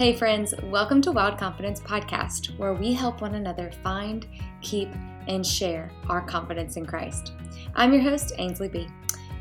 Hey, 0.00 0.16
friends, 0.16 0.54
welcome 0.62 1.02
to 1.02 1.12
Wild 1.12 1.36
Confidence 1.36 1.78
Podcast, 1.78 2.56
where 2.56 2.72
we 2.72 2.94
help 2.94 3.20
one 3.20 3.34
another 3.34 3.70
find, 3.82 4.26
keep, 4.62 4.88
and 5.28 5.46
share 5.46 5.90
our 6.08 6.22
confidence 6.22 6.78
in 6.78 6.86
Christ. 6.86 7.34
I'm 7.74 7.92
your 7.92 8.00
host, 8.00 8.32
Ainsley 8.38 8.68
B. 8.68 8.88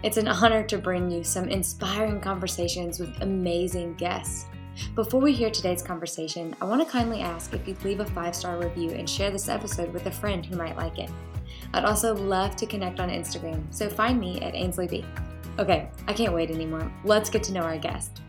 It's 0.03 0.17
an 0.17 0.27
honor 0.27 0.63
to 0.63 0.77
bring 0.77 1.09
you 1.09 1.23
some 1.23 1.47
inspiring 1.47 2.19
conversations 2.19 2.99
with 2.99 3.21
amazing 3.21 3.93
guests. 3.93 4.47
Before 4.95 5.21
we 5.21 5.31
hear 5.31 5.49
today's 5.49 5.81
conversation, 5.81 6.53
I 6.59 6.65
want 6.65 6.85
to 6.85 6.91
kindly 6.91 7.21
ask 7.21 7.53
if 7.53 7.65
you'd 7.65 7.81
leave 7.85 8.01
a 8.01 8.05
five 8.07 8.35
star 8.35 8.57
review 8.57 8.89
and 8.89 9.09
share 9.09 9.31
this 9.31 9.47
episode 9.47 9.93
with 9.93 10.07
a 10.07 10.11
friend 10.11 10.45
who 10.45 10.57
might 10.57 10.75
like 10.75 10.99
it. 10.99 11.09
I'd 11.73 11.85
also 11.85 12.13
love 12.13 12.57
to 12.57 12.65
connect 12.65 12.99
on 12.99 13.07
Instagram, 13.07 13.63
so 13.73 13.87
find 13.87 14.19
me 14.19 14.41
at 14.41 14.55
Ainsley 14.55 14.87
B. 14.89 15.05
Okay, 15.57 15.89
I 16.05 16.11
can't 16.11 16.33
wait 16.33 16.51
anymore. 16.51 16.91
Let's 17.05 17.29
get 17.29 17.43
to 17.43 17.53
know 17.53 17.61
our 17.61 17.77
guest. 17.77 18.19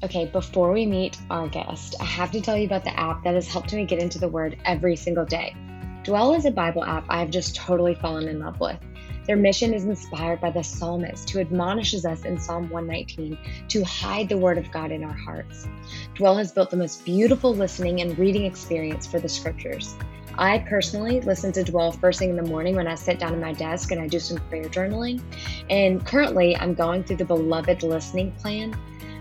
Okay, 0.00 0.26
before 0.26 0.72
we 0.72 0.86
meet 0.86 1.18
our 1.28 1.48
guest, 1.48 1.96
I 2.00 2.04
have 2.04 2.30
to 2.30 2.40
tell 2.40 2.56
you 2.56 2.66
about 2.66 2.84
the 2.84 2.96
app 2.96 3.24
that 3.24 3.34
has 3.34 3.48
helped 3.48 3.74
me 3.74 3.84
get 3.84 4.00
into 4.00 4.20
the 4.20 4.28
Word 4.28 4.56
every 4.64 4.94
single 4.94 5.24
day. 5.24 5.56
Dwell 6.04 6.34
is 6.34 6.44
a 6.44 6.52
Bible 6.52 6.84
app 6.84 7.04
I 7.08 7.18
have 7.18 7.30
just 7.30 7.56
totally 7.56 7.96
fallen 7.96 8.28
in 8.28 8.38
love 8.38 8.60
with. 8.60 8.78
Their 9.26 9.34
mission 9.34 9.74
is 9.74 9.86
inspired 9.86 10.40
by 10.40 10.52
the 10.52 10.62
psalmist 10.62 11.28
who 11.28 11.40
admonishes 11.40 12.06
us 12.06 12.24
in 12.24 12.38
Psalm 12.38 12.70
119 12.70 13.36
to 13.70 13.82
hide 13.82 14.28
the 14.28 14.38
Word 14.38 14.56
of 14.56 14.70
God 14.70 14.92
in 14.92 15.02
our 15.02 15.12
hearts. 15.12 15.66
Dwell 16.14 16.36
has 16.36 16.52
built 16.52 16.70
the 16.70 16.76
most 16.76 17.04
beautiful 17.04 17.52
listening 17.52 18.00
and 18.00 18.16
reading 18.16 18.44
experience 18.44 19.04
for 19.04 19.18
the 19.18 19.28
scriptures. 19.28 19.96
I 20.36 20.58
personally 20.60 21.20
listen 21.22 21.50
to 21.54 21.64
Dwell 21.64 21.90
first 21.90 22.20
thing 22.20 22.30
in 22.30 22.36
the 22.36 22.42
morning 22.42 22.76
when 22.76 22.86
I 22.86 22.94
sit 22.94 23.18
down 23.18 23.32
at 23.32 23.40
my 23.40 23.52
desk 23.52 23.90
and 23.90 24.00
I 24.00 24.06
do 24.06 24.20
some 24.20 24.38
prayer 24.48 24.66
journaling. 24.66 25.20
And 25.68 26.06
currently, 26.06 26.56
I'm 26.56 26.74
going 26.74 27.02
through 27.02 27.16
the 27.16 27.24
Beloved 27.24 27.82
Listening 27.82 28.30
Plan 28.30 28.76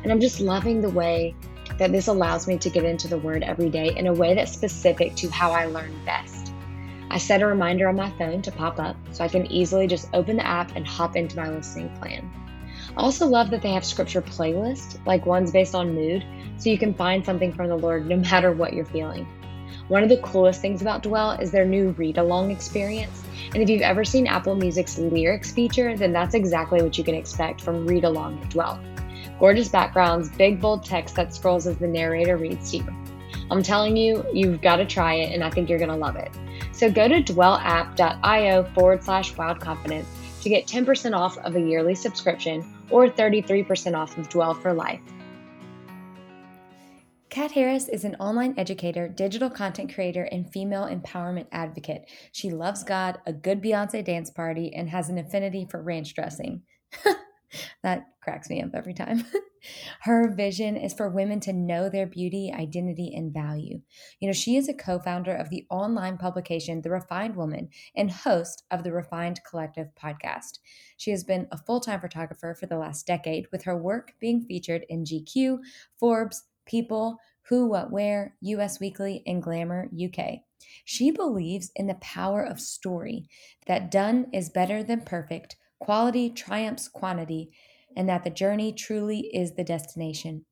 and 0.07 0.13
I'm 0.13 0.21
just 0.21 0.39
loving 0.39 0.79
the 0.79 0.89
way 0.89 1.35
that 1.79 1.91
this 1.91 2.07
allows 2.07 2.47
me 2.47 2.57
to 2.59 2.69
get 2.69 2.85
into 2.85 3.09
the 3.09 3.17
Word 3.17 3.43
every 3.43 3.69
day 3.69 3.93
in 3.93 4.07
a 4.07 4.13
way 4.13 4.33
that's 4.33 4.53
specific 4.53 5.17
to 5.17 5.27
how 5.27 5.51
I 5.51 5.65
learn 5.65 5.93
best. 6.05 6.53
I 7.11 7.17
set 7.17 7.41
a 7.41 7.45
reminder 7.45 7.89
on 7.89 7.97
my 7.97 8.09
phone 8.11 8.41
to 8.43 8.51
pop 8.53 8.79
up 8.79 8.95
so 9.11 9.25
I 9.25 9.27
can 9.27 9.51
easily 9.51 9.85
just 9.85 10.07
open 10.13 10.37
the 10.37 10.47
app 10.47 10.77
and 10.77 10.87
hop 10.87 11.17
into 11.17 11.35
my 11.35 11.49
listening 11.49 11.93
plan. 11.97 12.31
I 12.95 13.01
also 13.01 13.27
love 13.27 13.49
that 13.49 13.61
they 13.61 13.73
have 13.73 13.83
scripture 13.83 14.21
playlists, 14.21 14.97
like 15.05 15.25
ones 15.25 15.51
based 15.51 15.75
on 15.75 15.93
mood, 15.93 16.25
so 16.55 16.69
you 16.69 16.77
can 16.77 16.93
find 16.93 17.25
something 17.25 17.51
from 17.51 17.67
the 17.67 17.75
Lord 17.75 18.07
no 18.07 18.15
matter 18.31 18.53
what 18.53 18.71
you're 18.71 18.85
feeling. 18.85 19.27
One 19.89 20.03
of 20.03 20.09
the 20.09 20.21
coolest 20.21 20.61
things 20.61 20.81
about 20.81 21.03
Dwell 21.03 21.31
is 21.31 21.51
their 21.51 21.65
new 21.65 21.89
read 21.97 22.17
along 22.17 22.51
experience. 22.51 23.25
And 23.53 23.61
if 23.61 23.69
you've 23.69 23.81
ever 23.81 24.05
seen 24.05 24.25
Apple 24.25 24.55
Music's 24.55 24.97
lyrics 24.97 25.51
feature, 25.51 25.97
then 25.97 26.13
that's 26.13 26.33
exactly 26.33 26.81
what 26.81 26.97
you 26.97 27.03
can 27.03 27.15
expect 27.15 27.59
from 27.59 27.85
Read 27.85 28.05
Along 28.05 28.41
at 28.41 28.51
Dwell 28.51 28.79
gorgeous 29.39 29.69
backgrounds, 29.69 30.29
big 30.29 30.59
bold 30.59 30.83
text 30.85 31.15
that 31.15 31.33
scrolls 31.33 31.67
as 31.67 31.77
the 31.77 31.87
narrator 31.87 32.37
reads 32.37 32.71
to 32.71 32.77
you. 32.77 32.95
I'm 33.49 33.63
telling 33.63 33.95
you, 33.95 34.25
you've 34.33 34.61
got 34.61 34.77
to 34.77 34.85
try 34.85 35.15
it, 35.15 35.33
and 35.33 35.43
I 35.43 35.49
think 35.49 35.69
you're 35.69 35.79
going 35.79 35.89
to 35.89 35.95
love 35.95 36.15
it. 36.15 36.31
So 36.71 36.91
go 36.91 37.07
to 37.07 37.21
dwellapp.io 37.21 38.63
forward 38.73 39.03
slash 39.03 39.35
wild 39.37 39.59
confidence 39.59 40.07
to 40.41 40.49
get 40.49 40.67
10% 40.67 41.17
off 41.17 41.37
of 41.39 41.55
a 41.55 41.59
yearly 41.59 41.95
subscription 41.95 42.63
or 42.89 43.07
33% 43.07 43.95
off 43.95 44.17
of 44.17 44.29
Dwell 44.29 44.53
for 44.53 44.73
life. 44.73 45.01
Kat 47.29 47.51
Harris 47.51 47.87
is 47.87 48.03
an 48.03 48.15
online 48.15 48.55
educator, 48.57 49.07
digital 49.07 49.49
content 49.49 49.93
creator, 49.93 50.23
and 50.23 50.51
female 50.51 50.85
empowerment 50.85 51.45
advocate. 51.51 52.09
She 52.31 52.49
loves 52.49 52.83
God, 52.83 53.19
a 53.25 53.33
good 53.33 53.61
Beyonce 53.61 54.03
dance 54.03 54.31
party, 54.31 54.73
and 54.73 54.89
has 54.89 55.09
an 55.09 55.17
affinity 55.17 55.67
for 55.69 55.81
ranch 55.81 56.15
dressing. 56.15 56.63
that 57.83 58.05
cracks 58.21 58.49
me 58.49 58.61
up 58.61 58.71
every 58.73 58.93
time. 58.93 59.25
Her 60.01 60.33
vision 60.33 60.77
is 60.77 60.93
for 60.93 61.09
women 61.09 61.39
to 61.41 61.53
know 61.53 61.89
their 61.89 62.05
beauty, 62.05 62.53
identity, 62.53 63.13
and 63.15 63.33
value. 63.33 63.81
You 64.19 64.27
know, 64.27 64.33
she 64.33 64.55
is 64.55 64.69
a 64.69 64.73
co 64.73 64.99
founder 64.99 65.35
of 65.35 65.49
the 65.49 65.65
online 65.69 66.17
publication 66.17 66.81
The 66.81 66.91
Refined 66.91 67.35
Woman 67.35 67.69
and 67.95 68.11
host 68.11 68.63
of 68.71 68.83
the 68.83 68.91
Refined 68.91 69.41
Collective 69.49 69.87
podcast. 70.01 70.59
She 70.97 71.11
has 71.11 71.23
been 71.23 71.47
a 71.51 71.57
full 71.57 71.79
time 71.79 71.99
photographer 71.99 72.55
for 72.59 72.65
the 72.65 72.77
last 72.77 73.07
decade, 73.07 73.47
with 73.51 73.63
her 73.63 73.77
work 73.77 74.13
being 74.19 74.41
featured 74.41 74.85
in 74.89 75.05
GQ, 75.05 75.59
Forbes, 75.99 76.43
People, 76.65 77.17
Who, 77.49 77.67
What, 77.67 77.91
Where, 77.91 78.35
US 78.41 78.79
Weekly, 78.79 79.23
and 79.25 79.41
Glamour 79.41 79.89
UK. 79.93 80.41
She 80.85 81.11
believes 81.11 81.71
in 81.75 81.87
the 81.87 81.95
power 81.95 82.43
of 82.43 82.59
story, 82.59 83.29
that 83.67 83.91
done 83.91 84.27
is 84.33 84.49
better 84.49 84.83
than 84.83 85.01
perfect 85.01 85.55
Quality 85.79 86.29
triumphs 86.29 86.87
quantity, 86.87 87.51
and 87.95 88.09
that 88.09 88.23
the 88.23 88.29
journey 88.29 88.73
truly 88.73 89.29
is 89.33 89.53
the 89.53 89.63
destination. 89.63 90.45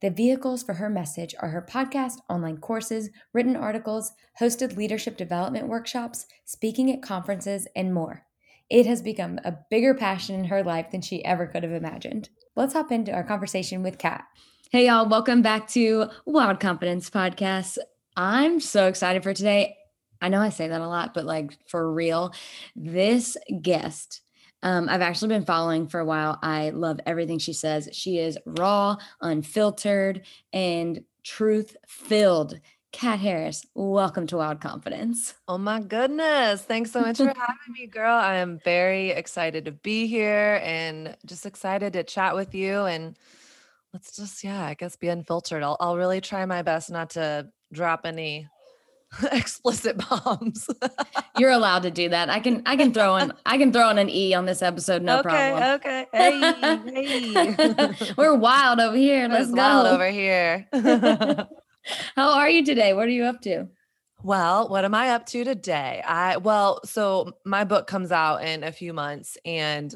The 0.00 0.10
vehicles 0.10 0.62
for 0.62 0.74
her 0.74 0.88
message 0.88 1.34
are 1.40 1.48
her 1.48 1.66
podcast, 1.68 2.18
online 2.28 2.58
courses, 2.58 3.10
written 3.32 3.56
articles, 3.56 4.12
hosted 4.40 4.76
leadership 4.76 5.16
development 5.16 5.68
workshops, 5.68 6.26
speaking 6.44 6.92
at 6.92 7.02
conferences, 7.02 7.66
and 7.74 7.92
more. 7.92 8.26
It 8.70 8.86
has 8.86 9.02
become 9.02 9.38
a 9.44 9.58
bigger 9.70 9.94
passion 9.94 10.36
in 10.36 10.44
her 10.44 10.62
life 10.62 10.90
than 10.90 11.02
she 11.02 11.24
ever 11.24 11.46
could 11.46 11.62
have 11.62 11.72
imagined. 11.72 12.28
Let's 12.56 12.72
hop 12.72 12.90
into 12.90 13.12
our 13.12 13.24
conversation 13.24 13.82
with 13.82 13.98
Kat. 13.98 14.24
Hey, 14.70 14.86
y'all, 14.86 15.08
welcome 15.08 15.42
back 15.42 15.68
to 15.68 16.06
Wild 16.24 16.60
Confidence 16.60 17.10
Podcast. 17.10 17.78
I'm 18.16 18.60
so 18.60 18.86
excited 18.86 19.22
for 19.22 19.34
today. 19.34 19.76
I 20.20 20.28
know 20.28 20.40
I 20.40 20.48
say 20.48 20.68
that 20.68 20.80
a 20.80 20.88
lot, 20.88 21.14
but 21.14 21.24
like 21.24 21.58
for 21.68 21.92
real, 21.92 22.32
this 22.74 23.36
guest 23.60 24.22
um, 24.64 24.88
I've 24.88 25.02
actually 25.02 25.28
been 25.28 25.44
following 25.44 25.86
for 25.86 26.00
a 26.00 26.04
while. 26.06 26.38
I 26.42 26.70
love 26.70 26.98
everything 27.04 27.38
she 27.38 27.52
says. 27.52 27.90
She 27.92 28.18
is 28.18 28.38
raw, 28.46 28.96
unfiltered, 29.20 30.22
and 30.54 31.04
truth 31.22 31.76
filled. 31.86 32.58
Kat 32.90 33.18
Harris, 33.18 33.66
welcome 33.74 34.26
to 34.28 34.38
Wild 34.38 34.60
Confidence. 34.60 35.34
Oh 35.48 35.58
my 35.58 35.80
goodness. 35.80 36.62
Thanks 36.62 36.90
so 36.92 37.02
much 37.02 37.18
for 37.18 37.24
having 37.36 37.72
me, 37.78 37.86
girl. 37.86 38.16
I 38.16 38.36
am 38.36 38.58
very 38.64 39.10
excited 39.10 39.66
to 39.66 39.72
be 39.72 40.06
here 40.06 40.58
and 40.64 41.14
just 41.26 41.44
excited 41.44 41.92
to 41.92 42.02
chat 42.02 42.34
with 42.34 42.54
you. 42.54 42.86
And 42.86 43.18
let's 43.92 44.16
just, 44.16 44.42
yeah, 44.42 44.64
I 44.64 44.72
guess 44.72 44.96
be 44.96 45.08
unfiltered. 45.08 45.62
I'll, 45.62 45.76
I'll 45.78 45.98
really 45.98 46.22
try 46.22 46.46
my 46.46 46.62
best 46.62 46.90
not 46.90 47.10
to 47.10 47.50
drop 47.70 48.06
any 48.06 48.48
explicit 49.32 50.00
bombs. 50.08 50.68
You're 51.38 51.50
allowed 51.50 51.82
to 51.82 51.90
do 51.90 52.08
that. 52.08 52.30
I 52.30 52.40
can 52.40 52.62
I 52.66 52.76
can 52.76 52.92
throw 52.92 53.16
in 53.16 53.32
I 53.46 53.58
can 53.58 53.72
throw 53.72 53.90
in 53.90 53.98
an 53.98 54.08
E 54.08 54.34
on 54.34 54.46
this 54.46 54.62
episode, 54.62 55.02
no 55.02 55.20
okay, 55.20 55.22
problem. 55.22 55.62
Okay. 55.74 56.06
Hey, 56.14 57.54
hey. 57.54 58.12
We're 58.16 58.34
wild 58.34 58.80
over 58.80 58.96
here. 58.96 59.28
Let's 59.28 59.50
go. 59.50 59.56
Wild 59.56 59.86
over 59.86 60.08
here. 60.08 60.66
How 62.16 62.38
are 62.38 62.48
you 62.48 62.64
today? 62.64 62.94
What 62.94 63.06
are 63.06 63.10
you 63.10 63.24
up 63.24 63.40
to? 63.42 63.68
Well, 64.22 64.68
what 64.68 64.84
am 64.84 64.94
I 64.94 65.10
up 65.10 65.26
to 65.26 65.44
today? 65.44 66.02
I 66.06 66.38
well, 66.38 66.80
so 66.84 67.32
my 67.44 67.64
book 67.64 67.86
comes 67.86 68.12
out 68.12 68.44
in 68.44 68.64
a 68.64 68.72
few 68.72 68.92
months 68.92 69.36
and 69.44 69.94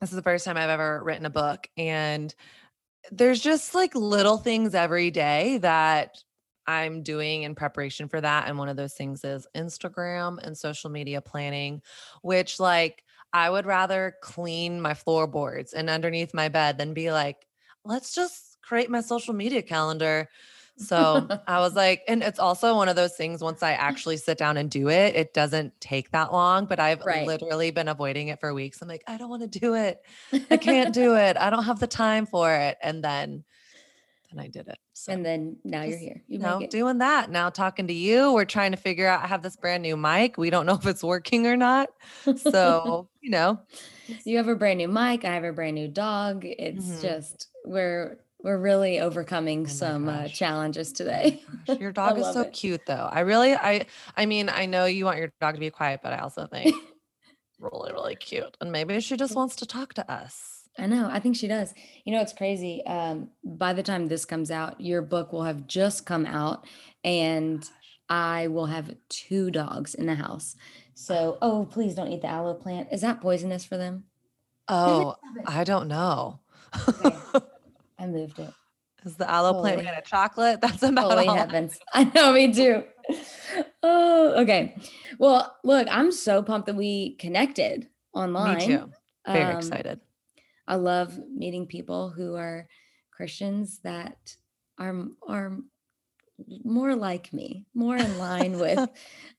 this 0.00 0.10
is 0.10 0.16
the 0.16 0.22
first 0.22 0.44
time 0.44 0.56
I've 0.56 0.68
ever 0.68 1.02
written 1.02 1.24
a 1.24 1.30
book 1.30 1.66
and 1.76 2.34
there's 3.10 3.40
just 3.40 3.74
like 3.74 3.94
little 3.94 4.36
things 4.36 4.74
every 4.74 5.10
day 5.10 5.58
that 5.58 6.18
I'm 6.66 7.02
doing 7.02 7.42
in 7.42 7.54
preparation 7.54 8.08
for 8.08 8.20
that. 8.20 8.48
And 8.48 8.58
one 8.58 8.68
of 8.68 8.76
those 8.76 8.94
things 8.94 9.24
is 9.24 9.46
Instagram 9.54 10.38
and 10.44 10.56
social 10.56 10.90
media 10.90 11.20
planning, 11.20 11.82
which 12.22 12.58
like 12.58 13.04
I 13.32 13.50
would 13.50 13.66
rather 13.66 14.16
clean 14.22 14.80
my 14.80 14.94
floorboards 14.94 15.72
and 15.72 15.90
underneath 15.90 16.34
my 16.34 16.48
bed 16.48 16.78
than 16.78 16.94
be 16.94 17.12
like, 17.12 17.46
let's 17.84 18.14
just 18.14 18.58
create 18.62 18.90
my 18.90 19.00
social 19.00 19.34
media 19.34 19.62
calendar. 19.62 20.28
So 20.78 21.28
I 21.46 21.60
was 21.60 21.74
like, 21.74 22.02
and 22.08 22.22
it's 22.22 22.38
also 22.38 22.74
one 22.74 22.88
of 22.88 22.96
those 22.96 23.16
things 23.16 23.42
once 23.42 23.62
I 23.62 23.72
actually 23.72 24.16
sit 24.16 24.38
down 24.38 24.56
and 24.56 24.70
do 24.70 24.88
it, 24.88 25.14
it 25.14 25.34
doesn't 25.34 25.78
take 25.80 26.10
that 26.10 26.32
long, 26.32 26.66
but 26.66 26.80
I've 26.80 27.04
right. 27.04 27.26
literally 27.26 27.70
been 27.70 27.88
avoiding 27.88 28.28
it 28.28 28.40
for 28.40 28.52
weeks. 28.52 28.82
I'm 28.82 28.88
like, 28.88 29.04
I 29.06 29.16
don't 29.16 29.30
want 29.30 29.50
to 29.50 29.58
do 29.58 29.74
it. 29.74 30.00
I 30.50 30.56
can't 30.56 30.92
do 30.94 31.16
it. 31.16 31.36
I 31.36 31.50
don't 31.50 31.64
have 31.64 31.80
the 31.80 31.86
time 31.86 32.26
for 32.26 32.52
it. 32.52 32.76
And 32.82 33.02
then 33.02 33.44
and 34.36 34.44
I 34.44 34.48
did 34.48 34.68
it. 34.68 34.78
So 34.92 35.12
and 35.12 35.24
then 35.24 35.56
now 35.64 35.82
you're 35.82 35.98
here. 35.98 36.22
You 36.28 36.38
know, 36.38 36.66
doing 36.68 36.98
that. 36.98 37.30
Now 37.30 37.48
talking 37.48 37.86
to 37.86 37.94
you. 37.94 38.32
We're 38.32 38.44
trying 38.44 38.72
to 38.72 38.76
figure 38.76 39.06
out 39.06 39.24
I 39.24 39.26
have 39.26 39.42
this 39.42 39.56
brand 39.56 39.82
new 39.82 39.96
mic. 39.96 40.36
We 40.36 40.50
don't 40.50 40.66
know 40.66 40.74
if 40.74 40.86
it's 40.86 41.02
working 41.02 41.46
or 41.46 41.56
not. 41.56 41.88
So, 42.36 43.08
you 43.20 43.30
know. 43.30 43.60
You 44.24 44.36
have 44.36 44.48
a 44.48 44.54
brand 44.54 44.78
new 44.78 44.88
mic. 44.88 45.24
I 45.24 45.34
have 45.34 45.44
a 45.44 45.52
brand 45.52 45.74
new 45.74 45.88
dog. 45.88 46.44
It's 46.44 46.84
mm-hmm. 46.84 47.00
just 47.00 47.48
we're 47.64 48.18
we're 48.42 48.58
really 48.58 49.00
overcoming 49.00 49.64
oh 49.64 49.68
some 49.68 50.08
uh, 50.08 50.28
challenges 50.28 50.92
today. 50.92 51.42
Your 51.80 51.92
dog 52.02 52.18
is 52.18 52.32
so 52.32 52.42
it. 52.42 52.52
cute 52.52 52.82
though. 52.86 53.08
I 53.10 53.20
really 53.20 53.54
I 53.54 53.86
I 54.16 54.26
mean, 54.26 54.48
I 54.48 54.66
know 54.66 54.84
you 54.84 55.04
want 55.04 55.18
your 55.18 55.32
dog 55.40 55.54
to 55.54 55.60
be 55.60 55.70
quiet, 55.70 56.00
but 56.02 56.12
I 56.12 56.18
also 56.18 56.46
think 56.46 56.74
really, 57.58 57.92
really 57.92 58.16
cute. 58.16 58.56
And 58.60 58.70
maybe 58.70 59.00
she 59.00 59.16
just 59.16 59.34
wants 59.34 59.56
to 59.56 59.66
talk 59.66 59.94
to 59.94 60.10
us. 60.10 60.55
I 60.78 60.86
know. 60.86 61.08
I 61.10 61.20
think 61.20 61.36
she 61.36 61.48
does. 61.48 61.72
You 62.04 62.12
know, 62.12 62.20
it's 62.20 62.32
crazy. 62.32 62.84
Um, 62.86 63.30
by 63.44 63.72
the 63.72 63.82
time 63.82 64.06
this 64.08 64.24
comes 64.24 64.50
out, 64.50 64.80
your 64.80 65.02
book 65.02 65.32
will 65.32 65.44
have 65.44 65.66
just 65.66 66.04
come 66.06 66.26
out, 66.26 66.66
and 67.02 67.68
I 68.08 68.48
will 68.48 68.66
have 68.66 68.94
two 69.08 69.50
dogs 69.50 69.94
in 69.94 70.06
the 70.06 70.14
house. 70.14 70.54
So, 70.94 71.38
oh, 71.42 71.66
please 71.70 71.94
don't 71.94 72.12
eat 72.12 72.22
the 72.22 72.28
aloe 72.28 72.54
plant. 72.54 72.88
Is 72.92 73.00
that 73.00 73.20
poisonous 73.20 73.64
for 73.64 73.76
them? 73.76 74.04
Oh, 74.68 75.14
I 75.46 75.64
don't 75.64 75.88
know. 75.88 76.40
Okay. 76.88 77.16
I 77.98 78.06
moved 78.06 78.38
it. 78.38 78.52
Is 79.04 79.16
the 79.16 79.30
aloe 79.30 79.60
plant 79.60 79.76
Holy- 79.76 79.86
made 79.90 79.96
of 79.98 80.04
chocolate? 80.04 80.60
That's 80.62 80.82
about 80.82 81.10
Holy 81.12 81.28
all. 81.28 81.36
heavens. 81.36 81.78
I 81.94 82.04
know, 82.14 82.32
me 82.32 82.52
too. 82.52 82.84
Oh, 83.82 84.34
okay. 84.42 84.76
Well, 85.18 85.56
look, 85.64 85.86
I'm 85.90 86.10
so 86.12 86.42
pumped 86.42 86.66
that 86.66 86.74
we 86.76 87.14
connected 87.16 87.88
online. 88.12 88.58
Me 88.58 88.64
too. 88.66 88.90
Very 89.26 89.52
Um, 89.52 89.58
excited. 89.58 90.00
I 90.66 90.76
love 90.76 91.18
meeting 91.34 91.66
people 91.66 92.10
who 92.10 92.34
are 92.36 92.66
Christians 93.12 93.80
that 93.84 94.36
are 94.78 95.04
are 95.26 95.56
more 96.64 96.94
like 96.94 97.32
me, 97.32 97.64
more 97.74 97.96
in 97.96 98.18
line 98.18 98.58
with 98.64 98.88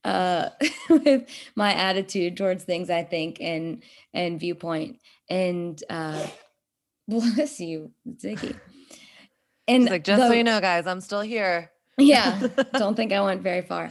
uh 0.03 0.49
with 0.89 1.27
my 1.55 1.73
attitude 1.73 2.37
towards 2.37 2.63
things 2.63 2.89
I 2.89 3.03
think 3.03 3.37
and 3.41 3.83
and 4.13 4.39
viewpoint. 4.39 4.99
And 5.29 5.81
uh 5.89 6.25
bless 7.07 7.59
you, 7.59 7.91
Ziggy. 8.09 8.59
And 9.67 9.83
She's 9.83 9.91
like, 9.91 10.03
just 10.05 10.21
so 10.23 10.31
you 10.31 10.43
know, 10.43 10.61
guys, 10.61 10.87
I'm 10.87 11.01
still 11.01 11.21
here. 11.21 11.71
yeah 11.99 12.39
don't 12.73 12.93
think 12.95 13.11
i 13.11 13.19
went 13.19 13.41
very 13.41 13.63
far 13.63 13.89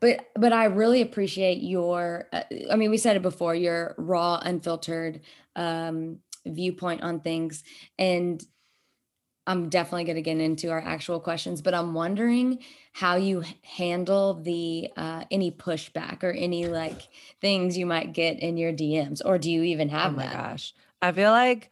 but 0.00 0.28
but 0.34 0.52
i 0.52 0.64
really 0.66 1.00
appreciate 1.00 1.62
your 1.62 2.28
uh, 2.30 2.42
i 2.70 2.76
mean 2.76 2.90
we 2.90 2.98
said 2.98 3.16
it 3.16 3.22
before 3.22 3.54
your 3.54 3.94
raw 3.96 4.38
unfiltered 4.44 5.20
um 5.56 6.18
viewpoint 6.46 7.02
on 7.02 7.20
things 7.20 7.62
and 7.98 8.44
i'm 9.46 9.68
definitely 9.68 10.04
going 10.04 10.16
to 10.16 10.22
get 10.22 10.38
into 10.38 10.70
our 10.70 10.80
actual 10.80 11.20
questions 11.20 11.62
but 11.62 11.74
i'm 11.74 11.94
wondering 11.94 12.58
how 12.92 13.16
you 13.16 13.42
handle 13.62 14.34
the 14.34 14.88
uh 14.96 15.24
any 15.30 15.50
pushback 15.50 16.22
or 16.22 16.30
any 16.30 16.66
like 16.66 17.08
things 17.40 17.76
you 17.76 17.86
might 17.86 18.12
get 18.12 18.38
in 18.40 18.56
your 18.56 18.72
dms 18.72 19.20
or 19.24 19.38
do 19.38 19.50
you 19.50 19.62
even 19.62 19.88
have? 19.88 20.00
Oh 20.00 20.04
have 20.04 20.16
my 20.16 20.26
that 20.26 20.32
gosh. 20.32 20.74
I 21.00 21.12
feel 21.12 21.30
like 21.30 21.70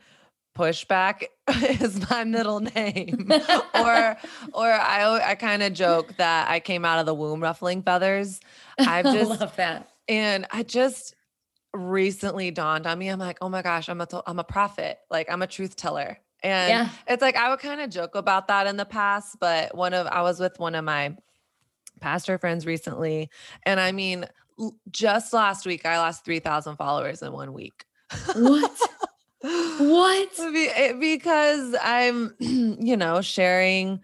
pushback 0.57 1.25
is 1.81 2.09
my 2.09 2.25
middle 2.25 2.61
name. 2.61 3.31
or 3.75 4.17
or 4.53 4.73
I 4.73 5.21
I 5.23 5.35
kind 5.35 5.63
of 5.63 5.73
joke 5.73 6.17
that 6.17 6.49
I 6.49 6.61
came 6.61 6.85
out 6.85 6.99
of 6.99 7.07
the 7.07 7.15
womb 7.15 7.43
ruffling 7.43 7.83
feathers. 7.83 8.41
I've 8.79 9.07
I 9.07 9.13
just 9.13 9.41
love 9.41 9.57
that 9.57 9.91
and 10.09 10.47
I 10.51 10.63
just 10.63 11.15
recently 11.77 12.51
dawned 12.51 12.87
on 12.87 12.99
me. 12.99 13.09
I'm 13.09 13.19
like, 13.19 13.39
oh 13.41 13.49
my 13.49 13.63
gosh, 13.63 13.89
I'm 13.89 14.01
a 14.01 14.07
to- 14.07 14.23
I'm 14.27 14.39
a 14.39 14.45
prophet. 14.45 14.99
Like 15.11 15.31
I'm 15.31 15.43
a 15.43 15.47
truth 15.47 15.77
teller. 15.77 16.19
And 16.43 16.71
yeah 16.71 16.89
it's 17.09 17.23
like 17.23 17.37
I 17.37 17.51
would 17.51 17.61
kind 17.61 17.81
of 17.81 17.91
joke 17.91 18.15
about 18.15 18.49
that 18.49 18.67
in 18.67 18.77
the 18.77 18.85
past, 18.85 19.39
but 19.41 19.75
one 19.77 19.95
of 19.95 20.07
I 20.07 20.23
was 20.23 20.39
with 20.39 20.59
one 20.59 20.75
of 20.75 20.85
my 20.85 21.17
pastor 22.01 22.39
friends 22.39 22.67
recently, 22.67 23.31
and 23.65 23.81
I 23.81 23.93
mean, 23.93 24.27
l- 24.61 24.77
just 24.91 25.33
last 25.33 25.65
week 25.67 25.87
I 25.87 25.99
lost 25.99 26.25
three 26.25 26.41
thousand 26.41 26.77
followers 26.77 27.23
in 27.23 27.33
one 27.33 27.53
week. 27.55 27.85
what 28.35 28.71
what 29.41 30.29
it- 30.39 30.73
eh, 30.77 30.93
because 30.93 31.75
I'm, 31.83 32.35
you 32.39 32.97
know, 32.97 33.21
sharing. 33.23 34.01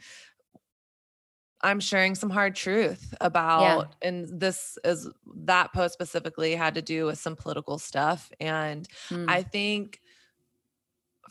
I'm 1.63 1.81
sharing 1.81 2.15
some 2.15 2.31
hard 2.31 2.57
truth 2.57 3.15
about, 3.21 3.95
and 4.03 4.41
this 4.41 4.79
is 4.85 5.09
that 5.45 5.73
post 5.73 5.95
specifically 5.95 6.55
had 6.55 6.75
to 6.75 6.83
do 6.83 7.07
with 7.07 7.19
some 7.19 7.37
political 7.37 7.79
stuff. 7.79 8.31
And 8.41 8.89
Mm, 9.11 9.27
I 9.29 9.43
think 9.43 10.01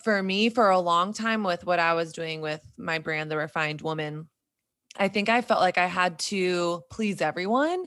for 0.03 0.21
me, 0.23 0.49
for 0.49 0.69
a 0.69 0.79
long 0.79 1.13
time, 1.13 1.43
with 1.43 1.65
what 1.65 1.79
I 1.79 1.93
was 1.93 2.13
doing 2.13 2.41
with 2.41 2.61
my 2.77 2.99
brand, 2.99 3.29
The 3.29 3.37
Refined 3.37 3.81
Woman, 3.81 4.29
I 4.97 5.07
think 5.07 5.29
I 5.29 5.41
felt 5.41 5.61
like 5.61 5.77
I 5.77 5.87
had 5.87 6.19
to 6.19 6.83
please 6.89 7.21
everyone. 7.21 7.85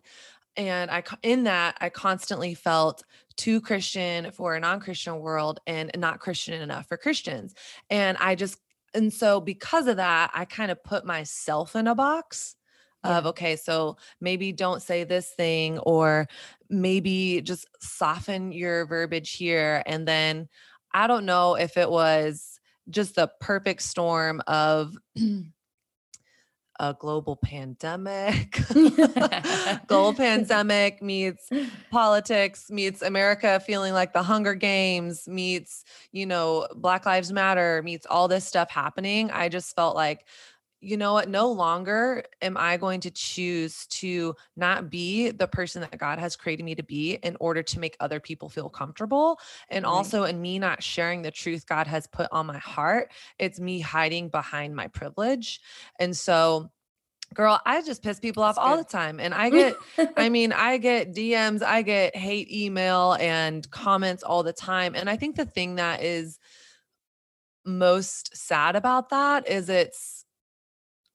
And 0.56 0.90
I, 0.90 1.04
in 1.22 1.44
that, 1.44 1.78
I 1.80 1.90
constantly 1.90 2.54
felt 2.54 3.04
too 3.36 3.60
Christian 3.60 4.32
for 4.32 4.54
a 4.54 4.60
non 4.60 4.80
Christian 4.80 5.20
world 5.20 5.60
and 5.66 5.90
not 5.96 6.20
Christian 6.20 6.62
enough 6.62 6.88
for 6.88 6.96
Christians. 6.96 7.54
And 7.90 8.16
I 8.18 8.36
just, 8.36 8.58
and 8.94 9.12
so 9.12 9.40
because 9.40 9.86
of 9.86 9.96
that, 9.96 10.30
I 10.34 10.44
kind 10.44 10.70
of 10.70 10.82
put 10.82 11.04
myself 11.04 11.76
in 11.76 11.86
a 11.86 11.94
box 11.94 12.56
of, 13.02 13.26
okay, 13.26 13.56
so 13.56 13.98
maybe 14.20 14.50
don't 14.50 14.80
say 14.80 15.04
this 15.04 15.28
thing, 15.36 15.78
or 15.80 16.26
maybe 16.70 17.42
just 17.42 17.68
soften 17.80 18.50
your 18.50 18.86
verbiage 18.86 19.34
here. 19.34 19.82
And 19.84 20.08
then 20.08 20.48
I 20.92 21.06
don't 21.06 21.26
know 21.26 21.54
if 21.54 21.76
it 21.76 21.90
was 21.90 22.58
just 22.88 23.16
the 23.16 23.30
perfect 23.40 23.82
storm 23.82 24.40
of 24.46 24.96
a 26.80 26.94
global 26.94 27.36
pandemic, 27.36 28.58
global 29.86 30.14
pandemic 30.14 31.02
meets 31.02 31.48
politics, 31.90 32.70
meets 32.70 33.02
America 33.02 33.60
feeling 33.60 33.92
like 33.92 34.12
the 34.12 34.22
Hunger 34.22 34.54
Games, 34.54 35.28
meets, 35.28 35.84
you 36.12 36.26
know, 36.26 36.66
Black 36.74 37.06
Lives 37.06 37.32
Matter, 37.32 37.82
meets 37.84 38.06
all 38.06 38.28
this 38.28 38.44
stuff 38.44 38.70
happening. 38.70 39.30
I 39.30 39.48
just 39.48 39.74
felt 39.76 39.94
like, 39.94 40.26
you 40.84 40.96
know 40.96 41.14
what, 41.14 41.28
no 41.28 41.50
longer 41.50 42.24
am 42.42 42.56
I 42.56 42.76
going 42.76 43.00
to 43.00 43.10
choose 43.10 43.86
to 43.86 44.36
not 44.56 44.90
be 44.90 45.30
the 45.30 45.48
person 45.48 45.80
that 45.80 45.98
God 45.98 46.18
has 46.18 46.36
created 46.36 46.64
me 46.64 46.74
to 46.74 46.82
be 46.82 47.14
in 47.14 47.36
order 47.40 47.62
to 47.62 47.78
make 47.78 47.96
other 48.00 48.20
people 48.20 48.48
feel 48.48 48.68
comfortable. 48.68 49.38
And 49.68 49.84
Right. 49.84 49.90
also 49.90 50.24
in 50.24 50.40
me 50.40 50.58
not 50.58 50.82
sharing 50.82 51.22
the 51.22 51.30
truth 51.30 51.66
God 51.66 51.86
has 51.86 52.06
put 52.06 52.28
on 52.30 52.46
my 52.46 52.58
heart, 52.58 53.12
it's 53.38 53.58
me 53.58 53.80
hiding 53.80 54.28
behind 54.28 54.76
my 54.76 54.88
privilege. 54.88 55.60
And 55.98 56.16
so, 56.16 56.70
girl, 57.32 57.60
I 57.66 57.82
just 57.82 58.02
piss 58.02 58.20
people 58.20 58.42
off 58.42 58.58
all 58.58 58.76
the 58.76 58.84
time. 58.84 59.18
And 59.18 59.34
I 59.34 59.50
get, 59.50 59.76
I 60.16 60.28
mean, 60.28 60.52
I 60.52 60.78
get 60.78 61.14
DMs, 61.14 61.62
I 61.62 61.82
get 61.82 62.14
hate 62.14 62.52
email 62.52 63.14
and 63.14 63.68
comments 63.70 64.22
all 64.22 64.42
the 64.42 64.52
time. 64.52 64.94
And 64.94 65.08
I 65.10 65.16
think 65.16 65.36
the 65.36 65.46
thing 65.46 65.76
that 65.76 66.02
is 66.02 66.38
most 67.64 68.36
sad 68.36 68.76
about 68.76 69.08
that 69.08 69.48
is 69.48 69.68
it's, 69.68 70.13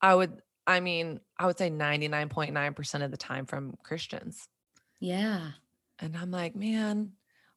I 0.01 0.15
would, 0.15 0.41
I 0.65 0.79
mean, 0.79 1.19
I 1.37 1.45
would 1.45 1.57
say 1.57 1.69
99.9% 1.69 3.03
of 3.03 3.11
the 3.11 3.17
time 3.17 3.45
from 3.45 3.75
Christians. 3.83 4.47
yeah 4.99 5.51
And 5.99 6.15
I'm 6.15 6.31
like, 6.31 6.55
man, 6.55 7.13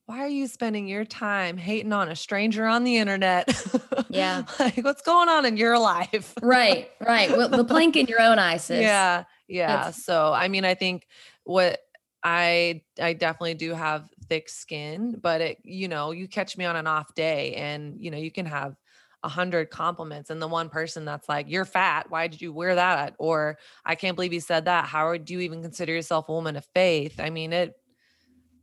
why 0.07 0.21
are 0.21 0.29
you 0.29 0.47
spending 0.49 0.89
your 0.89 1.05
time 1.05 1.57
hating 1.57 1.93
on 1.93 2.09
a 2.09 2.17
stranger 2.17 2.67
on 2.67 2.85
the 2.85 2.97
internet? 2.97 3.49
Yeah. 4.09 4.43
like, 4.59 4.79
what's 4.79 5.03
going 5.03 5.29
on 5.29 5.47
in 5.47 5.57
your 5.57 5.79
life? 5.79 6.35
right 6.43 6.91
right 7.01 7.31
well 7.31 7.49
the 7.49 7.65
plank 7.65 7.97
in 7.97 8.07
your 8.07 8.21
own 8.21 8.39
eye 8.39 8.57
sis 8.57 8.81
Yeah. 8.81 9.25
Yeah. 9.49 9.91
So, 9.91 10.33
I 10.33 10.49
mean, 10.49 10.65
I 10.65 10.75
think 10.75 11.07
what 11.45 11.81
I 12.23 12.83
I 13.01 13.13
definitely 13.13 13.55
do 13.55 13.75
have 13.75 14.09
thick 14.29 14.49
skin, 14.49 15.19
but 15.21 15.41
it, 15.41 15.59
you 15.65 15.89
know, 15.89 16.13
you 16.13 16.29
catch 16.29 16.57
me 16.57 16.65
on 16.65 16.77
an 16.77 16.87
off 16.87 17.15
day 17.15 17.55
and, 17.55 18.01
you 18.01 18.11
know, 18.11 18.19
you 18.19 18.31
can 18.31 18.47
have 18.47 18.77
a 19.25 19.29
hundred 19.29 19.71
compliments 19.71 20.31
and 20.31 20.43
the 20.43 20.49
one 20.49 20.69
person 20.69 21.05
that's 21.05 21.29
like, 21.29 21.49
you're 21.49 21.65
fat. 21.65 22.11
Why 22.11 22.27
did 22.27 22.43
you 22.43 22.53
wear 22.53 22.75
that? 22.75 23.15
Or 23.19 23.59
I 23.85 23.95
can't 23.95 24.17
believe 24.17 24.33
you 24.33 24.41
said 24.41 24.65
that. 24.65 24.87
How 24.87 25.11
would 25.11 25.31
you 25.31 25.41
even 25.41 25.63
consider 25.63 25.93
yourself 25.93 26.29
a 26.29 26.33
woman 26.33 26.57
of 26.57 26.65
faith? 26.75 27.21
I 27.21 27.31
mean, 27.31 27.53
it, 27.53 27.75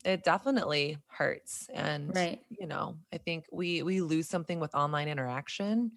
it 0.03 0.23
definitely 0.23 0.97
hurts. 1.07 1.69
And, 1.73 2.13
right 2.15 2.39
you 2.49 2.67
know, 2.67 2.97
I 3.13 3.17
think 3.17 3.45
we, 3.51 3.83
we 3.83 4.01
lose 4.01 4.27
something 4.27 4.59
with 4.59 4.75
online 4.75 5.07
interaction. 5.07 5.91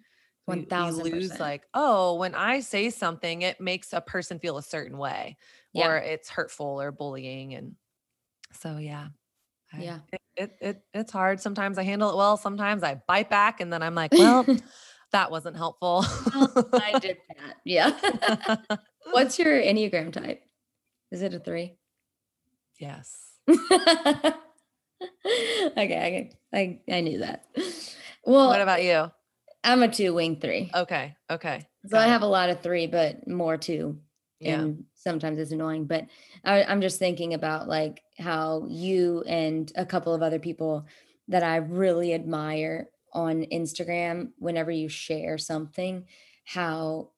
We- 0.47 0.55
we 0.55 0.65
1000%. 0.65 1.03
lose 1.03 1.39
like, 1.39 1.63
oh, 1.73 2.15
when 2.15 2.35
I 2.35 2.59
say 2.59 2.89
something, 2.89 3.43
it 3.43 3.61
makes 3.61 3.93
a 3.93 4.01
person 4.01 4.39
feel 4.39 4.57
a 4.57 4.63
certain 4.63 4.97
way 4.97 5.37
Yeah. 5.71 5.87
or 5.89 5.97
it's 5.97 6.29
hurtful 6.29 6.81
or 6.81 6.91
bullying. 6.91 7.53
And 7.53 7.75
so, 8.51 8.77
yeah. 8.77 9.07
I- 9.71 9.81
Yeah. 9.83 9.99
It, 10.11 10.19
it, 10.35 10.55
it, 10.61 10.83
it's 10.93 11.11
hard. 11.11 11.39
Sometimes 11.39 11.77
I 11.77 11.83
handle 11.83 12.09
it 12.09 12.15
well. 12.17 12.37
Sometimes 12.37 12.83
I 12.83 13.01
bite 13.07 13.29
back 13.29 13.61
and 13.61 13.71
then 13.71 13.81
I'm 13.83 13.95
like, 13.95 14.11
well, 14.11 14.45
that 15.13 15.31
wasn't 15.31 15.55
helpful. 15.55 16.03
Well, 16.33 16.67
i 16.73 16.99
did 16.99 17.17
that 17.29 17.55
yeah 17.63 17.97
what's 19.11 19.37
your 19.39 19.53
enneagram 19.61 20.11
type 20.11 20.41
is 21.11 21.21
it 21.21 21.33
a 21.33 21.39
three 21.39 21.77
yes. 22.79 23.15
okay 25.77 26.31
I, 26.53 26.57
I 26.57 26.79
i 26.91 27.01
knew 27.01 27.19
that 27.19 27.45
well 28.25 28.47
what 28.47 28.61
about 28.61 28.83
you? 28.83 29.11
i'm 29.63 29.83
a 29.83 29.87
two 29.87 30.13
wing 30.13 30.39
three 30.39 30.71
Okay. 30.73 31.15
Okay. 31.29 31.67
so 31.85 31.97
i 31.97 32.01
got 32.01 32.07
it. 32.07 32.11
have 32.11 32.21
a 32.23 32.27
lot 32.27 32.49
of 32.49 32.61
three 32.61 32.87
but 32.87 33.27
more 33.27 33.57
two 33.57 33.99
Yeah. 34.43 34.61
and 34.61 34.83
sometimes 34.95 35.39
it's 35.39 35.51
annoying 35.51 35.85
but 35.85 36.05
I, 36.43 36.63
i'm 36.63 36.81
just 36.81 36.99
thinking 36.99 37.33
about 37.33 37.67
like 37.67 38.03
how 38.17 38.65
you 38.69 39.23
and 39.27 39.71
a 39.75 39.85
couple 39.85 40.13
of 40.13 40.21
other 40.21 40.39
people 40.39 40.85
that 41.27 41.43
i 41.43 41.57
really 41.57 42.13
admire 42.13 42.89
on 43.13 43.45
instagram 43.51 44.31
whenever 44.37 44.71
you 44.71 44.89
share 44.89 45.37
something 45.37 46.05
how 46.45 47.09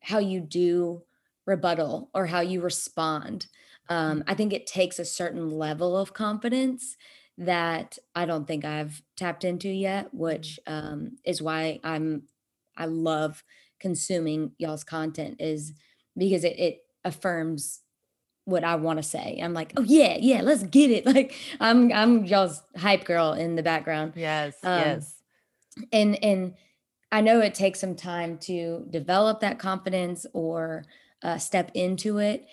how 0.00 0.18
you 0.18 0.40
do 0.40 1.02
rebuttal 1.46 2.10
or 2.14 2.26
how 2.26 2.40
you 2.40 2.60
respond 2.60 3.46
um, 3.88 4.24
i 4.26 4.34
think 4.34 4.52
it 4.52 4.66
takes 4.66 4.98
a 4.98 5.04
certain 5.04 5.50
level 5.50 5.96
of 5.96 6.14
confidence 6.14 6.96
that 7.36 7.98
i 8.14 8.24
don't 8.24 8.46
think 8.46 8.64
i've 8.64 9.02
tapped 9.16 9.44
into 9.44 9.68
yet 9.68 10.12
which 10.12 10.58
um, 10.66 11.16
is 11.24 11.42
why 11.42 11.78
i'm 11.84 12.22
i 12.76 12.86
love 12.86 13.44
consuming 13.80 14.52
y'all's 14.58 14.84
content 14.84 15.36
is 15.40 15.74
because 16.16 16.44
it, 16.44 16.58
it 16.58 16.82
affirms 17.04 17.80
what 18.46 18.62
I 18.64 18.74
want 18.76 18.98
to 18.98 19.02
say. 19.02 19.38
I'm 19.42 19.54
like, 19.54 19.72
oh 19.76 19.82
yeah, 19.82 20.16
yeah, 20.20 20.42
let's 20.42 20.62
get 20.62 20.90
it. 20.90 21.06
Like 21.14 21.34
I'm 21.60 21.92
I'm 21.92 22.24
y'all's 22.24 22.62
hype 22.76 23.04
girl 23.04 23.32
in 23.32 23.56
the 23.56 23.62
background. 23.62 24.14
Yes. 24.16 24.56
Um, 24.62 24.78
yes. 24.80 25.14
And 25.92 26.22
and 26.22 26.54
I 27.10 27.20
know 27.20 27.40
it 27.40 27.54
takes 27.54 27.80
some 27.80 27.94
time 27.94 28.38
to 28.38 28.86
develop 28.90 29.40
that 29.40 29.58
confidence 29.58 30.26
or 30.32 30.84
uh, 31.22 31.38
step 31.38 31.70
into 31.74 32.18
it. 32.18 32.46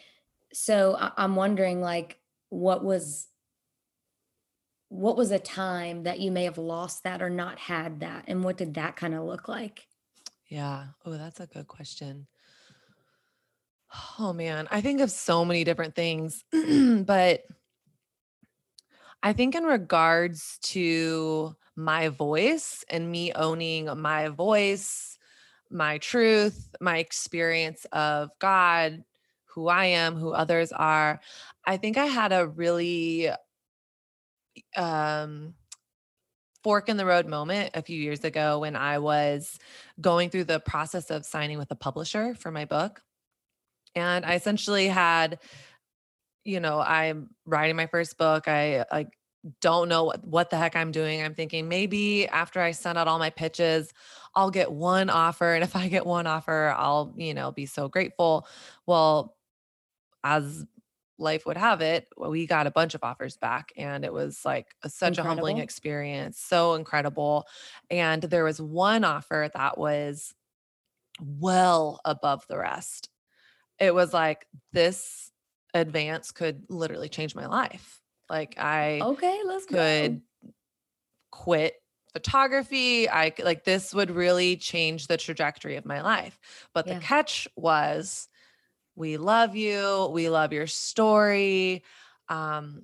So 0.53 0.95
I- 0.99 1.11
I'm 1.17 1.35
wondering, 1.35 1.81
like, 1.81 2.19
what 2.49 2.83
was 2.83 3.27
what 4.89 5.15
was 5.15 5.31
a 5.31 5.39
time 5.39 6.03
that 6.03 6.19
you 6.19 6.31
may 6.31 6.43
have 6.43 6.57
lost 6.57 7.03
that 7.03 7.21
or 7.21 7.29
not 7.29 7.57
had 7.59 8.01
that, 8.01 8.25
and 8.27 8.43
what 8.43 8.57
did 8.57 8.73
that 8.75 8.95
kind 8.95 9.13
of 9.15 9.23
look 9.23 9.47
like? 9.47 9.87
Yeah. 10.47 10.87
Oh, 11.05 11.11
that's 11.17 11.39
a 11.39 11.47
good 11.47 11.67
question. 11.67 12.27
Oh 14.19 14.33
man, 14.33 14.67
I 14.71 14.81
think 14.81 15.01
of 15.01 15.11
so 15.11 15.43
many 15.43 15.63
different 15.63 15.95
things, 15.95 16.43
but 16.51 17.41
I 19.23 19.33
think 19.33 19.55
in 19.55 19.63
regards 19.63 20.57
to 20.63 21.55
my 21.75 22.09
voice 22.09 22.83
and 22.89 23.11
me 23.11 23.33
owning 23.33 23.89
my 23.99 24.29
voice, 24.29 25.17
my 25.69 25.97
truth, 25.99 26.73
my 26.79 26.97
experience 26.97 27.85
of 27.91 28.29
God, 28.39 29.03
who 29.45 29.67
I 29.67 29.85
am, 29.85 30.15
who 30.15 30.31
others 30.31 30.71
are, 30.71 31.19
I 31.65 31.77
think 31.77 31.97
I 31.97 32.05
had 32.05 32.31
a 32.31 32.47
really 32.47 33.29
um 34.75 35.53
fork 36.63 36.89
in 36.89 36.97
the 36.97 37.05
road 37.05 37.27
moment 37.27 37.71
a 37.73 37.81
few 37.81 37.99
years 37.99 38.23
ago 38.23 38.59
when 38.59 38.75
I 38.75 38.99
was 38.99 39.57
going 39.99 40.29
through 40.29 40.43
the 40.45 40.59
process 40.59 41.09
of 41.09 41.25
signing 41.25 41.57
with 41.57 41.71
a 41.71 41.75
publisher 41.75 42.35
for 42.35 42.51
my 42.51 42.65
book. 42.65 43.01
And 43.95 44.25
I 44.25 44.35
essentially 44.35 44.87
had, 44.87 45.39
you 46.45 46.59
know, 46.59 46.79
I'm 46.79 47.29
writing 47.45 47.75
my 47.75 47.87
first 47.87 48.17
book. 48.17 48.47
I 48.47 48.85
like 48.91 49.09
don't 49.59 49.89
know 49.89 50.03
what, 50.03 50.23
what 50.25 50.49
the 50.49 50.57
heck 50.57 50.75
I'm 50.75 50.91
doing. 50.91 51.21
I'm 51.21 51.33
thinking 51.33 51.67
maybe 51.67 52.27
after 52.27 52.61
I 52.61 52.71
send 52.71 52.97
out 52.97 53.07
all 53.07 53.19
my 53.19 53.31
pitches, 53.31 53.91
I'll 54.35 54.51
get 54.51 54.71
one 54.71 55.09
offer. 55.09 55.53
And 55.53 55.63
if 55.63 55.75
I 55.75 55.87
get 55.87 56.05
one 56.05 56.27
offer, 56.27 56.73
I'll, 56.77 57.13
you 57.17 57.33
know, 57.33 57.51
be 57.51 57.65
so 57.65 57.87
grateful. 57.87 58.47
Well, 58.85 59.35
as 60.23 60.63
life 61.17 61.45
would 61.45 61.57
have 61.57 61.81
it, 61.81 62.07
we 62.17 62.45
got 62.45 62.67
a 62.67 62.71
bunch 62.71 62.93
of 62.93 63.03
offers 63.03 63.37
back 63.37 63.71
and 63.77 64.03
it 64.03 64.13
was 64.13 64.43
like 64.43 64.75
a, 64.83 64.89
such 64.89 65.17
a 65.17 65.23
humbling 65.23 65.57
experience, 65.57 66.39
so 66.39 66.73
incredible. 66.75 67.45
And 67.89 68.21
there 68.23 68.43
was 68.43 68.61
one 68.61 69.03
offer 69.03 69.49
that 69.53 69.77
was 69.77 70.33
well 71.19 71.99
above 72.05 72.45
the 72.47 72.57
rest. 72.57 73.09
It 73.81 73.93
was 73.93 74.13
like 74.13 74.47
this 74.71 75.31
advance 75.73 76.31
could 76.31 76.63
literally 76.69 77.09
change 77.09 77.35
my 77.35 77.47
life. 77.47 77.99
Like 78.29 78.55
I 78.57 79.01
Okay, 79.01 79.41
let's 79.43 79.65
go. 79.65 79.75
could 79.75 80.21
quit 81.31 81.75
photography. 82.13 83.09
I 83.09 83.33
like 83.43 83.63
this 83.63 83.93
would 83.93 84.11
really 84.11 84.55
change 84.55 85.07
the 85.07 85.17
trajectory 85.17 85.77
of 85.77 85.85
my 85.85 86.01
life. 86.01 86.39
But 86.73 86.87
the 86.87 86.95
catch 86.95 87.47
was 87.55 88.29
we 88.95 89.17
love 89.17 89.55
you. 89.55 90.09
We 90.13 90.29
love 90.29 90.53
your 90.53 90.67
story. 90.67 91.83
Um, 92.29 92.83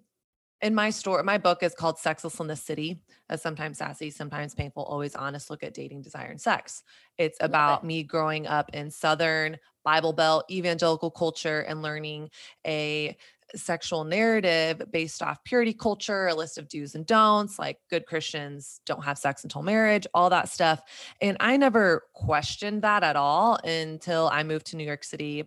in 0.62 0.74
my 0.74 0.90
story, 0.90 1.24
my 1.24 1.38
book 1.38 1.62
is 1.62 1.76
called 1.76 2.00
Sexless 2.00 2.40
in 2.40 2.48
the 2.48 2.56
City, 2.56 3.00
a 3.30 3.38
sometimes 3.38 3.78
sassy, 3.78 4.10
sometimes 4.10 4.56
painful, 4.56 4.84
always 4.84 5.16
honest 5.16 5.50
look 5.50 5.64
at 5.64 5.74
dating, 5.74 6.02
desire, 6.02 6.30
and 6.30 6.42
sex. 6.42 6.84
It's 7.18 7.40
love 7.40 7.50
it. 7.50 7.52
about 7.52 7.84
me 7.84 8.04
growing 8.04 8.48
up 8.48 8.72
in 8.74 8.90
Southern 8.90 9.58
Bible 9.84 10.14
Belt 10.14 10.46
evangelical 10.50 11.12
culture 11.12 11.60
and 11.62 11.82
learning 11.82 12.30
a 12.66 13.16
sexual 13.56 14.04
narrative 14.04 14.82
based 14.92 15.22
off 15.22 15.44
purity 15.44 15.74
culture, 15.74 16.28
a 16.28 16.34
list 16.34 16.58
of 16.58 16.68
do's 16.68 16.96
and 16.96 17.06
don'ts, 17.06 17.58
like 17.60 17.78
good 17.90 18.06
Christians 18.06 18.82
don't 18.86 19.04
have 19.04 19.18
sex 19.18 19.44
until 19.44 19.62
marriage, 19.62 20.08
all 20.14 20.30
that 20.30 20.50
stuff. 20.50 20.82
And 21.22 21.38
I 21.40 21.56
never 21.58 22.04
questioned 22.14 22.82
that 22.82 23.04
at 23.04 23.16
all 23.16 23.58
until 23.64 24.28
I 24.28 24.44
moved 24.44 24.66
to 24.68 24.76
New 24.76 24.84
York 24.84 25.04
City 25.04 25.46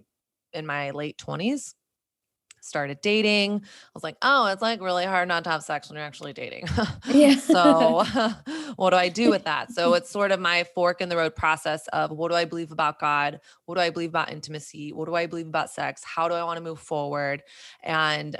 in 0.52 0.66
my 0.66 0.92
late 0.92 1.18
20s 1.18 1.74
started 2.60 3.00
dating. 3.00 3.62
I 3.64 3.90
was 3.94 4.02
like, 4.02 4.16
oh, 4.22 4.46
it's 4.46 4.62
like 4.62 4.80
really 4.80 5.04
hard 5.04 5.28
not 5.28 5.44
to 5.44 5.50
have 5.50 5.62
sex 5.62 5.88
when 5.88 5.96
you're 5.96 6.06
actually 6.06 6.32
dating. 6.32 6.66
Yeah. 7.06 7.34
so, 7.36 8.04
what 8.76 8.90
do 8.90 8.96
I 8.96 9.08
do 9.08 9.30
with 9.30 9.44
that? 9.44 9.72
So, 9.72 9.94
it's 9.94 10.10
sort 10.10 10.32
of 10.32 10.40
my 10.40 10.64
fork 10.74 11.00
in 11.00 11.08
the 11.08 11.16
road 11.16 11.34
process 11.34 11.86
of 11.88 12.10
what 12.10 12.30
do 12.30 12.36
I 12.36 12.44
believe 12.44 12.72
about 12.72 12.98
God? 12.98 13.40
What 13.66 13.76
do 13.76 13.80
I 13.80 13.90
believe 13.90 14.10
about 14.10 14.32
intimacy? 14.32 14.92
What 14.92 15.06
do 15.06 15.14
I 15.14 15.26
believe 15.26 15.46
about 15.46 15.70
sex? 15.70 16.02
How 16.04 16.28
do 16.28 16.34
I 16.34 16.44
want 16.44 16.58
to 16.58 16.62
move 16.62 16.80
forward? 16.80 17.42
And 17.82 18.36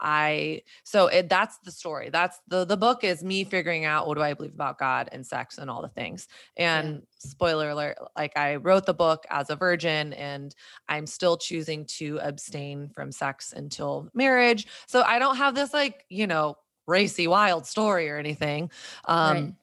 I 0.00 0.62
so 0.84 1.06
it 1.08 1.28
that's 1.28 1.58
the 1.58 1.70
story. 1.70 2.10
That's 2.10 2.40
the 2.48 2.64
the 2.64 2.76
book 2.76 3.04
is 3.04 3.22
me 3.22 3.44
figuring 3.44 3.84
out 3.84 4.06
what 4.06 4.16
do 4.16 4.22
I 4.22 4.34
believe 4.34 4.54
about 4.54 4.78
God 4.78 5.08
and 5.12 5.26
sex 5.26 5.58
and 5.58 5.70
all 5.70 5.82
the 5.82 5.88
things. 5.88 6.28
Yeah, 6.56 6.80
And 6.80 7.02
spoiler 7.18 7.70
alert, 7.70 7.98
like 8.16 8.36
I 8.36 8.56
wrote 8.56 8.86
the 8.86 8.94
book 8.94 9.24
as 9.30 9.50
a 9.50 9.56
virgin 9.56 10.12
and 10.14 10.54
I'm 10.88 11.06
still 11.06 11.36
choosing 11.36 11.84
to 11.98 12.18
abstain 12.22 12.88
from 12.88 13.12
sex 13.12 13.52
until 13.52 14.08
marriage. 14.14 14.66
So 14.86 15.02
I 15.02 15.18
don't 15.18 15.36
have 15.36 15.54
this 15.54 15.74
like, 15.74 16.04
you 16.08 16.26
know, 16.26 16.56
racy 16.86 17.26
wild 17.26 17.66
story 17.66 18.08
or 18.08 18.16
anything. 18.16 18.70
right. 19.06 19.36
Um 19.36 19.56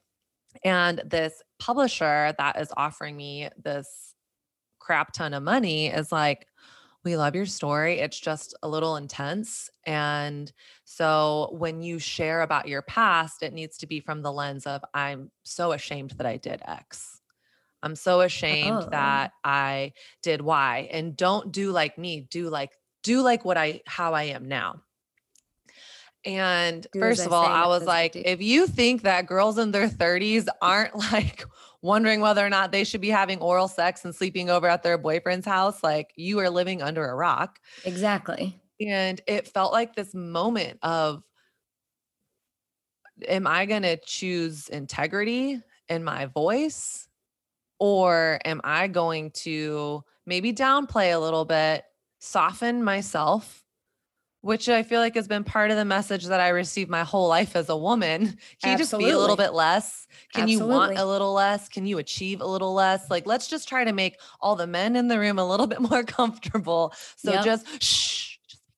and 0.64 1.02
this 1.04 1.42
publisher 1.58 2.34
that 2.38 2.60
is 2.60 2.72
offering 2.76 3.16
me 3.16 3.48
this 3.62 4.14
crap 4.78 5.12
ton 5.12 5.34
of 5.34 5.42
money 5.42 5.88
is 5.88 6.10
like, 6.10 6.47
we 7.04 7.16
love 7.16 7.34
your 7.34 7.46
story. 7.46 8.00
It's 8.00 8.18
just 8.18 8.56
a 8.62 8.68
little 8.68 8.96
intense. 8.96 9.70
And 9.86 10.52
so 10.84 11.50
when 11.52 11.80
you 11.80 11.98
share 11.98 12.42
about 12.42 12.68
your 12.68 12.82
past, 12.82 13.42
it 13.42 13.52
needs 13.52 13.78
to 13.78 13.86
be 13.86 14.00
from 14.00 14.22
the 14.22 14.32
lens 14.32 14.66
of, 14.66 14.82
I'm 14.92 15.30
so 15.44 15.72
ashamed 15.72 16.10
that 16.18 16.26
I 16.26 16.36
did 16.36 16.60
X. 16.66 17.20
I'm 17.82 17.94
so 17.94 18.22
ashamed 18.22 18.84
Oh, 18.84 18.88
that 18.90 19.32
I 19.44 19.92
did 20.22 20.40
Y. 20.40 20.88
And 20.90 21.16
don't 21.16 21.52
do 21.52 21.70
like 21.70 21.96
me, 21.96 22.26
do 22.28 22.50
like, 22.50 22.72
do 23.04 23.22
like 23.22 23.44
what 23.44 23.56
I, 23.56 23.82
how 23.86 24.14
I 24.14 24.24
am 24.24 24.48
now. 24.48 24.82
And 26.24 26.86
do 26.92 27.00
first 27.00 27.24
of 27.24 27.32
all, 27.32 27.46
I 27.46 27.66
was 27.66 27.84
like, 27.84 28.12
do. 28.12 28.22
if 28.24 28.42
you 28.42 28.66
think 28.66 29.02
that 29.02 29.26
girls 29.26 29.58
in 29.58 29.70
their 29.70 29.88
30s 29.88 30.46
aren't 30.60 30.94
like 31.12 31.44
wondering 31.80 32.20
whether 32.20 32.44
or 32.44 32.50
not 32.50 32.72
they 32.72 32.84
should 32.84 33.00
be 33.00 33.08
having 33.08 33.38
oral 33.40 33.68
sex 33.68 34.04
and 34.04 34.14
sleeping 34.14 34.50
over 34.50 34.68
at 34.68 34.82
their 34.82 34.98
boyfriend's 34.98 35.46
house, 35.46 35.82
like 35.82 36.12
you 36.16 36.38
are 36.40 36.50
living 36.50 36.82
under 36.82 37.08
a 37.08 37.14
rock. 37.14 37.60
Exactly. 37.84 38.60
And 38.80 39.20
it 39.26 39.48
felt 39.48 39.72
like 39.72 39.94
this 39.94 40.14
moment 40.14 40.78
of, 40.82 41.22
am 43.26 43.46
I 43.46 43.66
going 43.66 43.82
to 43.82 43.96
choose 43.96 44.68
integrity 44.68 45.60
in 45.88 46.04
my 46.04 46.26
voice? 46.26 47.08
Or 47.80 48.40
am 48.44 48.60
I 48.64 48.88
going 48.88 49.30
to 49.30 50.02
maybe 50.26 50.52
downplay 50.52 51.14
a 51.14 51.18
little 51.18 51.44
bit, 51.44 51.84
soften 52.18 52.82
myself 52.82 53.64
which 54.48 54.66
I 54.70 54.82
feel 54.82 55.00
like 55.00 55.14
has 55.14 55.28
been 55.28 55.44
part 55.44 55.70
of 55.70 55.76
the 55.76 55.84
message 55.84 56.24
that 56.24 56.40
I 56.40 56.48
received 56.48 56.88
my 56.88 57.04
whole 57.04 57.28
life 57.28 57.54
as 57.54 57.68
a 57.68 57.76
woman. 57.76 58.38
Can 58.62 58.72
you 58.72 58.78
just 58.78 58.96
be 58.96 59.10
a 59.10 59.18
little 59.18 59.36
bit 59.36 59.52
less? 59.52 60.06
Can 60.32 60.48
you 60.48 60.64
want 60.64 60.96
a 60.96 61.04
little 61.04 61.34
less? 61.34 61.68
Can 61.68 61.84
you 61.84 61.98
achieve 61.98 62.40
a 62.40 62.46
little 62.46 62.72
less? 62.72 63.10
Like, 63.10 63.26
let's 63.26 63.46
just 63.46 63.68
try 63.68 63.84
to 63.84 63.92
make 63.92 64.18
all 64.40 64.56
the 64.56 64.66
men 64.66 64.96
in 64.96 65.08
the 65.08 65.18
room 65.18 65.38
a 65.38 65.46
little 65.46 65.66
bit 65.74 65.82
more 65.82 66.02
comfortable. 66.02 66.94
So 67.16 67.32
Yep. 67.32 67.44
just 67.44 67.82
shh, 67.82 68.38
just 68.48 68.64
be 68.64 68.72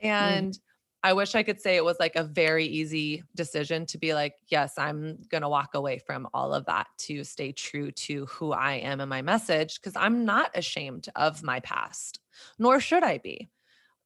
quiet. 0.00 0.08
Mm, 0.08 0.38
And 0.46 0.58
I 1.02 1.12
wish 1.12 1.34
I 1.34 1.42
could 1.42 1.60
say 1.60 1.76
it 1.76 1.84
was 1.84 1.98
like 2.00 2.16
a 2.16 2.24
very 2.24 2.64
easy 2.64 3.22
decision 3.34 3.84
to 3.84 3.98
be 3.98 4.14
like, 4.14 4.32
yes, 4.48 4.78
I'm 4.78 5.18
going 5.28 5.42
to 5.42 5.50
walk 5.50 5.74
away 5.74 5.98
from 5.98 6.26
all 6.32 6.54
of 6.54 6.64
that 6.64 6.86
to 7.00 7.22
stay 7.22 7.52
true 7.52 7.90
to 7.90 8.24
who 8.24 8.52
I 8.52 8.76
am 8.76 9.02
and 9.02 9.10
my 9.10 9.20
message 9.20 9.78
because 9.78 9.94
I'm 9.94 10.24
not 10.24 10.52
ashamed 10.54 11.10
of 11.16 11.42
my 11.42 11.60
past, 11.60 12.20
nor 12.58 12.80
should 12.80 13.02
I 13.02 13.18
be 13.18 13.50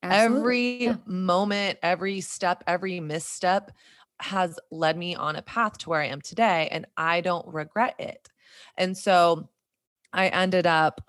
absolutely. 0.03 0.57
every 0.57 0.81
Yeah. 0.85 0.97
moment, 1.07 1.79
every 1.83 2.21
step, 2.21 2.65
every 2.67 3.01
misstep 3.01 3.71
has 4.21 4.59
led 4.71 4.97
me 4.97 5.15
on 5.15 5.37
a 5.37 5.43
path 5.43 5.79
to 5.79 5.91
where 5.91 6.01
I 6.01 6.07
am 6.07 6.21
today, 6.21 6.69
and 6.71 6.87
I 6.97 7.21
don't 7.21 7.47
regret 7.49 7.97
it. 7.99 8.29
And 8.77 8.97
so 8.97 9.49
I 10.13 10.29
ended 10.29 10.67
up 10.67 11.03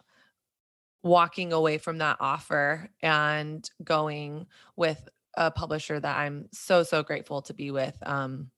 walking 1.03 1.51
away 1.51 1.77
from 1.77 1.97
that 1.97 2.17
offer 2.19 2.89
and 3.01 3.67
going 3.83 4.45
with 4.75 5.09
a 5.35 5.49
publisher 5.49 5.99
that 5.99 6.17
I'm 6.17 6.47
so, 6.51 6.83
so 6.83 7.01
grateful 7.03 7.41
to 7.43 7.53
be 7.53 7.71
with. 7.71 7.97
Um, 8.05 8.51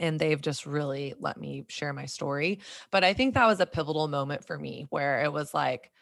and 0.00 0.20
they've 0.20 0.40
just 0.42 0.66
really 0.66 1.14
let 1.20 1.38
me 1.38 1.66
share 1.68 1.92
my 1.92 2.06
story. 2.06 2.60
But 2.90 3.04
I 3.04 3.14
think 3.14 3.34
that 3.34 3.46
was 3.46 3.60
a 3.60 3.66
pivotal 3.66 4.08
moment 4.08 4.46
for 4.46 4.58
me 4.58 4.86
where 4.90 5.24
it 5.24 5.32
was 5.32 5.54
like, 5.54 5.92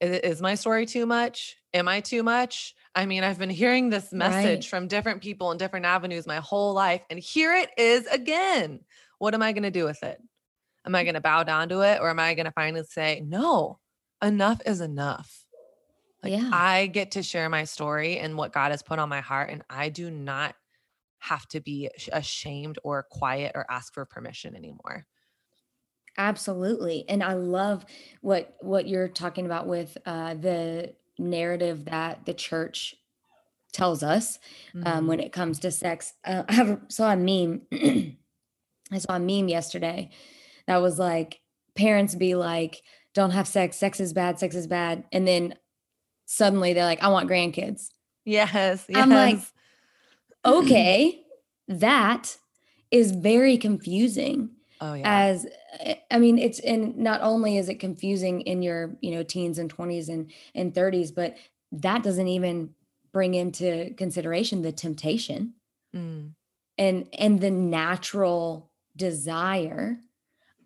is 0.00 0.42
my 0.42 0.56
story 0.56 0.86
too 0.86 1.06
much? 1.06 1.58
Am 1.72 1.88
I 1.88 2.00
too 2.00 2.22
much? 2.22 2.74
I 2.94 3.06
mean, 3.06 3.22
I've 3.22 3.38
been 3.38 3.50
hearing 3.50 3.90
this 3.90 4.12
Right. 4.16 4.18
message 4.18 4.68
from 4.68 4.88
different 4.88 5.22
people 5.22 5.52
in 5.52 5.58
different 5.58 5.86
avenues 5.86 6.26
my 6.26 6.36
whole 6.36 6.74
life, 6.74 7.02
and 7.10 7.18
here 7.18 7.54
it 7.54 7.70
is 7.78 8.06
again. 8.06 8.80
What 9.18 9.34
am 9.34 9.42
I 9.42 9.52
going 9.52 9.62
to 9.62 9.70
do 9.70 9.84
with 9.84 10.02
it? 10.02 10.20
Am 10.86 10.94
I 10.94 11.04
going 11.04 11.14
to 11.14 11.20
bow 11.20 11.44
down 11.44 11.68
to 11.70 11.80
it 11.82 12.00
or 12.00 12.10
am 12.10 12.20
I 12.20 12.34
going 12.34 12.46
to 12.46 12.52
finally 12.52 12.84
say, 12.84 13.22
no, 13.26 13.80
enough 14.22 14.62
is 14.66 14.80
enough? 14.80 15.46
Like, 16.22 16.32
Yeah. 16.32 16.50
I 16.52 16.86
get 16.88 17.12
to 17.12 17.22
share 17.22 17.48
my 17.48 17.64
story 17.64 18.18
and 18.18 18.36
what 18.36 18.52
God 18.52 18.72
has 18.72 18.82
put 18.82 18.98
on 18.98 19.08
my 19.08 19.20
heart, 19.20 19.50
and 19.50 19.64
I 19.70 19.90
do 19.90 20.10
not 20.10 20.56
have 21.20 21.46
to 21.48 21.60
be 21.60 21.90
ashamed 22.12 22.78
or 22.84 23.04
quiet 23.10 23.52
or 23.54 23.70
ask 23.70 23.94
for 23.94 24.04
permission 24.06 24.56
anymore. 24.56 25.06
Absolutely, 26.16 27.08
and 27.08 27.22
I 27.22 27.34
love 27.34 27.86
what 28.20 28.56
what 28.60 28.88
you're 28.88 29.08
talking 29.08 29.46
about 29.46 29.66
with, 29.66 29.96
uh, 30.04 30.34
the 30.34 30.94
narrative 31.20 31.86
that 31.86 32.26
the 32.26 32.34
church 32.34 32.96
tells 33.72 34.02
us, 34.02 34.38
um, 34.84 35.06
when 35.08 35.20
Mhm. 35.20 35.24
it 35.26 35.32
comes 35.32 35.60
to 35.60 35.70
sex. 35.72 36.14
Uh, 36.24 36.44
I 36.48 36.54
have 36.54 36.80
saw 36.88 37.12
a 37.12 37.16
meme 37.16 37.62
I 38.92 38.98
saw 38.98 39.16
a 39.16 39.20
meme 39.20 39.48
yesterday 39.48 40.10
that 40.66 40.78
was 40.78 40.98
like, 40.98 41.40
parents 41.76 42.14
be 42.16 42.34
like, 42.36 42.82
"Don't 43.14 43.30
have 43.32 43.48
sex, 43.48 43.76
sex 43.78 44.00
is 44.00 44.12
bad, 44.12 44.38
sex 44.40 44.54
is 44.56 44.66
bad," 44.68 45.04
and 45.12 45.26
then 45.28 45.54
suddenly 46.26 46.72
they're 46.74 46.84
like, 46.86 47.02
"I 47.02 47.08
want 47.08 47.30
grandkids." 47.30 47.90
Yes, 48.24 48.86
yes. 48.88 49.02
I'm 49.02 49.12
like, 49.12 49.36
yes. 49.36 49.52
"Okay, 50.46 51.24
that 51.68 52.36
is 52.90 53.12
very 53.12 53.58
confusing." 53.58 54.50
Oh, 54.80 54.94
yeah. 54.94 55.22
As 55.22 55.46
eh, 55.80 55.96
I 56.10 56.18
mean, 56.18 56.38
it's 56.38 56.60
and 56.60 56.96
not 56.98 57.22
only 57.22 57.56
is 57.56 57.68
it 57.70 57.80
confusing 57.80 58.42
in 58.42 58.62
your, 58.62 58.98
you 59.00 59.10
know, 59.12 59.22
teens 59.22 59.58
and 59.58 59.70
20s 59.70 60.08
and 60.10 60.30
and 60.54 60.74
30s, 60.74 61.10
but 61.10 61.36
that 61.72 62.02
doesn't 62.02 62.28
even 62.28 62.74
bring 63.12 63.34
into 63.34 63.94
consideration 63.96 64.62
the 64.62 64.72
temptation 64.72 65.54
Mm. 65.94 66.34
and 66.78 67.08
and 67.18 67.40
the 67.40 67.50
natural 67.50 68.72
desire 68.96 69.98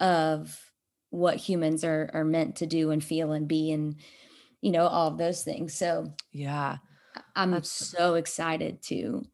of 0.00 0.72
what 1.10 1.36
humans 1.36 1.84
are 1.84 2.10
are 2.14 2.24
meant 2.24 2.56
to 2.56 2.66
do 2.66 2.90
and 2.90 3.04
feel 3.04 3.32
and 3.32 3.48
be 3.48 3.72
and, 3.72 4.00
you 4.62 4.70
know, 4.72 4.86
all 4.86 5.08
of 5.08 5.18
those 5.18 5.44
things. 5.44 5.74
So, 5.74 6.14
Yeah, 6.32 6.78
I'm 7.36 7.62
that's 7.62 7.64
so 7.64 8.14
excited 8.14 8.82
to 8.84 9.24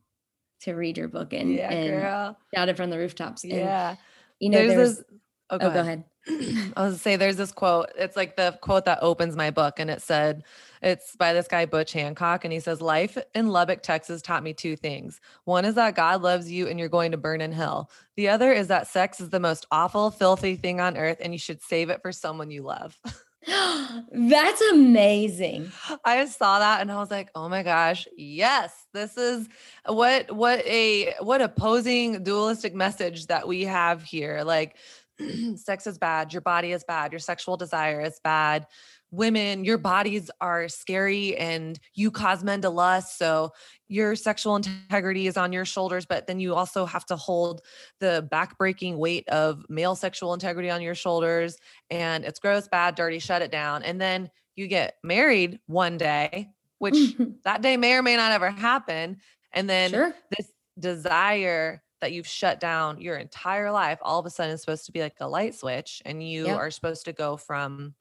to 0.62 0.74
read 0.74 0.98
your 0.98 1.08
book 1.08 1.32
and 1.34 1.60
Yeah, 1.60 1.70
and 1.70 2.10
girl. 2.10 2.36
shout 2.54 2.68
it 2.70 2.76
from 2.78 2.90
the 2.90 2.98
rooftops, 2.98 3.44
and, 3.50 3.50
Yeah. 3.50 3.96
You 4.40 4.50
know, 4.50 4.58
There's 4.58 4.74
there's 4.74 4.96
this 4.96 5.04
Oh, 5.50 5.58
go 5.58 5.66
Oh, 5.66 5.70
go 5.70 5.80
ahead. 5.80 6.04
ahead. 6.26 6.72
I 6.76 6.82
was 6.86 7.00
say 7.00 7.16
there's 7.16 7.36
this 7.36 7.50
quote, 7.50 7.90
it's 7.96 8.16
like 8.16 8.36
the 8.36 8.56
quote 8.60 8.84
that 8.84 8.98
opens 9.02 9.36
my 9.36 9.50
book, 9.50 9.78
and 9.78 9.90
it 9.90 10.00
said 10.02 10.44
it's 10.82 11.16
by 11.16 11.32
this 11.32 11.48
guy, 11.48 11.66
Butch 11.66 11.92
Hancock, 11.92 12.44
and 12.44 12.52
he 12.52 12.60
says, 12.60 12.80
"Life 12.80 13.18
in 13.34 13.48
Lubbock, 13.48 13.82
Texas, 13.82 14.22
taught 14.22 14.42
me 14.42 14.52
2 14.52 14.76
things. 14.76 15.20
One 15.44 15.64
is 15.64 15.74
that 15.74 15.96
God 15.96 16.22
loves 16.22 16.50
you 16.50 16.68
and 16.68 16.78
you're 16.78 16.88
going 16.88 17.10
to 17.12 17.16
burn 17.16 17.40
in 17.40 17.52
hell. 17.52 17.90
The 18.16 18.28
other 18.28 18.52
is 18.52 18.68
that 18.68 18.86
sex 18.86 19.20
is 19.20 19.30
the 19.30 19.40
most 19.40 19.66
awful, 19.70 20.10
filthy 20.10 20.56
thing 20.56 20.80
on 20.80 20.96
earth, 20.96 21.18
and 21.20 21.32
you 21.32 21.38
should 21.38 21.62
save 21.62 21.90
it 21.90 22.00
for 22.02 22.12
someone 22.12 22.50
you 22.50 22.62
love." 22.62 22.98
That's 24.12 24.60
amazing. 24.72 25.72
I 26.04 26.26
saw 26.26 26.58
that 26.58 26.80
and 26.82 26.92
I 26.92 26.96
was 26.96 27.10
like, 27.10 27.30
"Oh 27.34 27.48
my 27.48 27.62
gosh, 27.62 28.06
yes, 28.16 28.86
this 28.92 29.16
is 29.16 29.48
what 29.86 30.30
what 30.34 30.60
a 30.66 31.14
what 31.20 31.40
opposing 31.40 32.22
dualistic 32.22 32.74
message 32.74 33.26
that 33.28 33.48
we 33.48 33.62
have 33.64 34.02
here. 34.02 34.42
Like, 34.44 34.76
sex 35.56 35.86
is 35.86 35.98
bad, 35.98 36.32
your 36.32 36.42
body 36.42 36.72
is 36.72 36.84
bad, 36.84 37.12
your 37.12 37.18
sexual 37.18 37.56
desire 37.56 38.00
is 38.00 38.20
bad. 38.22 38.66
Women, 39.12 39.64
your 39.64 39.78
bodies 39.78 40.30
are 40.40 40.68
scary 40.68 41.36
and 41.36 41.78
you 41.94 42.12
cause 42.12 42.44
men 42.44 42.60
to 42.62 42.70
lust. 42.70 43.18
So 43.18 43.50
your 43.88 44.14
sexual 44.14 44.54
integrity 44.54 45.26
is 45.26 45.36
on 45.36 45.52
your 45.52 45.64
shoulders, 45.64 46.06
but 46.06 46.28
then 46.28 46.38
you 46.38 46.54
also 46.54 46.86
have 46.86 47.04
to 47.06 47.16
hold 47.16 47.60
the 47.98 48.28
backbreaking 48.30 48.96
weight 48.98 49.28
of 49.28 49.64
male 49.68 49.96
sexual 49.96 50.32
integrity 50.32 50.70
on 50.70 50.80
your 50.80 50.94
shoulders. 50.94 51.56
And 51.90 52.24
it's 52.24 52.38
gross, 52.38 52.68
bad, 52.68 52.94
dirty, 52.94 53.18
shut 53.18 53.42
it 53.42 53.50
down. 53.50 53.82
And 53.82 54.00
then 54.00 54.30
you 54.54 54.68
get 54.68 54.94
married 55.02 55.58
one 55.66 55.98
day, 55.98 56.50
which 56.78 57.16
that 57.44 57.62
day 57.62 57.76
may 57.76 57.94
or 57.94 58.02
may 58.02 58.14
not 58.14 58.30
ever 58.30 58.50
happen. 58.50 59.16
And 59.52 59.68
then 59.68 59.90
Sure. 59.90 60.14
this 60.36 60.52
desire 60.78 61.82
that 62.00 62.12
you've 62.12 62.26
shut 62.26 62.60
down 62.60 63.00
your 63.00 63.16
entire 63.16 63.70
life 63.70 63.98
all 64.02 64.18
of 64.18 64.26
a 64.26 64.30
sudden 64.30 64.54
is 64.54 64.60
supposed 64.60 64.86
to 64.86 64.92
be 64.92 65.00
like 65.00 65.14
a 65.20 65.28
light 65.28 65.54
switch 65.54 66.02
and 66.04 66.22
you 66.26 66.46
Yep. 66.46 66.56
are 66.56 66.70
supposed 66.70 67.04
to 67.04 67.12
go 67.12 67.36
from 67.36 67.94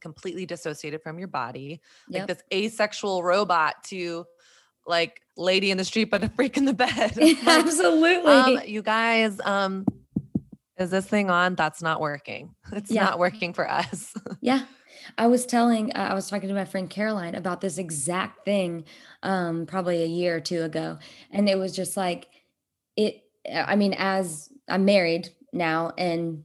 completely 0.00 0.46
dissociated 0.46 1.02
from 1.02 1.18
your 1.18 1.28
body 1.28 1.80
like 2.10 2.20
Yep. 2.22 2.28
this 2.28 2.42
asexual 2.52 3.22
robot 3.22 3.82
to 3.84 4.26
like 4.86 5.20
lady 5.36 5.70
in 5.70 5.78
the 5.78 5.84
street 5.84 6.10
but 6.10 6.22
a 6.22 6.28
freak 6.28 6.56
in 6.56 6.64
the 6.64 6.72
bed 6.84 7.16
like 7.16 7.26
um 7.46 7.66
Absolutely. 7.66 8.68
you 8.70 8.82
guys 8.82 9.40
um 9.44 9.86
is 10.78 10.90
this 10.90 11.06
thing 11.06 11.30
on 11.30 11.54
that's 11.54 11.82
not 11.82 12.00
working 12.00 12.54
it's 12.72 12.90
Yeah. 12.90 13.04
not 13.04 13.18
working 13.18 13.52
for 13.52 13.68
us 13.68 14.12
Yeah. 14.40 14.64
I 15.18 15.28
was 15.28 15.46
telling 15.46 15.92
uh, 15.92 16.08
I 16.10 16.14
was 16.14 16.28
talking 16.28 16.48
to 16.48 16.54
my 16.54 16.64
friend 16.64 16.90
Caroline 16.90 17.36
about 17.36 17.60
this 17.60 17.78
exact 17.78 18.44
thing, 18.44 18.84
um, 19.22 19.66
probably 19.66 20.02
a 20.02 20.06
year 20.06 20.36
or 20.36 20.40
2 20.40 20.62
ago, 20.64 20.98
and 21.30 21.48
it 21.48 21.56
was 21.56 21.76
just 21.76 21.96
like, 21.96 22.26
it 22.96 23.22
I 23.54 23.76
mean, 23.76 23.94
as 23.98 24.50
I'm 24.68 24.84
married 24.84 25.30
now, 25.52 25.92
and 25.98 26.44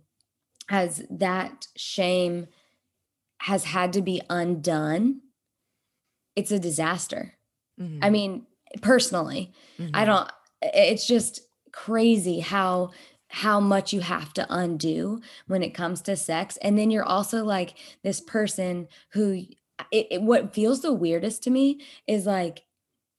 as 0.70 1.06
that 1.12 1.68
shame 1.78 2.48
has 3.42 3.66
had 3.66 3.94
to 3.94 4.02
be 4.02 4.22
undone 4.30 5.22
it's 6.36 6.52
a 6.52 6.60
disaster. 6.60 7.34
I 8.02 8.10
Mhm, 8.10 8.12
mean, 8.12 8.48
personally, 8.82 9.54
I 9.94 10.06
mhm. 10.06 10.06
don't 10.06 10.30
it's 10.62 11.08
just 11.08 11.42
crazy 11.74 12.40
how 12.42 12.92
how 13.30 13.60
much 13.60 13.94
you 13.94 14.02
have 14.02 14.34
to 14.34 14.46
undo 14.50 15.22
when 15.48 15.64
it 15.64 15.72
comes 15.76 16.02
to 16.04 16.16
sex, 16.18 16.58
and 16.64 16.78
then 16.80 16.92
you're 16.92 17.04
also, 17.06 17.44
like, 17.46 17.76
this 18.04 18.22
person 18.22 18.88
who 19.14 19.46
it 19.92 20.08
it 20.12 20.22
what 20.24 20.54
feels 20.56 20.82
the 20.82 20.94
weirdest 20.94 21.44
to 21.44 21.50
me 21.52 21.82
is, 22.08 22.26
like, 22.26 22.64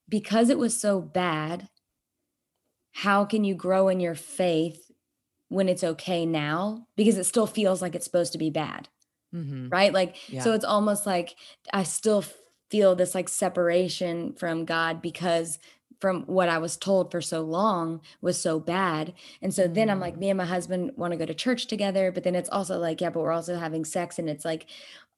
because 0.08 0.50
it 0.50 0.58
was 0.58 0.78
so 0.80 1.00
bad 1.00 1.68
how 2.92 3.24
can 3.24 3.44
you 3.44 3.55
grow 3.55 3.88
in 3.88 4.00
your 4.00 4.14
faith 4.14 4.90
when 5.48 5.68
it's 5.68 5.85
okay 5.85 6.26
now? 6.26 6.87
Because 6.96 7.18
it 7.18 7.24
still 7.24 7.46
feels 7.46 7.83
like 7.83 7.94
it's 7.94 8.05
supposed 8.07 8.33
to 8.33 8.38
be 8.38 8.50
bad, 8.50 8.88
Mhm. 9.33 9.72
right? 9.72 9.92
Like, 9.92 10.16
so 10.38 10.52
it's 10.52 10.64
almost 10.64 11.07
like 11.07 11.37
I 11.72 11.85
still 11.85 12.24
feel 12.70 12.94
this, 12.96 13.14
like, 13.14 13.28
separation 13.28 14.35
from 14.35 14.64
God 14.64 15.02
because 15.02 15.59
from 16.00 16.22
what 16.24 16.48
I 16.48 16.59
was 16.59 16.76
told 16.76 17.11
for 17.12 17.20
so 17.20 17.42
long 17.42 18.00
was 18.22 18.40
so 18.40 18.59
bad, 18.61 19.14
and 19.42 19.55
so 19.55 19.68
then 19.68 19.88
I'm 19.90 20.00
like, 20.00 20.16
Mm. 20.16 20.18
me 20.18 20.31
and 20.31 20.38
my 20.38 20.44
husband 20.46 20.92
wanna 20.96 21.16
go 21.16 21.26
to 21.26 21.35
church 21.35 21.66
together, 21.68 22.11
but 22.12 22.24
then 22.24 22.35
it's 22.35 22.50
also 22.50 22.78
like, 22.78 23.00
yeah, 23.00 23.11
but 23.11 23.20
we're 23.22 23.33
also 23.33 23.57
having 23.57 23.85
sex, 23.85 24.18
and 24.18 24.28
it's 24.28 24.44
like, 24.44 24.66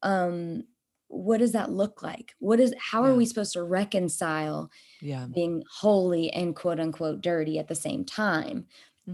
um, 0.02 0.64
what 1.08 1.38
does 1.38 1.52
that 1.52 1.70
look 1.70 2.02
like? 2.02 2.34
What 2.38 2.60
is 2.60 2.74
how 2.78 3.04
are 3.04 3.14
we 3.14 3.26
supposed 3.26 3.52
to 3.54 3.62
reconcile 3.62 4.70
Yeah. 5.00 5.28
being 5.34 5.64
holy 5.80 6.30
and 6.32 6.56
quote 6.56 6.80
unquote 6.80 7.20
"dirty" 7.22 7.58
at 7.58 7.68
the 7.68 7.74
same 7.74 8.04
time? 8.04 8.66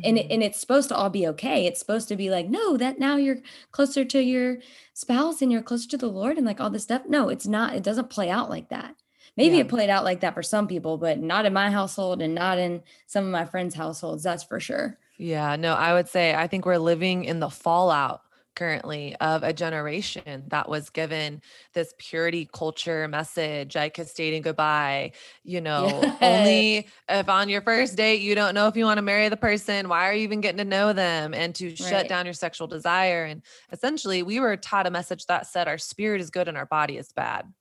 And 0.05 0.19
it 0.19 0.27
Mhm. 0.27 0.31
and 0.31 0.43
it's 0.43 0.61
supposed 0.61 0.89
to 0.91 0.97
all 0.97 1.11
be 1.11 1.27
okay. 1.29 1.67
It's 1.67 1.81
supposed 1.81 2.09
to 2.09 2.17
be 2.17 2.31
like, 2.31 2.49
"No, 2.49 2.77
that 2.79 2.99
now 3.01 3.17
you're 3.17 3.39
closer 3.73 4.05
to 4.07 4.23
your 4.23 4.59
spouse 4.95 5.43
and 5.43 5.53
you're 5.53 5.63
closer 5.63 5.89
to 5.91 5.97
the 5.99 6.09
Lord," 6.11 6.39
and, 6.39 6.47
like, 6.47 6.61
all 6.61 6.71
this 6.71 6.85
stuff. 6.85 7.03
No, 7.09 7.29
it's 7.29 7.47
not. 7.47 7.75
It 7.77 7.83
doesn't 7.85 8.11
play 8.11 8.31
out 8.31 8.51
like 8.51 8.69
that. 8.71 8.97
Maybe 9.37 9.59
Yeah. 9.59 9.61
it 9.61 9.69
played 9.69 9.91
out 9.91 10.05
like 10.05 10.21
that 10.21 10.35
for 10.35 10.43
some 10.43 10.69
people, 10.69 10.99
but 10.99 11.19
not 11.21 11.47
in 11.47 11.53
my 11.55 11.71
household 11.71 12.23
and 12.23 12.35
not 12.35 12.59
in 12.59 12.83
some 13.07 13.25
of 13.27 13.31
my 13.33 13.45
friends' 13.47 13.75
households, 13.77 14.23
that's 14.25 14.45
for 14.45 14.61
sure. 14.61 14.99
Yeah, 15.19 15.57
no, 15.57 15.75
I 15.75 15.93
would 15.93 16.09
say 16.09 16.35
I 16.35 16.47
think 16.47 16.65
we're 16.65 16.79
living 16.79 17.25
in 17.25 17.41
the 17.41 17.51
fallout 17.51 18.23
currently 18.57 19.17
of 19.17 19.43
a 19.43 19.53
generation 19.53 20.45
that 20.49 20.69
was 20.69 20.91
given 20.91 21.41
this 21.73 21.95
purity 21.99 22.49
culture 22.53 23.09
message, 23.09 23.75
like 23.77 23.95
kissed 23.95 24.17
dating 24.17 24.43
goodbye, 24.43 25.13
you 25.45 25.61
know, 25.61 26.15
Yes. 26.21 26.21
only 26.23 26.89
if 27.09 27.29
on 27.29 27.49
your 27.49 27.63
first 27.63 27.97
date 27.97 28.21
you 28.21 28.35
don't 28.35 28.55
know 28.55 28.67
if 28.69 28.77
you 28.77 28.85
wanna 28.85 29.03
marry 29.03 29.29
the 29.29 29.37
person, 29.37 29.89
why 29.89 30.09
are 30.09 30.13
you 30.15 30.23
even 30.25 30.41
getting 30.41 30.59
to 30.59 30.65
know 30.65 30.93
them? 30.93 31.33
And 31.35 31.55
to 31.57 31.75
shut 31.77 32.09
down 32.09 32.27
your 32.27 32.35
sexual 32.35 32.67
desire, 32.67 33.25
and 33.25 33.43
essentially, 33.73 34.23
we 34.23 34.41
were 34.41 34.57
taught 34.57 34.87
a 34.87 34.91
message 34.91 35.27
that 35.27 35.47
said 35.47 35.69
our 35.69 35.79
spirit 35.79 36.21
is 36.21 36.31
good 36.31 36.49
and 36.49 36.57
our 36.57 36.67
body 36.67 36.97
is 36.99 37.13
bad. 37.13 37.53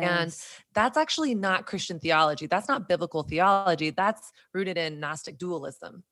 And 0.00 0.36
that's 0.74 0.96
actually 0.98 1.34
not 1.34 1.66
Christian 1.66 2.00
theology, 2.00 2.46
that's 2.46 2.68
not 2.68 2.88
biblical 2.88 3.22
theology, 3.22 3.90
that's 3.90 4.32
rooted 4.52 4.76
in 4.76 4.98
Gnostic 5.00 5.38
dualism. 5.38 6.04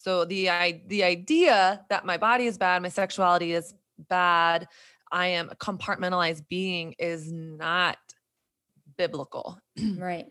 So 0.00 0.24
the 0.24 0.48
i 0.48 0.82
the 0.86 1.04
idea 1.04 1.84
that 1.90 2.06
my 2.06 2.16
body 2.16 2.46
is 2.46 2.56
bad, 2.56 2.82
my 2.82 2.88
sexuality 2.88 3.52
is 3.52 3.74
bad, 4.08 4.66
I 5.12 5.26
am 5.28 5.50
a 5.50 5.56
compartmentalized 5.56 6.48
being 6.48 6.94
is 6.98 7.30
not 7.30 7.98
biblical. 8.96 9.60
Right. 9.98 10.26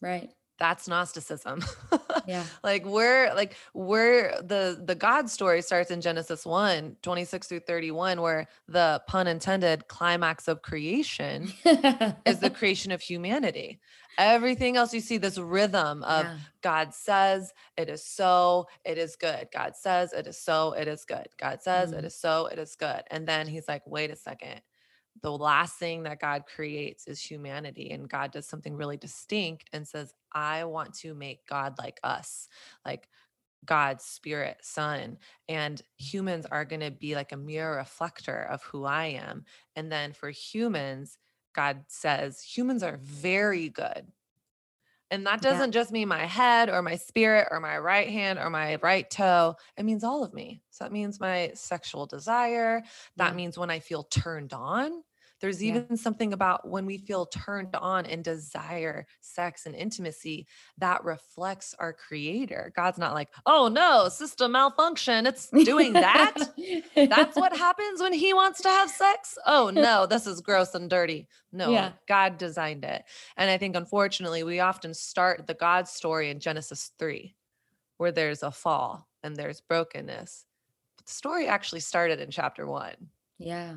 Right. 0.00 0.30
That's 0.60 0.88
Gnosticism. 0.88 1.64
Yeah. 2.26 2.44
Like, 2.64 2.84
we're 2.84 3.32
like, 3.34 3.56
we're 3.74 4.40
the 4.42 4.80
the 4.84 4.94
God 4.94 5.30
story 5.30 5.62
starts 5.62 5.90
in 5.90 6.00
Genesis 6.00 6.44
1:26 6.44 7.48
through 7.48 7.60
31, 7.60 8.20
where 8.20 8.46
the 8.68 9.02
pun 9.08 9.26
intended 9.26 9.88
climax 9.88 10.46
of 10.46 10.62
creation 10.62 11.52
is 12.26 12.38
the 12.38 12.50
creation 12.50 12.92
of 12.92 13.00
humanity. 13.00 13.80
Everything 14.18 14.76
else 14.76 14.94
you 14.94 15.00
see 15.00 15.18
this 15.18 15.38
rhythm 15.38 16.02
of 16.04 16.26
Yeah. 16.26 16.38
God 16.62 16.94
says 16.94 17.54
it 17.78 17.88
is 17.88 18.04
so, 18.04 18.66
it 18.84 18.98
is 18.98 19.16
good. 19.16 19.48
God 19.52 19.76
says 19.76 20.12
it 20.12 20.26
is 20.26 20.38
so, 20.40 20.74
it 20.74 20.88
is 20.88 21.04
good. 21.06 21.28
God 21.38 21.62
says 21.62 21.92
it 21.92 22.04
Mm. 22.04 22.06
is 22.06 22.16
so, 22.16 22.46
it 22.48 22.58
is 22.58 22.76
good. 22.76 23.02
And 23.10 23.28
then 23.28 23.46
he's 23.48 23.68
like, 23.68 23.86
wait 23.86 24.10
a 24.10 24.16
second. 24.16 24.62
The 25.22 25.32
last 25.32 25.78
thing 25.78 26.04
that 26.04 26.20
God 26.20 26.44
creates 26.46 27.08
is 27.08 27.20
humanity. 27.22 27.90
And 27.92 28.08
God 28.08 28.32
does 28.32 28.48
something 28.48 28.76
really 28.76 28.98
distinct 28.98 29.70
and 29.72 29.88
says, 29.88 30.14
I 30.32 30.64
want 30.64 30.94
to 31.00 31.14
make 31.14 31.46
God 31.46 31.76
like 31.78 32.00
us. 32.04 32.48
Like 32.84 33.08
God's 33.66 34.04
spirit 34.04 34.58
son 34.62 35.18
and 35.48 35.82
humans 35.98 36.46
are 36.50 36.64
going 36.64 36.80
to 36.80 36.90
be 36.90 37.14
like 37.16 37.32
a 37.32 37.36
mirror 37.36 37.76
reflector 37.78 38.42
of 38.50 38.62
who 38.64 38.84
I 38.84 39.06
am. 39.06 39.44
And 39.76 39.92
then 39.92 40.12
for 40.14 40.30
humans, 40.30 41.18
God 41.58 41.82
says 41.88 42.40
humans 42.40 42.84
are 42.84 43.00
very 43.02 43.68
good. 43.68 44.06
And 45.10 45.26
that 45.26 45.42
doesn't 45.42 45.72
yeah. 45.74 45.80
just 45.80 45.90
mean 45.90 46.06
my 46.06 46.24
head 46.24 46.70
or 46.70 46.82
my 46.82 46.94
spirit 46.94 47.48
or 47.50 47.58
my 47.58 47.78
right 47.78 48.08
hand 48.08 48.38
or 48.38 48.48
my 48.48 48.76
right 48.80 49.10
toe. 49.10 49.56
It 49.76 49.84
means 49.84 50.04
all 50.04 50.22
of 50.22 50.32
me. 50.32 50.62
So 50.70 50.84
that 50.84 50.92
means 50.92 51.18
my 51.18 51.50
sexual 51.54 52.06
desire. 52.06 52.84
That 53.16 53.30
yeah. 53.30 53.34
means 53.34 53.58
when 53.58 53.70
I 53.70 53.80
feel 53.80 54.04
turned 54.04 54.52
on. 54.52 55.02
There's 55.40 55.62
even 55.62 55.86
yeah. 55.90 55.96
something 55.96 56.32
about 56.32 56.68
when 56.68 56.84
we 56.84 56.98
feel 56.98 57.26
turned 57.26 57.76
on 57.76 58.06
and 58.06 58.24
desire 58.24 59.06
sex 59.20 59.66
and 59.66 59.74
intimacy 59.74 60.46
that 60.78 61.04
reflects 61.04 61.74
our 61.78 61.92
creator. 61.92 62.72
God's 62.74 62.98
not 62.98 63.14
like, 63.14 63.28
oh 63.46 63.68
no, 63.68 64.08
system 64.08 64.52
malfunction. 64.52 65.26
It's 65.26 65.48
doing 65.48 65.92
that. 65.92 66.34
That's 66.96 67.36
what 67.36 67.56
happens 67.56 68.00
when 68.00 68.12
he 68.12 68.34
wants 68.34 68.60
to 68.62 68.68
have 68.68 68.90
sex. 68.90 69.38
Oh 69.46 69.70
no, 69.70 70.06
this 70.06 70.26
is 70.26 70.40
gross 70.40 70.74
and 70.74 70.90
dirty. 70.90 71.28
No, 71.52 71.70
yeah. 71.70 71.92
God 72.06 72.36
designed 72.38 72.84
it. 72.84 73.04
And 73.36 73.50
I 73.50 73.58
think 73.58 73.76
unfortunately, 73.76 74.42
we 74.42 74.60
often 74.60 74.92
start 74.92 75.46
the 75.46 75.54
God 75.54 75.88
story 75.88 76.30
in 76.30 76.40
Genesis 76.40 76.90
3, 76.98 77.34
where 77.96 78.12
there's 78.12 78.42
a 78.42 78.50
fall 78.50 79.08
and 79.22 79.36
there's 79.36 79.60
brokenness. 79.60 80.44
But 80.96 81.06
the 81.06 81.12
story 81.12 81.46
actually 81.46 81.80
started 81.80 82.20
in 82.20 82.30
chapter 82.30 82.66
one. 82.66 82.94
Yeah. 83.38 83.76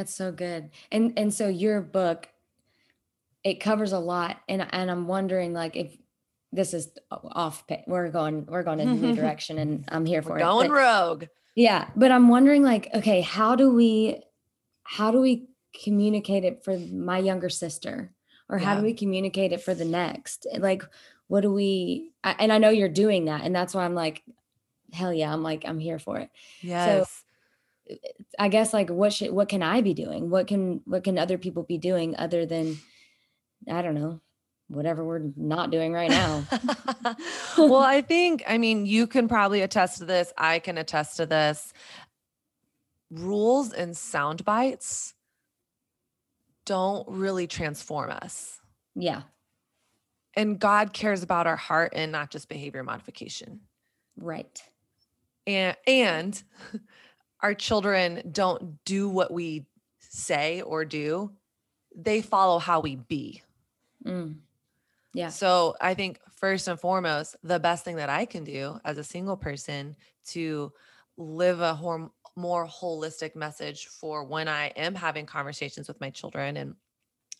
That's 0.00 0.14
so 0.14 0.32
good. 0.32 0.70
And 0.90 1.12
and 1.18 1.32
so 1.32 1.46
your 1.46 1.82
book 1.82 2.26
it 3.44 3.60
covers 3.60 3.92
a 3.92 3.98
lot 3.98 4.38
and 4.48 4.66
and 4.70 4.90
I'm 4.90 5.06
wondering 5.06 5.52
like 5.52 5.76
if 5.76 5.94
this 6.52 6.72
is 6.72 6.88
off 7.10 7.64
we're 7.86 8.08
going 8.08 8.46
we're 8.46 8.62
going 8.62 8.80
in 8.80 8.88
a 8.88 8.94
new 8.94 9.14
direction 9.22 9.58
and 9.58 9.84
I'm 9.88 10.06
here 10.06 10.22
for 10.22 10.30
we're 10.30 10.38
it. 10.38 10.40
Going 10.40 10.68
but, 10.70 10.74
rogue. 10.74 11.24
Yeah, 11.54 11.88
but 11.96 12.10
I'm 12.10 12.30
wondering 12.30 12.62
like 12.62 12.88
okay, 12.94 13.20
how 13.20 13.56
do 13.56 13.74
we 13.74 14.22
how 14.84 15.10
do 15.10 15.20
we 15.20 15.50
communicate 15.84 16.44
it 16.44 16.64
for 16.64 16.78
my 16.78 17.18
younger 17.18 17.50
sister 17.50 18.10
or 18.48 18.58
yeah. 18.58 18.64
how 18.64 18.76
do 18.76 18.82
we 18.82 18.94
communicate 18.94 19.52
it 19.52 19.60
for 19.62 19.74
the 19.74 19.84
next? 19.84 20.46
Like 20.56 20.82
what 21.26 21.42
do 21.42 21.52
we 21.52 22.12
and 22.24 22.50
I 22.50 22.56
know 22.56 22.70
you're 22.70 22.88
doing 22.88 23.26
that 23.26 23.42
and 23.42 23.54
that's 23.54 23.74
why 23.74 23.84
I'm 23.84 23.94
like 23.94 24.22
hell 24.94 25.12
yeah, 25.12 25.30
I'm 25.30 25.42
like 25.42 25.64
I'm 25.66 25.78
here 25.78 25.98
for 25.98 26.16
it. 26.16 26.30
Yes. 26.62 27.06
So 27.06 27.20
I 28.38 28.48
guess 28.48 28.72
like 28.72 28.90
what 28.90 29.12
should 29.12 29.32
what 29.32 29.48
can 29.48 29.62
I 29.62 29.80
be 29.80 29.94
doing? 29.94 30.30
What 30.30 30.46
can 30.46 30.80
what 30.84 31.04
can 31.04 31.18
other 31.18 31.38
people 31.38 31.62
be 31.62 31.78
doing 31.78 32.16
other 32.16 32.46
than 32.46 32.78
I 33.70 33.82
don't 33.82 33.94
know, 33.94 34.20
whatever 34.68 35.04
we're 35.04 35.30
not 35.36 35.70
doing 35.70 35.92
right 35.92 36.10
now. 36.10 36.44
well, 37.58 37.76
I 37.76 38.02
think 38.02 38.42
I 38.46 38.58
mean 38.58 38.86
you 38.86 39.06
can 39.06 39.28
probably 39.28 39.60
attest 39.62 39.98
to 39.98 40.04
this. 40.04 40.32
I 40.38 40.58
can 40.58 40.78
attest 40.78 41.16
to 41.16 41.26
this. 41.26 41.72
Rules 43.10 43.72
and 43.72 43.96
sound 43.96 44.44
bites 44.44 45.14
don't 46.64 47.08
really 47.08 47.48
transform 47.48 48.10
us. 48.10 48.60
Yeah. 48.94 49.22
And 50.34 50.58
God 50.58 50.92
cares 50.92 51.22
about 51.22 51.48
our 51.48 51.56
heart 51.56 51.92
and 51.96 52.12
not 52.12 52.30
just 52.30 52.48
behavior 52.48 52.84
modification. 52.84 53.60
Right. 54.16 54.62
And 55.46 55.76
and 55.86 56.42
our 57.42 57.54
children 57.54 58.30
don't 58.32 58.84
do 58.84 59.08
what 59.08 59.32
we 59.32 59.66
say 59.98 60.60
or 60.62 60.84
do, 60.84 61.30
they 61.94 62.20
follow 62.20 62.58
how 62.58 62.80
we 62.80 62.96
be. 62.96 63.42
Mm. 64.04 64.36
Yeah. 65.12 65.28
So 65.28 65.76
I 65.80 65.94
think 65.94 66.20
first 66.36 66.68
and 66.68 66.78
foremost, 66.78 67.36
the 67.42 67.58
best 67.58 67.84
thing 67.84 67.96
that 67.96 68.08
I 68.08 68.24
can 68.24 68.44
do 68.44 68.78
as 68.84 68.98
a 68.98 69.04
single 69.04 69.36
person 69.36 69.96
to 70.28 70.72
live 71.16 71.60
a 71.60 71.74
hor- 71.74 72.12
more 72.36 72.66
holistic 72.66 73.34
message 73.34 73.86
for 73.86 74.24
when 74.24 74.48
I 74.48 74.68
am 74.68 74.94
having 74.94 75.26
conversations 75.26 75.88
with 75.88 76.00
my 76.00 76.10
children 76.10 76.56
and 76.56 76.74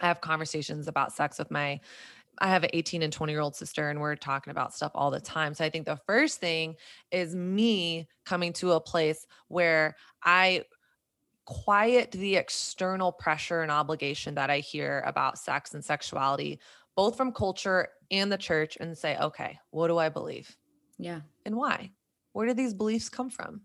I 0.00 0.08
have 0.08 0.20
conversations 0.20 0.88
about 0.88 1.12
sex 1.12 1.38
with 1.38 1.50
my 1.50 1.80
I 2.40 2.48
have 2.48 2.64
an 2.64 2.70
18 2.72 3.02
and 3.02 3.12
20 3.12 3.32
year 3.32 3.40
old 3.40 3.54
sister, 3.54 3.90
and 3.90 4.00
we're 4.00 4.16
talking 4.16 4.50
about 4.50 4.74
stuff 4.74 4.92
all 4.94 5.10
the 5.10 5.20
time. 5.20 5.54
So 5.54 5.64
I 5.64 5.70
think 5.70 5.86
the 5.86 6.00
first 6.06 6.40
thing 6.40 6.76
is 7.10 7.34
me 7.34 8.08
coming 8.24 8.52
to 8.54 8.72
a 8.72 8.80
place 8.80 9.26
where 9.48 9.96
I 10.24 10.64
quiet 11.44 12.12
the 12.12 12.36
external 12.36 13.12
pressure 13.12 13.62
and 13.62 13.70
obligation 13.70 14.36
that 14.36 14.50
I 14.50 14.60
hear 14.60 15.02
about 15.06 15.38
sex 15.38 15.74
and 15.74 15.84
sexuality, 15.84 16.60
both 16.96 17.16
from 17.16 17.32
culture 17.32 17.88
and 18.10 18.30
the 18.30 18.38
church, 18.38 18.78
and 18.80 18.96
say, 18.96 19.18
okay, 19.18 19.58
what 19.70 19.88
do 19.88 19.98
I 19.98 20.08
believe? 20.08 20.56
Yeah. 20.98 21.20
And 21.44 21.56
why? 21.56 21.92
Where 22.32 22.46
did 22.46 22.56
these 22.56 22.74
beliefs 22.74 23.08
come 23.08 23.30
from? 23.30 23.62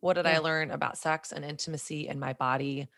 What 0.00 0.14
did 0.14 0.26
yeah. 0.26 0.36
I 0.36 0.38
learn 0.38 0.70
about 0.70 0.98
sex 0.98 1.32
and 1.32 1.44
intimacy 1.44 2.08
in 2.08 2.18
my 2.18 2.34
body 2.34 2.88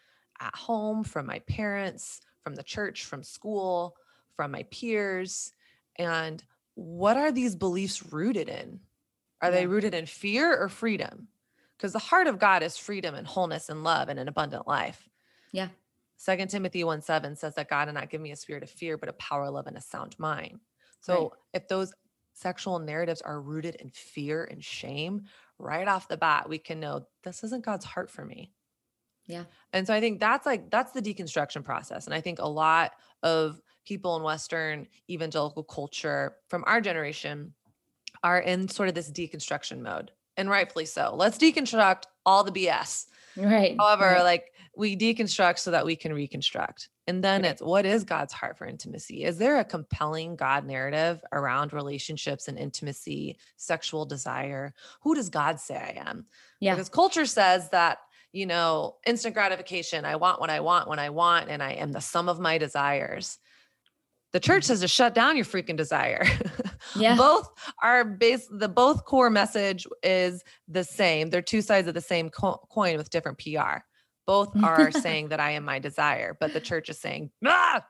at 0.41 0.55
home, 0.55 1.05
from 1.05 1.27
my 1.27 1.39
parents, 1.41 2.21
from 2.43 2.57
the 2.57 2.65
church, 2.65 3.05
from 3.05 3.23
school? 3.23 3.97
From 4.37 4.51
my 4.51 4.65
peers 4.65 5.53
and 5.99 6.43
what 6.75 7.17
are 7.17 7.33
these 7.33 7.57
beliefs 7.57 8.13
rooted 8.13 8.49
in? 8.49 8.81
Are 9.41 9.51
they 9.51 9.67
rooted 9.67 9.95
in 9.95 10.07
fear 10.07 10.57
or 10.57 10.69
freedom? 10.69 11.29
Because 11.77 11.93
the 11.93 11.99
heart 11.99 12.27
of 12.27 12.39
god 12.39 12.63
is 12.63 12.77
freedom 12.77 13.15
and 13.15 13.27
wholeness 13.27 13.69
and 13.69 13.83
love 13.83 14.09
and 14.09 14.19
an 14.19 14.29
abundant 14.29 14.67
life. 14.67 15.09
Yeah. 15.53 15.69
Second 16.17 16.49
timothy 16.49 16.85
1 16.85 17.03
7 17.03 17.37
says 17.37 17.55
that 17.55 17.69
god 17.69 17.87
did 17.87 17.95
not 17.95 18.11
give 18.11 18.21
me 18.21 18.33
a 18.33 18.37
spirit 18.37 18.63
of 18.63 18.71
fear 18.71 18.97
but 18.97 19.09
a 19.09 19.15
power 19.15 19.51
love 19.51 19.67
and 19.67 19.77
a 19.77 19.81
sound 19.81 20.15
mind. 20.19 20.61
So 21.01 21.23
right. 21.23 21.31
if 21.55 21.69
those 21.69 21.93
sexual 22.35 22.79
narratives 22.79 23.23
are 23.23 23.41
rooted 23.41 23.77
in 23.77 23.91
fear 23.91 24.45
and 24.45 24.63
shame 24.63 25.23
right 25.59 25.89
off 25.89 26.09
the 26.09 26.19
bat 26.19 26.49
we 26.49 26.59
can 26.59 26.81
know 26.81 27.07
this 27.25 27.43
isn't 27.43 27.65
god's 27.65 27.85
heart 27.85 28.11
for 28.11 28.25
me. 28.25 28.53
Yeah. 29.27 29.45
And 29.73 29.87
so 29.87 29.95
i 29.95 30.01
think 30.01 30.21
that's 30.21 30.47
like 30.47 30.71
that's 30.71 30.93
the 30.93 31.03
deconstruction 31.03 31.65
process 31.65 32.07
and 32.07 32.15
i 32.15 32.21
think 32.21 32.39
a 32.39 32.49
lot 32.49 32.93
of 33.23 33.61
people 33.87 34.17
in 34.17 34.23
Western 34.23 34.87
evangelical 35.09 35.63
culture 35.63 36.37
from 36.49 36.65
our 36.67 36.81
generation 36.81 37.55
are 38.23 38.41
in 38.41 38.69
sort 38.69 38.89
of 38.89 38.95
this 38.95 39.11
deconstruction 39.11 39.81
mode, 39.81 40.11
and 40.37 40.51
rightfully 40.51 40.87
so. 40.87 41.15
Let's 41.17 41.39
deconstruct 41.39 42.05
all 42.25 42.45
the 42.45 42.53
BS. 42.53 43.07
Right. 43.37 43.77
However, 43.79 44.05
right. 44.07 44.23
like 44.23 44.53
we 44.77 44.97
deconstruct 44.97 45.59
so 45.59 45.71
that 45.71 45.87
we 45.87 45.97
can 45.97 46.13
reconstruct. 46.13 46.89
And 47.07 47.23
then 47.23 47.43
right. 47.43 47.53
it's 47.53 47.63
what 47.63 47.87
is 47.87 48.05
God's 48.05 48.33
heart 48.33 48.59
for 48.59 48.67
intimacy? 48.67 49.25
Is 49.25 49.39
there 49.39 49.59
a 49.59 49.65
compelling 49.65 50.37
God 50.37 50.67
narrative 50.67 51.21
around 51.33 51.73
relationships 51.73 52.49
and 52.49 52.59
intimacy, 52.59 53.39
sexual 53.57 54.05
desire? 54.05 54.75
Who 55.03 55.15
does 55.15 55.31
God 55.31 55.61
say 55.61 55.77
I 55.77 56.09
am? 56.09 56.27
Yeah. 56.61 56.75
Because 56.75 56.89
culture 56.89 57.27
says 57.27 57.71
that, 57.71 57.99
you 58.33 58.45
know, 58.45 58.97
instant 59.07 59.35
gratification, 59.35 60.05
I 60.05 60.17
want 60.17 60.41
what 60.41 60.51
I 60.51 60.61
want 60.61 60.89
when 60.89 60.99
I 60.99 61.11
want, 61.11 61.49
and 61.49 61.63
I 61.63 61.73
am 61.73 61.93
the 61.93 62.01
sum 62.01 62.29
of 62.29 62.41
my 62.41 62.59
desires. 62.59 63.39
The 64.33 64.41
church 64.41 64.65
says 64.65 64.81
to 64.81 64.89
shut 64.89 65.15
down 65.15 65.37
your 65.37 65.45
freaking 65.45 65.77
desire. 65.77 66.25
Yeah. 66.95 67.17
both 67.17 67.49
are 67.83 68.05
base 68.05 68.47
the 68.51 68.69
both 68.69 69.05
core 69.05 69.29
message 69.29 69.87
is 70.03 70.43
the 70.69 70.85
same. 70.85 71.29
They're 71.31 71.43
two 71.43 71.61
sides 71.61 71.89
of 71.89 71.95
the 71.95 72.01
same 72.01 72.31
co- 72.31 72.65
coin 72.71 72.97
with 72.97 73.11
different 73.11 73.39
PR. 73.39 73.79
Both 74.25 74.57
are 74.63 74.91
saying 74.93 75.29
that 75.29 75.41
I 75.41 75.51
am 75.51 75.65
my 75.65 75.79
desire, 75.79 76.37
but 76.39 76.53
the 76.53 76.61
church 76.61 76.89
is 76.89 76.99
saying, 76.99 77.33
ah, 77.45 77.85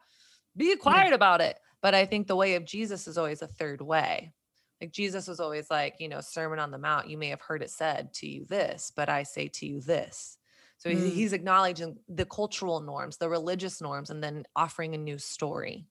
be 0.56 0.74
quiet 0.76 1.10
yeah. 1.10 1.14
about 1.14 1.40
it. 1.40 1.58
But 1.82 1.94
I 1.94 2.06
think 2.06 2.26
the 2.26 2.36
way 2.36 2.54
of 2.54 2.64
Jesus 2.64 3.06
is 3.06 3.18
always 3.18 3.42
a 3.42 3.46
third 3.46 3.80
way. 3.80 4.32
Like 4.80 4.92
Jesus 4.92 5.26
was 5.26 5.40
always 5.40 5.70
like, 5.70 5.96
you 6.00 6.08
know, 6.08 6.20
Sermon 6.20 6.58
on 6.58 6.70
the 6.70 6.78
Mount, 6.78 7.08
you 7.08 7.16
may 7.16 7.28
have 7.28 7.40
heard 7.40 7.62
it 7.62 7.70
said 7.70 8.12
to 8.14 8.28
you 8.28 8.44
this, 8.44 8.92
but 8.94 9.08
I 9.08 9.22
say 9.22 9.48
to 9.48 9.66
you 9.66 9.80
this. 9.80 10.36
So 10.78 10.90
mm. 10.90 11.10
he's 11.10 11.32
acknowledging 11.32 11.96
the 12.08 12.26
cultural 12.26 12.80
norms, 12.80 13.16
the 13.16 13.28
religious 13.28 13.80
norms, 13.80 14.10
and 14.10 14.22
then 14.22 14.44
offering 14.54 14.94
a 14.94 14.98
new 14.98 15.18
story. 15.18 15.86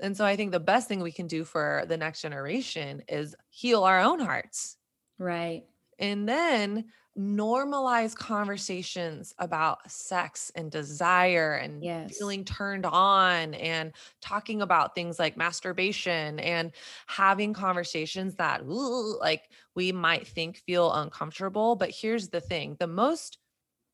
And 0.00 0.16
so 0.16 0.24
I 0.24 0.36
think 0.36 0.52
the 0.52 0.60
best 0.60 0.88
thing 0.88 1.00
we 1.00 1.12
can 1.12 1.26
do 1.26 1.44
for 1.44 1.84
the 1.88 1.96
next 1.96 2.22
generation 2.22 3.02
is 3.08 3.34
heal 3.50 3.84
our 3.84 4.00
own 4.00 4.18
hearts. 4.18 4.76
Right. 5.18 5.64
And 5.98 6.28
then 6.28 6.86
normalize 7.18 8.14
conversations 8.14 9.34
about 9.38 9.90
sex 9.90 10.52
and 10.54 10.70
desire 10.70 11.54
and 11.54 11.82
yes. 11.82 12.18
feeling 12.18 12.44
turned 12.44 12.84
on 12.84 13.54
and 13.54 13.92
talking 14.20 14.60
about 14.60 14.94
things 14.94 15.18
like 15.18 15.36
masturbation 15.36 16.38
and 16.40 16.72
having 17.06 17.54
conversations 17.54 18.34
that 18.34 18.60
ooh, 18.62 19.18
like 19.18 19.48
we 19.74 19.92
might 19.92 20.26
think 20.26 20.58
feel 20.66 20.92
uncomfortable 20.92 21.74
but 21.74 21.90
here's 21.90 22.28
the 22.28 22.40
thing 22.40 22.76
the 22.80 22.86
most 22.86 23.38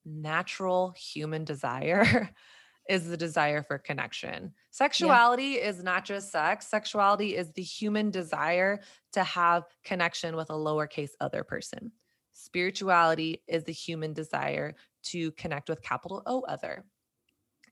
natural 0.05 0.93
human 0.97 1.45
desire 1.45 2.29
is 2.89 3.09
the 3.09 3.17
desire 3.17 3.63
for 3.63 3.79
connection. 3.79 4.53
Sexuality 4.71 5.59
yeah. 5.61 5.69
is 5.69 5.83
not 5.83 6.05
just 6.05 6.33
sex, 6.33 6.69
sexuality 6.69 7.37
is 7.37 7.51
the 7.53 7.63
human 7.63 8.11
desire 8.11 8.81
to 9.13 9.23
have 9.23 9.65
connection 9.85 10.37
with 10.37 10.51
a 10.51 10.55
lowercase 10.55 11.13
other 11.21 11.45
person. 11.45 11.93
Spirituality 12.33 13.43
is 13.47 13.65
the 13.65 13.73
human 13.73 14.13
desire 14.13 14.75
to 15.05 15.31
connect 15.33 15.69
with 15.69 15.83
capital 15.83 16.23
O 16.27 16.41
other. 16.43 16.85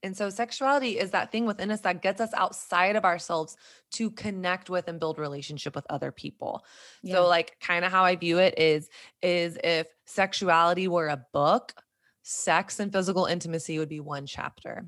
And 0.03 0.17
so 0.17 0.31
sexuality 0.31 0.99
is 0.99 1.11
that 1.11 1.31
thing 1.31 1.45
within 1.45 1.71
us 1.71 1.81
that 1.81 2.03
gets 2.03 2.21
us 2.21 2.33
outside 2.35 2.97
of 2.97 3.05
ourselves 3.05 3.57
to 3.93 4.11
connect 4.11 4.71
with 4.71 4.89
and 4.89 4.99
build 4.99 5.19
relationship 5.19 5.75
with 5.75 5.87
other 5.91 6.11
people. 6.11 6.65
Yeah. 7.03 7.17
So 7.17 7.29
like 7.29 7.57
kind 7.61 7.85
of 7.85 7.93
how 7.93 8.05
I 8.05 8.17
view 8.17 8.39
it 8.39 8.59
is 8.59 8.89
is 9.23 9.59
if 9.63 9.89
sexuality 10.07 10.89
were 10.89 11.09
a 11.09 11.25
book, 11.33 11.75
sex 12.23 12.81
and 12.81 12.93
physical 12.93 13.27
intimacy 13.27 13.79
would 13.79 13.89
be 13.89 14.01
one 14.01 14.27
chapter. 14.27 14.87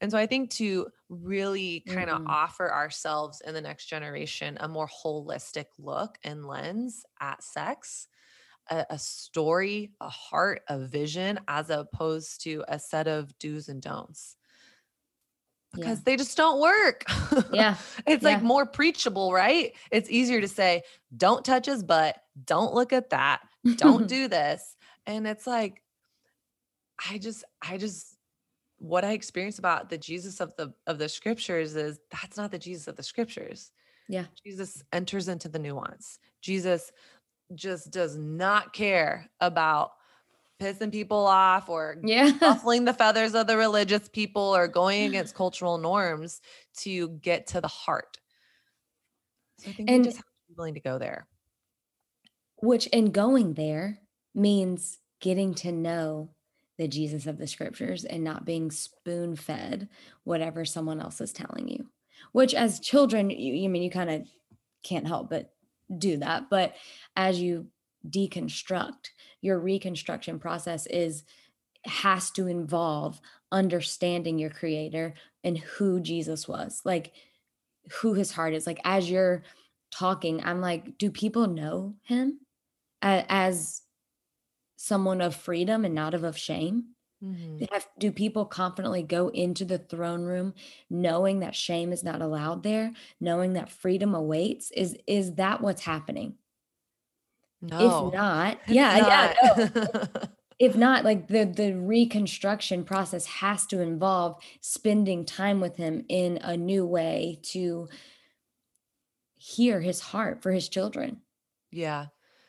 And 0.00 0.10
so 0.10 0.18
I 0.18 0.26
think 0.26 0.50
to 0.52 0.88
really 1.08 1.80
kind 1.88 2.10
of 2.10 2.20
Mhm. 2.20 2.26
offer 2.26 2.72
ourselves 2.72 3.40
in 3.40 3.54
the 3.54 3.60
next 3.60 3.86
generation 3.86 4.56
a 4.60 4.68
more 4.68 4.88
holistic 4.88 5.66
look 5.78 6.18
and 6.22 6.46
lens 6.46 7.04
at 7.20 7.42
sex, 7.42 8.08
a, 8.70 8.86
a 8.90 8.98
story, 8.98 9.92
a 10.00 10.08
heart, 10.10 10.62
a 10.68 10.78
vision, 10.80 11.40
as 11.48 11.70
opposed 11.70 12.42
to 12.42 12.64
a 12.68 12.78
set 12.78 13.08
of 13.08 13.38
do's 13.38 13.68
and 13.68 13.82
don'ts. 13.82 14.36
Yeah. 15.74 15.96
Because 15.96 16.02
they 16.02 16.16
just 16.16 16.36
don't 16.36 16.60
work. 16.60 17.04
Yeah. 17.50 17.76
it's 18.06 18.24
Yeah. 18.24 18.28
like 18.30 18.42
more 18.42 18.66
preachable, 18.66 19.32
right? 19.32 19.74
It's 19.90 20.10
easier 20.10 20.40
to 20.40 20.48
say, 20.48 20.82
don't 21.16 21.44
touch 21.44 21.66
his 21.66 21.82
butt, 21.82 22.16
don't 22.44 22.74
look 22.74 22.92
at 22.92 23.10
that, 23.10 23.42
don't 23.76 24.06
do 24.08 24.28
this. 24.28 24.76
And 25.06 25.26
it's 25.26 25.46
like, 25.46 25.82
I 27.08 27.18
just, 27.18 27.44
I 27.62 27.78
just, 27.78 28.17
what 28.78 29.04
I 29.04 29.12
experience 29.12 29.58
about 29.58 29.90
the 29.90 29.98
Jesus 29.98 30.40
of 30.40 30.54
the 30.56 30.72
of 30.86 30.98
the 30.98 31.08
scriptures 31.08 31.74
is 31.76 31.98
that's 32.10 32.36
not 32.36 32.50
the 32.50 32.58
Jesus 32.58 32.86
of 32.88 32.96
the 32.96 33.02
scriptures. 33.02 33.72
Yeah. 34.08 34.24
Jesus 34.44 34.82
enters 34.92 35.28
into 35.28 35.48
the 35.48 35.58
nuance. 35.58 36.18
Jesus 36.40 36.92
just 37.54 37.90
does 37.90 38.16
not 38.16 38.72
care 38.72 39.28
about 39.40 39.92
pissing 40.60 40.90
people 40.92 41.26
off 41.26 41.68
or 41.68 41.96
Yeah. 42.04 42.32
ruffling 42.40 42.84
the 42.84 42.94
feathers 42.94 43.34
of 43.34 43.46
the 43.46 43.56
religious 43.56 44.08
people 44.08 44.54
or 44.56 44.66
going 44.68 45.04
against 45.06 45.34
cultural 45.42 45.78
norms 45.78 46.40
to 46.78 47.08
get 47.20 47.48
to 47.48 47.60
the 47.60 47.68
heart. 47.68 48.18
So 49.58 49.70
I 49.70 49.72
think 49.74 49.90
And- 49.90 49.98
we 50.00 50.04
just 50.04 50.16
have 50.18 50.24
to 50.24 50.48
be 50.48 50.54
willing 50.56 50.74
to 50.74 50.80
go 50.80 50.98
there. 50.98 51.26
Which 52.60 52.86
in 52.88 53.12
going 53.12 53.54
there 53.54 54.00
means 54.34 54.98
getting 55.20 55.54
to 55.56 55.70
know 55.72 56.30
the 56.78 56.88
Jesus 56.88 57.26
of 57.26 57.38
the 57.38 57.46
scriptures 57.46 58.04
and 58.04 58.24
not 58.24 58.44
being 58.44 58.70
spoon 58.70 59.36
fed 59.36 59.88
whatever 60.24 60.64
someone 60.64 61.00
else 61.00 61.20
is 61.20 61.32
telling 61.32 61.68
you. 61.68 61.86
Which 62.32 62.54
as 62.54 62.80
children, 62.80 63.30
you, 63.30 63.54
you 63.54 63.68
mean 63.68 63.82
you 63.82 63.90
kind 63.90 64.10
of 64.10 64.28
can't 64.82 65.06
help 65.06 65.30
but 65.30 65.52
do 65.96 66.18
that. 66.18 66.48
But 66.50 66.74
as 67.16 67.40
you 67.40 67.66
deconstruct, 68.08 69.10
your 69.40 69.58
reconstruction 69.58 70.38
process 70.38 70.86
is 70.86 71.24
has 71.84 72.30
to 72.32 72.46
involve 72.46 73.20
understanding 73.50 74.38
your 74.38 74.50
creator 74.50 75.14
and 75.42 75.58
who 75.58 76.00
Jesus 76.00 76.46
was, 76.46 76.82
like 76.84 77.12
who 78.00 78.14
his 78.14 78.32
heart 78.32 78.52
is. 78.52 78.66
Like 78.66 78.80
as 78.84 79.10
you're 79.10 79.42
talking, 79.90 80.42
I'm 80.44 80.60
like, 80.60 80.98
do 80.98 81.10
people 81.10 81.46
know 81.46 81.94
him 82.02 82.40
as 83.00 83.82
someone 84.88 85.20
of 85.20 85.36
freedom 85.36 85.84
and 85.84 85.94
not 85.94 86.14
of, 86.14 86.24
of 86.24 86.36
shame? 86.38 86.94
Mhm. 87.22 87.68
Have, 87.72 87.88
do 87.98 88.12
people 88.12 88.46
confidently 88.46 89.02
go 89.02 89.28
into 89.28 89.64
the 89.64 89.78
throne 89.78 90.22
room 90.24 90.54
knowing 90.90 91.40
that 91.40 91.56
shame 91.56 91.92
is 91.92 92.04
not 92.04 92.22
allowed 92.22 92.62
there, 92.62 92.92
knowing 93.20 93.54
that 93.54 93.70
freedom 93.70 94.14
awaits? 94.14 94.70
Is 94.72 94.96
is 95.06 95.34
that 95.36 95.60
what's 95.60 95.82
happening? 95.82 96.38
No. 97.60 98.06
If 98.08 98.14
not, 98.14 98.58
it's 98.68 98.70
yeah, 98.74 98.96
yeah, 98.98 99.34
no. 99.42 100.20
if 100.60 100.76
not 100.76 101.04
like 101.04 101.28
the 101.28 101.44
the 101.44 101.72
reconstruction 101.74 102.84
process 102.84 103.26
has 103.26 103.66
to 103.66 103.80
involve 103.80 104.42
spending 104.60 105.24
time 105.24 105.60
with 105.60 105.76
him 105.76 106.04
in 106.08 106.38
a 106.38 106.56
new 106.56 106.86
way 106.86 107.40
to 107.42 107.88
hear 109.36 109.80
his 109.80 110.00
heart 110.00 110.42
for 110.42 110.52
his 110.52 110.68
children 110.68 111.22
yeah. 111.70 112.06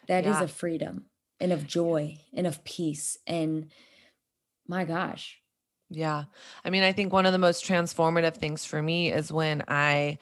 That 0.07 0.25
is 0.25 0.37
Yeah. 0.37 0.43
a 0.43 0.47
freedom 0.47 1.08
and 1.39 1.51
of 1.53 1.65
joy 1.67 2.17
and 2.33 2.45
of 2.47 2.63
peace 2.63 3.17
and 3.27 3.71
my 4.67 4.83
gosh 4.85 5.39
Yeah. 5.89 6.25
I 6.63 6.69
mean, 6.69 6.83
I 6.83 6.91
think 6.93 7.11
one 7.11 7.25
of 7.25 7.31
the 7.31 7.39
most 7.39 7.65
transformative 7.65 8.35
things 8.37 8.63
for 8.65 8.81
me 8.81 9.11
is 9.11 9.31
when 9.31 9.63
I 9.67 10.19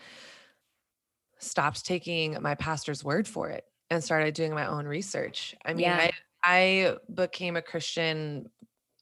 stopped 1.39 1.85
taking 1.85 2.41
my 2.41 2.55
pastor's 2.55 3.03
word 3.03 3.27
for 3.27 3.49
it 3.49 3.65
and 3.89 4.03
started 4.03 4.33
doing 4.33 4.53
my 4.53 4.65
own 4.67 4.85
research. 4.85 5.55
I 5.65 5.73
mean, 5.73 5.83
Yeah. 5.83 5.97
I 5.97 6.11
I 6.43 6.95
became 7.13 7.55
a 7.57 7.61
Christian 7.61 8.49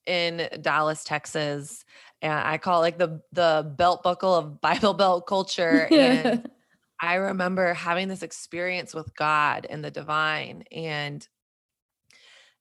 in 0.07 0.47
Dallas, 0.61 1.03
Texas, 1.03 1.85
and 2.21 2.33
I 2.33 2.57
call 2.57 2.79
it 2.81 2.85
like 2.85 2.97
the 2.97 3.21
the 3.31 3.73
belt 3.77 4.03
buckle 4.03 4.33
of 4.33 4.59
Bible 4.67 4.93
Belt 4.95 5.27
culture 5.27 5.87
and 5.91 6.49
I 7.01 7.15
remember 7.15 7.73
having 7.73 8.07
this 8.07 8.23
experience 8.23 8.93
with 8.95 9.13
God 9.15 9.67
and 9.69 9.83
the 9.83 9.91
divine. 9.91 10.63
And 10.71 11.27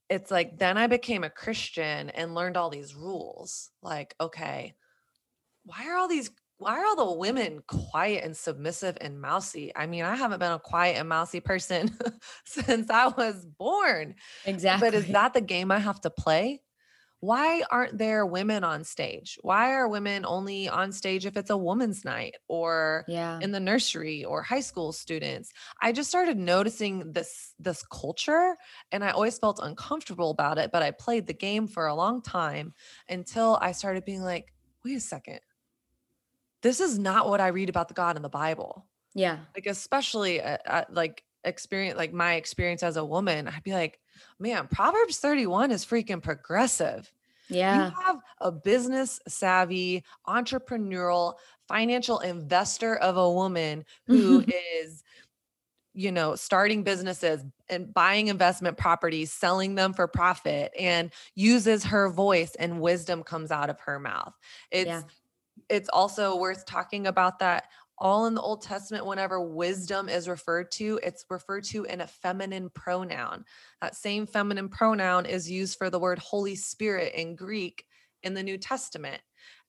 it's 0.09 0.31
like, 0.31 0.59
then 0.59 0.77
I 0.77 0.87
became 0.87 1.25
a 1.25 1.31
Christian 1.31 2.11
and 2.11 2.35
learned 2.35 2.57
all 2.57 2.71
these 2.71 2.95
rules. 2.95 3.71
Like, 3.83 4.15
okay, 4.21 4.75
why 5.65 5.89
are 5.89 5.97
all 5.97 6.09
these, 6.09 6.31
why 6.59 6.79
are 6.79 6.85
all 6.85 6.97
the 6.97 7.19
women 7.19 7.63
quiet 7.67 8.25
and 8.25 8.37
submissive 8.37 8.97
and 9.01 9.21
mousy? 9.21 9.73
I 9.75 9.87
mean, 9.87 10.05
I 10.05 10.15
haven't 10.15 10.39
been 10.41 10.53
a 10.53 10.59
quiet 10.59 10.99
and 10.99 11.09
mousy 11.09 11.41
person 11.41 11.91
since 12.45 12.91
I 12.91 13.09
was 13.09 13.45
born. 13.45 14.15
exactly 14.45 14.89
But 14.89 14.95
is 14.95 15.07
that 15.09 15.35
the 15.35 15.41
game 15.41 15.71
I 15.71 15.79
have 15.79 16.01
to 16.03 16.11
play? 16.11 16.63
Why 17.25 17.63
aren't 17.71 17.97
there 17.97 18.27
women 18.27 18.65
on 18.65 18.85
stage? 18.85 19.39
Why 19.41 19.73
are 19.73 19.89
women 19.89 20.27
only 20.27 20.69
on 20.69 20.93
stage 20.93 21.25
if 21.25 21.39
it's 21.39 21.49
a 21.49 21.57
woman's 21.57 22.05
night 22.05 22.35
or 22.49 23.07
yeah. 23.09 23.39
in 23.41 23.51
the 23.51 23.61
nursery 23.61 24.27
or 24.27 24.43
high 24.43 24.61
school 24.61 24.93
students? 24.93 25.51
I 25.81 25.93
just 25.93 26.11
started 26.11 26.37
noticing 26.37 27.13
this 27.13 27.55
this 27.59 27.83
culture 27.91 28.57
and 28.93 29.03
i 29.03 29.11
always 29.11 29.39
felt 29.39 29.59
uncomfortable 29.63 30.31
about 30.31 30.59
it 30.59 30.71
but 30.71 30.83
i 30.83 30.91
played 30.91 31.27
the 31.27 31.33
game 31.33 31.67
for 31.67 31.87
a 31.87 31.95
long 31.95 32.21
time 32.21 32.75
until 33.09 33.59
i 33.63 33.73
started 33.73 34.05
being 34.05 34.21
like 34.23 34.53
wait 34.85 34.97
a 34.97 35.01
second. 35.01 35.41
This 36.61 36.81
is 36.81 36.99
not 36.99 37.29
what 37.31 37.41
i 37.41 37.49
read 37.49 37.71
about 37.71 37.89
the 37.89 37.95
god 37.95 38.17
in 38.17 38.23
the 38.23 38.29
bible. 38.29 38.87
Yeah. 39.15 39.39
Like 39.55 39.67
especially 39.67 40.43
uh, 40.43 40.59
uh, 40.67 40.85
like 40.91 41.23
experience 41.45 41.97
like 41.97 42.13
my 42.13 42.35
experience 42.35 42.83
as 42.83 42.97
a 42.97 43.05
woman 43.05 43.47
i'd 43.49 43.63
be 43.63 43.75
like 43.75 44.01
man 44.39 44.69
proverbs 44.69 45.19
31 45.19 45.71
is 45.71 45.85
freaking 45.85 46.23
progressive 46.23 47.13
yeah 47.49 47.75
you 47.75 47.93
have 48.05 48.21
a 48.41 48.53
business 48.53 49.21
savvy, 49.29 50.05
entrepreneurial, 50.27 51.35
financial 51.69 52.21
investor 52.21 52.97
of 52.97 53.17
a 53.17 53.31
woman 53.31 53.85
who 54.07 54.43
is, 54.75 55.03
you 55.93 56.11
know, 56.11 56.35
starting 56.35 56.83
businesses 56.83 57.43
and 57.69 57.93
buying 57.95 58.29
investment 58.29 58.77
properties, 58.77 59.33
selling 59.33 59.75
them 59.75 59.93
for 59.93 60.07
profit, 60.09 60.73
and 60.79 61.11
uses 61.35 61.85
her 61.85 62.09
voice 62.11 62.55
and 62.57 62.81
wisdom 62.81 63.23
comes 63.23 63.51
out 63.51 63.71
of 63.71 63.79
her 63.81 63.99
mouth. 63.99 64.35
It's 64.71 64.89
Yeah. 64.89 65.03
it's 65.69 65.89
also 65.91 66.37
worth 66.37 66.67
talking 66.67 67.07
about 67.07 67.39
that 67.39 67.69
all 67.99 68.27
in 68.27 68.35
the 68.35 68.41
Old 68.41 68.63
Testament, 68.63 69.07
whenever 69.07 69.41
wisdom 69.41 70.09
is 70.09 70.29
referred 70.29 70.71
to, 70.73 70.99
it's 71.03 71.25
referred 71.31 71.65
to 71.65 71.85
in 71.85 72.01
a 72.01 72.07
feminine 72.07 72.71
pronoun. 72.71 73.45
That 73.81 73.95
same 73.95 74.27
feminine 74.27 74.69
pronoun 74.69 75.27
is 75.27 75.51
used 75.51 75.79
for 75.79 75.91
the 75.91 75.99
word 75.99 76.19
Holy 76.19 76.57
Spirit 76.57 77.15
in 77.15 77.37
Greek 77.37 77.85
in 78.23 78.35
the 78.35 78.43
New 78.43 78.59
Testament. 78.59 79.21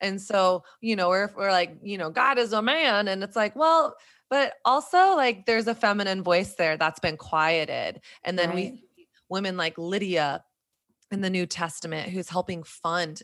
And 0.02 0.22
so, 0.22 0.64
you 0.82 0.96
know, 0.96 1.10
we're, 1.10 1.30
we're 1.36 1.52
like, 1.52 1.78
you 1.84 1.98
know, 1.98 2.10
God 2.10 2.38
is 2.38 2.54
a 2.54 2.62
man. 2.62 3.08
And 3.08 3.24
it's 3.24 3.36
like, 3.36 3.56
well, 3.56 3.96
but 4.30 4.54
also 4.64 5.16
like 5.16 5.46
there's 5.46 5.68
a 5.68 5.76
feminine 5.76 6.24
voice 6.24 6.56
there 6.56 6.78
that's 6.78 7.00
been 7.00 7.18
quieted. 7.18 8.02
And 8.24 8.38
then 8.40 8.50
Right. 8.50 8.56
we 8.56 8.78
see 8.96 9.08
women 9.30 9.58
like 9.58 9.78
Lydia 9.78 10.44
in 11.12 11.22
the 11.22 11.30
New 11.30 11.46
Testament 11.46 12.10
who's 12.10 12.30
helping 12.30 12.64
fund 12.64 13.22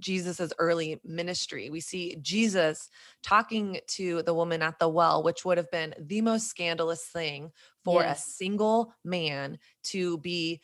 Jesus's 0.00 0.52
early 0.58 1.00
ministry. 1.04 1.70
We 1.70 1.80
see 1.80 2.16
Jesus 2.20 2.88
talking 3.22 3.80
to 3.88 4.22
the 4.22 4.34
woman 4.34 4.62
at 4.62 4.78
the 4.78 4.88
well, 4.88 5.22
which 5.22 5.44
would 5.44 5.58
have 5.58 5.70
been 5.70 5.94
the 5.98 6.20
most 6.22 6.48
scandalous 6.48 7.04
thing 7.04 7.52
for 7.84 8.02
Yes. 8.02 8.26
a 8.26 8.30
single 8.30 8.94
man 9.04 9.58
to 9.84 10.18
be 10.18 10.60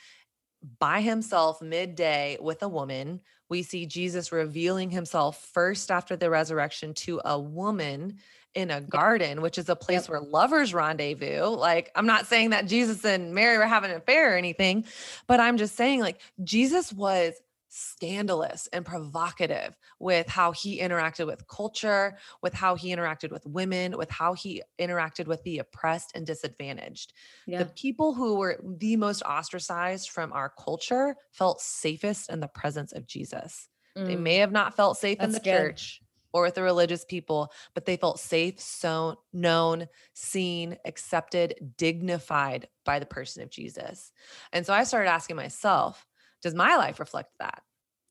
by 0.81 1.01
himself 1.01 1.63
midday 1.63 2.39
with 2.41 2.63
a 2.63 2.69
woman. 2.69 3.21
We 3.49 3.63
see 3.63 3.87
Jesus 3.87 4.33
revealing 4.33 4.91
himself 4.91 5.49
first 5.53 5.91
after 5.91 6.17
the 6.17 6.31
resurrection 6.31 6.95
to 6.95 7.21
a 7.25 7.39
woman 7.39 8.19
in 8.55 8.71
a 8.71 8.81
garden, 8.81 9.43
which 9.43 9.59
is 9.59 9.69
a 9.69 9.77
place 9.77 10.05
Yep. 10.05 10.09
where 10.09 10.21
lovers 10.21 10.73
rendezvous. 10.73 11.45
Like, 11.45 11.93
I'm 11.95 12.07
not 12.07 12.27
saying 12.27 12.51
that 12.51 12.67
Jesus 12.67 13.05
and 13.05 13.35
Mary 13.35 13.59
were 13.59 13.67
having 13.67 13.91
an 13.91 13.99
affair 13.99 14.33
or 14.33 14.37
anything, 14.37 14.87
but 15.27 15.41
I'm 15.41 15.59
just 15.59 15.77
saying, 15.77 16.01
like, 16.01 16.21
Jesus 16.43 16.93
was 16.93 17.35
scandalous 17.77 18.67
and 18.73 18.85
provocative 18.87 19.77
with 19.99 20.29
how 20.29 20.53
he 20.53 20.81
interacted 20.81 21.27
with 21.27 21.47
culture, 21.49 22.19
with 22.43 22.55
how 22.55 22.75
he 22.75 22.89
interacted 22.95 23.31
with 23.31 23.45
women, 23.47 23.97
with 23.97 24.11
how 24.11 24.33
he 24.35 24.63
interacted 24.81 25.27
with 25.27 25.43
the 25.45 25.59
oppressed 25.59 26.13
and 26.15 26.27
disadvantaged. 26.27 27.13
yeah 27.47 27.59
The 27.59 27.67
people 27.67 28.15
who 28.15 28.37
were 28.37 28.61
the 28.63 28.97
most 28.97 29.23
ostracized 29.23 30.11
from 30.11 30.33
our 30.33 30.53
culture 30.59 31.17
felt 31.33 31.61
safest 31.61 32.31
in 32.31 32.41
the 32.41 32.49
presence 32.49 32.93
of 32.93 33.07
Jesus 33.07 33.69
They 34.05 34.17
Mm, 34.17 34.17
may 34.17 34.37
have 34.37 34.53
not 34.53 34.75
felt 34.77 34.99
safe 34.99 35.23
in 35.23 35.33
the 35.33 35.41
good. 35.41 35.71
church 35.71 36.03
or 36.33 36.43
with 36.43 36.55
the 36.55 36.63
religious 36.63 37.05
people, 37.05 37.51
but 37.75 37.87
they 37.87 37.97
felt 37.97 38.21
safe, 38.21 38.61
so 38.61 39.23
known, 39.33 39.87
seen, 40.13 40.77
accepted, 40.85 41.73
dignified 41.79 42.69
by 42.85 42.99
the 42.99 43.07
person 43.07 43.43
of 43.43 43.49
Jesus. 43.51 44.13
And 44.53 44.67
so 44.67 44.75
I 44.75 44.85
started 44.85 45.09
asking 45.09 45.37
myself, 45.37 46.07
does 46.43 46.55
my 46.55 46.77
life 46.77 47.01
reflect 47.01 47.31
that? 47.39 47.63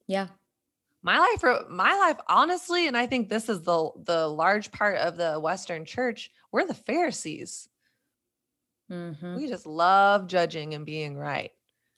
Yeah. 0.07 0.27
My 1.03 1.19
life, 1.19 1.67
my 1.69 1.95
life, 1.97 2.19
honestly, 2.27 2.87
and 2.87 2.97
I 2.97 3.05
think 3.05 3.29
this 3.29 3.47
is 3.47 3.61
the 3.61 3.91
the 3.95 4.27
large 4.27 4.71
part 4.71 4.97
of 4.97 5.17
the 5.17 5.39
Western 5.39 5.85
church. 5.85 6.31
We're 6.51 6.65
the 6.65 6.73
Pharisees. 6.73 7.69
hmm 8.89 9.37
We 9.37 9.47
just 9.47 9.67
love 9.67 10.25
judging 10.25 10.73
and 10.73 10.83
being 10.83 11.15
right. 11.15 11.51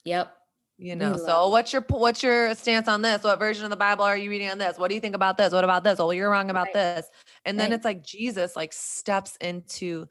Yep. 0.04 0.34
You 0.80 0.94
know, 0.94 1.16
so 1.16 1.48
what's 1.48 1.72
your 1.72 1.82
what's 1.88 2.22
your 2.22 2.54
stance 2.54 2.86
on 2.86 3.02
this? 3.02 3.24
What 3.24 3.40
version 3.40 3.64
of 3.64 3.70
the 3.70 3.76
Bible 3.76 4.04
are 4.04 4.16
you 4.16 4.30
reading 4.30 4.48
on 4.48 4.58
this? 4.58 4.78
What 4.78 4.88
do 4.88 4.94
you 4.94 5.00
think 5.00 5.16
about 5.16 5.36
this? 5.36 5.52
What 5.52 5.64
about 5.64 5.82
this? 5.82 5.98
Oh, 5.98 6.12
you're 6.12 6.30
wrong 6.30 6.50
about 6.50 6.68
Right. 6.68 6.72
this. 6.72 7.10
And 7.44 7.58
then 7.58 7.70
Right. 7.70 7.72
it's 7.72 7.84
like 7.84 8.04
Jesus 8.04 8.54
like 8.54 8.72
steps 8.72 9.36
into 9.40 10.06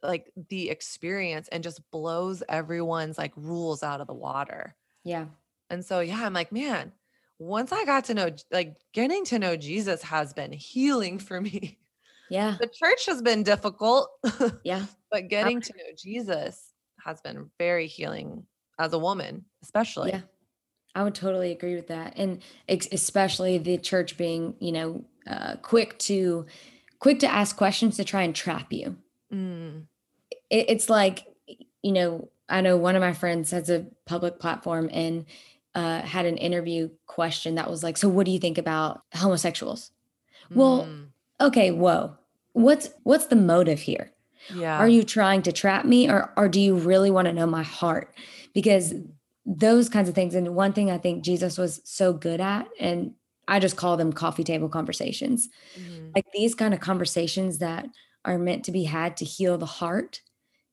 like 0.00 0.32
the 0.48 0.70
experience 0.70 1.48
and 1.48 1.64
just 1.64 1.80
blows 1.90 2.42
everyone's 2.48 3.18
like 3.18 3.32
rules 3.36 3.82
out 3.82 4.00
of 4.00 4.06
the 4.06 4.14
water. 4.14 4.76
Yeah. 5.04 5.26
And 5.72 5.84
so 5.84 6.00
yeah, 6.00 6.24
I'm 6.24 6.34
like, 6.34 6.52
man, 6.52 6.92
once 7.38 7.72
I 7.72 7.84
got 7.84 8.04
to 8.04 8.14
know 8.14 8.30
like 8.52 8.76
getting 8.92 9.24
to 9.26 9.38
know 9.38 9.56
Jesus 9.56 10.02
has 10.02 10.32
been 10.32 10.52
healing 10.52 11.18
for 11.18 11.40
me. 11.40 11.78
Yeah. 12.30 12.56
the 12.60 12.66
church 12.68 13.06
has 13.06 13.20
been 13.20 13.42
difficult, 13.42 14.08
Yeah. 14.64 14.86
but 15.10 15.28
getting 15.28 15.60
to 15.60 15.72
know 15.76 15.84
Jesus 15.96 16.70
has 17.04 17.20
been 17.20 17.50
very 17.58 17.86
healing 17.86 18.46
as 18.78 18.92
a 18.92 18.98
woman, 18.98 19.44
especially. 19.62 20.10
Yeah. 20.10 20.20
I 20.94 21.02
would 21.04 21.14
totally 21.14 21.50
agree 21.52 21.74
with 21.74 21.88
that. 21.88 22.14
And 22.16 22.42
especially 22.68 23.58
the 23.58 23.76
church 23.78 24.16
being, 24.16 24.54
you 24.60 24.72
know, 24.72 25.04
uh, 25.26 25.56
quick 25.56 25.98
to 26.00 26.46
quick 27.00 27.18
to 27.20 27.26
ask 27.26 27.56
questions 27.56 27.96
to 27.96 28.04
try 28.04 28.22
and 28.22 28.34
trap 28.34 28.72
you. 28.72 28.96
Mm, 29.32 29.86
It, 30.50 30.66
it's 30.70 30.88
like, 30.88 31.26
you 31.82 31.92
know, 31.92 32.30
I 32.48 32.60
know 32.60 32.76
one 32.76 32.94
of 32.96 33.00
my 33.00 33.12
friends 33.14 33.50
has 33.50 33.68
a 33.70 33.86
public 34.06 34.38
platform 34.38 34.88
and 34.92 35.24
uh, 35.74 36.02
had 36.02 36.26
an 36.26 36.36
interview 36.38 36.90
question 37.06 37.54
that 37.56 37.70
was 37.70 37.82
like, 37.82 37.96
"So, 37.96 38.08
what 38.08 38.26
do 38.26 38.32
you 38.32 38.38
think 38.38 38.58
about 38.58 39.02
homosexuals?" 39.14 39.92
Well, 40.54 40.94
mm, 40.94 41.12
okay, 41.40 41.70
whoa, 41.72 42.16
what's 42.52 42.90
what's 43.04 43.26
the 43.26 43.36
motive 43.36 43.80
here? 43.80 44.12
yeah. 44.48 44.78
Are 44.78 44.88
you 44.88 45.02
trying 45.04 45.42
to 45.42 45.52
trap 45.52 45.84
me 45.84 46.10
or 46.10 46.32
or 46.36 46.48
do 46.48 46.60
you 46.60 46.76
really 46.76 47.10
want 47.10 47.26
to 47.26 47.32
know 47.34 47.46
my 47.46 47.62
heart? 47.62 48.14
Because 48.54 48.94
those 49.46 49.88
kinds 49.88 50.08
of 50.08 50.14
things 50.14 50.34
and 50.34 50.54
one 50.54 50.72
thing 50.72 50.90
I 50.90 50.98
think 50.98 51.24
Jesus 51.24 51.58
was 51.58 51.80
so 51.84 52.12
good 52.12 52.40
at 52.40 52.68
and 52.80 53.14
I 53.48 53.58
just 53.60 53.76
call 53.76 53.96
them 53.96 54.12
coffee 54.12 54.44
table 54.44 54.68
conversations. 54.68 55.48
Mhm. 55.74 56.16
Like 56.16 56.26
these 56.32 56.54
kind 56.54 56.74
of 56.74 56.80
conversations 56.80 57.58
that 57.58 57.86
are 58.24 58.38
meant 58.38 58.64
to 58.66 58.72
be 58.72 58.84
had 58.84 59.16
to 59.18 59.24
heal 59.24 59.58
the 59.58 59.66
heart 59.66 60.22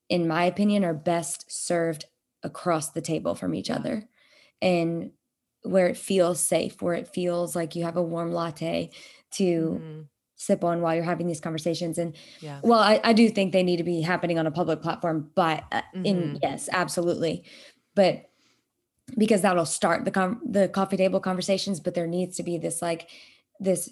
in 0.09 0.27
my 0.27 0.45
opinion 0.45 0.85
are 0.85 0.93
best 0.93 1.51
served 1.51 2.05
across 2.43 2.91
the 2.91 3.01
table 3.01 3.35
from 3.35 3.55
each 3.55 3.69
Yeah. 3.69 3.71
other 3.71 4.07
and 4.61 5.11
where 5.63 5.87
it 5.87 5.97
feels 5.97 6.39
safe, 6.39 6.81
where 6.81 6.93
it 6.95 7.07
feels 7.07 7.55
like 7.55 7.75
you 7.75 7.83
have 7.83 7.97
a 7.97 8.01
warm 8.01 8.31
latte 8.31 8.89
to 9.31 9.81
Mhm. 9.81 10.07
sip 10.35 10.63
on 10.63 10.81
while 10.81 10.95
you're 10.95 11.03
having 11.03 11.27
these 11.27 11.41
conversations 11.41 11.97
and 11.97 12.15
Yeah. 12.39 12.61
well, 12.63 12.79
I, 12.79 13.01
I 13.03 13.11
do 13.13 13.29
think 13.29 13.51
they 13.51 13.63
need 13.63 13.77
to 13.77 13.83
be 13.83 14.01
happening 14.01 14.39
on 14.39 14.47
a 14.47 14.51
public 14.51 14.81
platform, 14.81 15.31
but 15.35 15.65
uh, 15.71 15.81
in 16.05 16.35
Mhm. 16.35 16.39
yes, 16.41 16.69
absolutely. 16.71 17.43
But 17.93 18.29
because 19.17 19.41
that'll 19.41 19.65
start 19.65 20.05
the 20.05 20.11
com- 20.11 20.41
the 20.45 20.69
coffee 20.69 20.97
table 20.97 21.19
conversations, 21.19 21.79
but 21.79 21.93
there 21.93 22.07
needs 22.07 22.37
to 22.37 22.43
be 22.43 22.57
this 22.57 22.81
like 22.81 23.09
this 23.59 23.91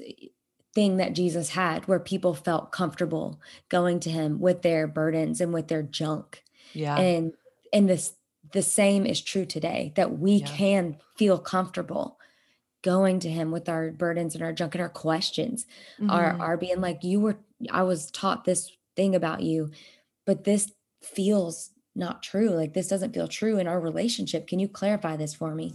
thing 0.74 0.98
that 0.98 1.14
Jesus 1.14 1.50
had 1.50 1.88
where 1.88 2.00
people 2.00 2.34
felt 2.36 2.72
comfortable 2.72 3.42
going 3.68 4.00
to 4.02 4.10
him 4.12 4.40
with 4.40 4.62
their 4.62 4.88
burdens 4.88 5.42
and 5.42 5.54
with 5.54 5.68
their 5.70 5.82
junk. 5.84 6.44
Yeah. 6.74 6.96
And 6.98 7.34
and 7.74 7.90
this 7.90 8.14
the 8.54 8.62
same 8.62 9.06
is 9.06 9.22
true 9.22 9.46
today 9.46 9.92
that 9.96 10.20
we 10.20 10.34
Yeah. 10.34 10.48
can 10.48 10.98
feel 11.16 11.38
comfortable 11.38 12.18
going 12.84 13.20
to 13.20 13.30
him 13.30 13.52
with 13.52 13.68
our 13.68 13.92
burdens 13.92 14.36
and 14.36 14.44
our 14.44 14.54
junk 14.54 14.76
and 14.76 14.82
our 14.82 14.90
questions 14.90 15.66
are 16.10 16.34
Mhm. 16.34 16.40
are 16.40 16.58
being 16.58 16.80
like 16.82 17.04
you 17.04 17.20
were 17.20 17.38
I 17.72 17.84
was 17.84 18.12
taught 18.12 18.46
this 18.46 18.72
thing 18.96 19.16
about 19.16 19.42
you, 19.42 19.72
but 20.26 20.44
this 20.44 20.72
feels 21.02 21.72
not 21.96 22.22
true. 22.22 22.50
Like 22.50 22.74
this 22.74 22.88
doesn't 22.88 23.14
feel 23.14 23.28
true 23.28 23.58
in 23.58 23.68
our 23.68 23.80
relationship. 23.80 24.46
Can 24.48 24.60
you 24.60 24.68
clarify 24.68 25.16
this 25.18 25.34
for 25.34 25.56
me? 25.56 25.74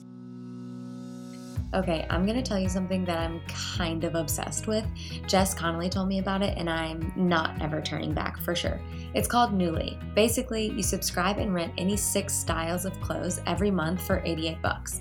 Okay, 1.74 2.06
I'm 2.10 2.26
gonna 2.26 2.42
tell 2.42 2.58
you 2.58 2.68
something 2.68 3.02
that 3.06 3.18
I'm 3.18 3.40
kind 3.48 4.04
of 4.04 4.14
obsessed 4.14 4.66
with. 4.66 4.84
Jess 5.26 5.54
Connolly 5.54 5.88
told 5.88 6.06
me 6.06 6.18
about 6.18 6.42
it, 6.42 6.58
and 6.58 6.68
I'm 6.68 7.12
not 7.16 7.62
ever 7.62 7.80
turning 7.80 8.12
back 8.12 8.38
for 8.38 8.54
sure. 8.54 8.78
It's 9.14 9.26
called 9.26 9.52
Nuuly. 9.52 9.98
Basically, 10.14 10.70
you 10.70 10.82
subscribe 10.82 11.38
and 11.38 11.54
rent 11.54 11.72
any 11.78 11.96
six 11.96 12.34
styles 12.34 12.84
of 12.84 13.00
clothes 13.00 13.40
every 13.46 13.70
month 13.70 14.06
for 14.06 14.22
88 14.24 14.60
bucks. 14.60 15.00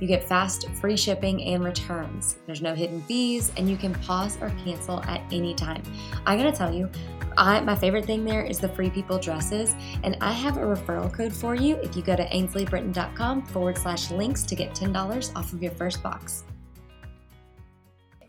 You 0.00 0.06
get 0.06 0.26
fast, 0.26 0.68
free 0.80 0.96
shipping 0.96 1.44
and 1.44 1.62
returns. 1.62 2.36
There's 2.46 2.62
no 2.62 2.74
hidden 2.74 3.02
fees, 3.02 3.52
and 3.56 3.68
you 3.68 3.76
can 3.76 3.94
pause 3.94 4.38
or 4.40 4.50
cancel 4.64 5.02
at 5.04 5.22
any 5.30 5.54
time. 5.54 5.82
I 6.26 6.36
gotta 6.36 6.52
tell 6.52 6.74
you, 6.74 6.90
I, 7.36 7.60
my 7.60 7.76
favorite 7.76 8.06
thing 8.06 8.24
there 8.24 8.42
is 8.42 8.58
the 8.58 8.68
free 8.70 8.90
people 8.90 9.18
dresses, 9.18 9.74
and 10.02 10.16
I 10.20 10.32
have 10.32 10.56
a 10.56 10.60
referral 10.60 11.12
code 11.12 11.32
for 11.32 11.54
you 11.54 11.76
if 11.76 11.94
you 11.96 12.02
go 12.02 12.16
to 12.16 12.26
ainsleybritain.com 12.26 13.46
forward 13.46 13.78
slash 13.78 14.10
links 14.10 14.42
to 14.44 14.54
get 14.54 14.74
$10 14.74 15.36
off 15.36 15.52
of 15.52 15.62
your 15.62 15.72
first 15.72 16.02
box. 16.02 16.44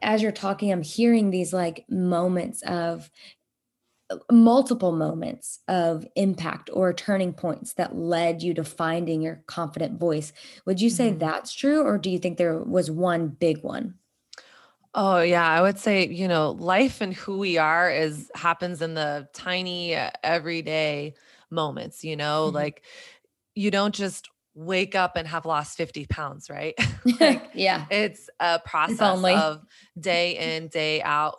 As 0.02 0.22
you're 0.22 0.32
talking, 0.32 0.72
I'm 0.72 0.82
hearing 0.82 1.30
these 1.30 1.54
like 1.54 1.86
moments 1.90 2.64
of 2.64 3.10
multiple 4.32 4.92
moments 4.92 5.60
of 5.68 6.06
impact 6.16 6.70
or 6.74 6.94
turning 6.94 7.34
points 7.34 7.74
that 7.74 7.96
led 7.96 8.42
you 8.42 8.54
to 8.56 8.64
finding 8.64 9.22
your 9.22 9.44
confident 9.48 10.00
voice. 10.00 10.34
Would 10.66 10.82
you 10.82 10.90
say 10.90 11.12
Mhm. 11.12 11.20
that's 11.20 11.54
true, 11.54 11.82
or 11.84 11.98
do 11.98 12.10
you 12.10 12.20
think 12.20 12.38
there 12.38 12.60
was 12.60 12.90
one 12.92 13.28
big 13.30 13.64
one? 13.64 13.96
Oh 14.94 15.22
yeah, 15.22 15.48
I 15.48 15.62
would 15.62 15.80
say, 15.80 16.08
you 16.08 16.28
know, 16.28 16.52
life 16.52 17.00
and 17.00 17.14
who 17.14 17.38
we 17.38 17.58
are 17.58 17.90
is 17.90 18.30
happens 18.36 18.82
in 18.82 18.94
the 18.94 19.28
tiny 19.34 19.96
uh, 19.96 20.10
everyday 20.24 21.14
moments, 21.50 22.04
you 22.04 22.16
know, 22.18 22.50
Mhm. 22.52 22.56
like 22.56 22.84
you 23.56 23.72
don't 23.72 23.96
just 23.96 24.30
wake 24.54 24.96
up 24.96 25.16
and 25.16 25.28
have 25.28 25.46
lost 25.46 25.78
50 25.78 26.06
pounds, 26.08 26.50
right? 26.50 26.76
like 27.22 27.50
yeah. 27.54 27.86
it's 27.90 28.30
a 28.40 28.60
process 28.60 29.24
of 29.24 29.64
day 30.00 30.38
in, 30.58 30.68
day 30.68 31.02
out. 31.02 31.38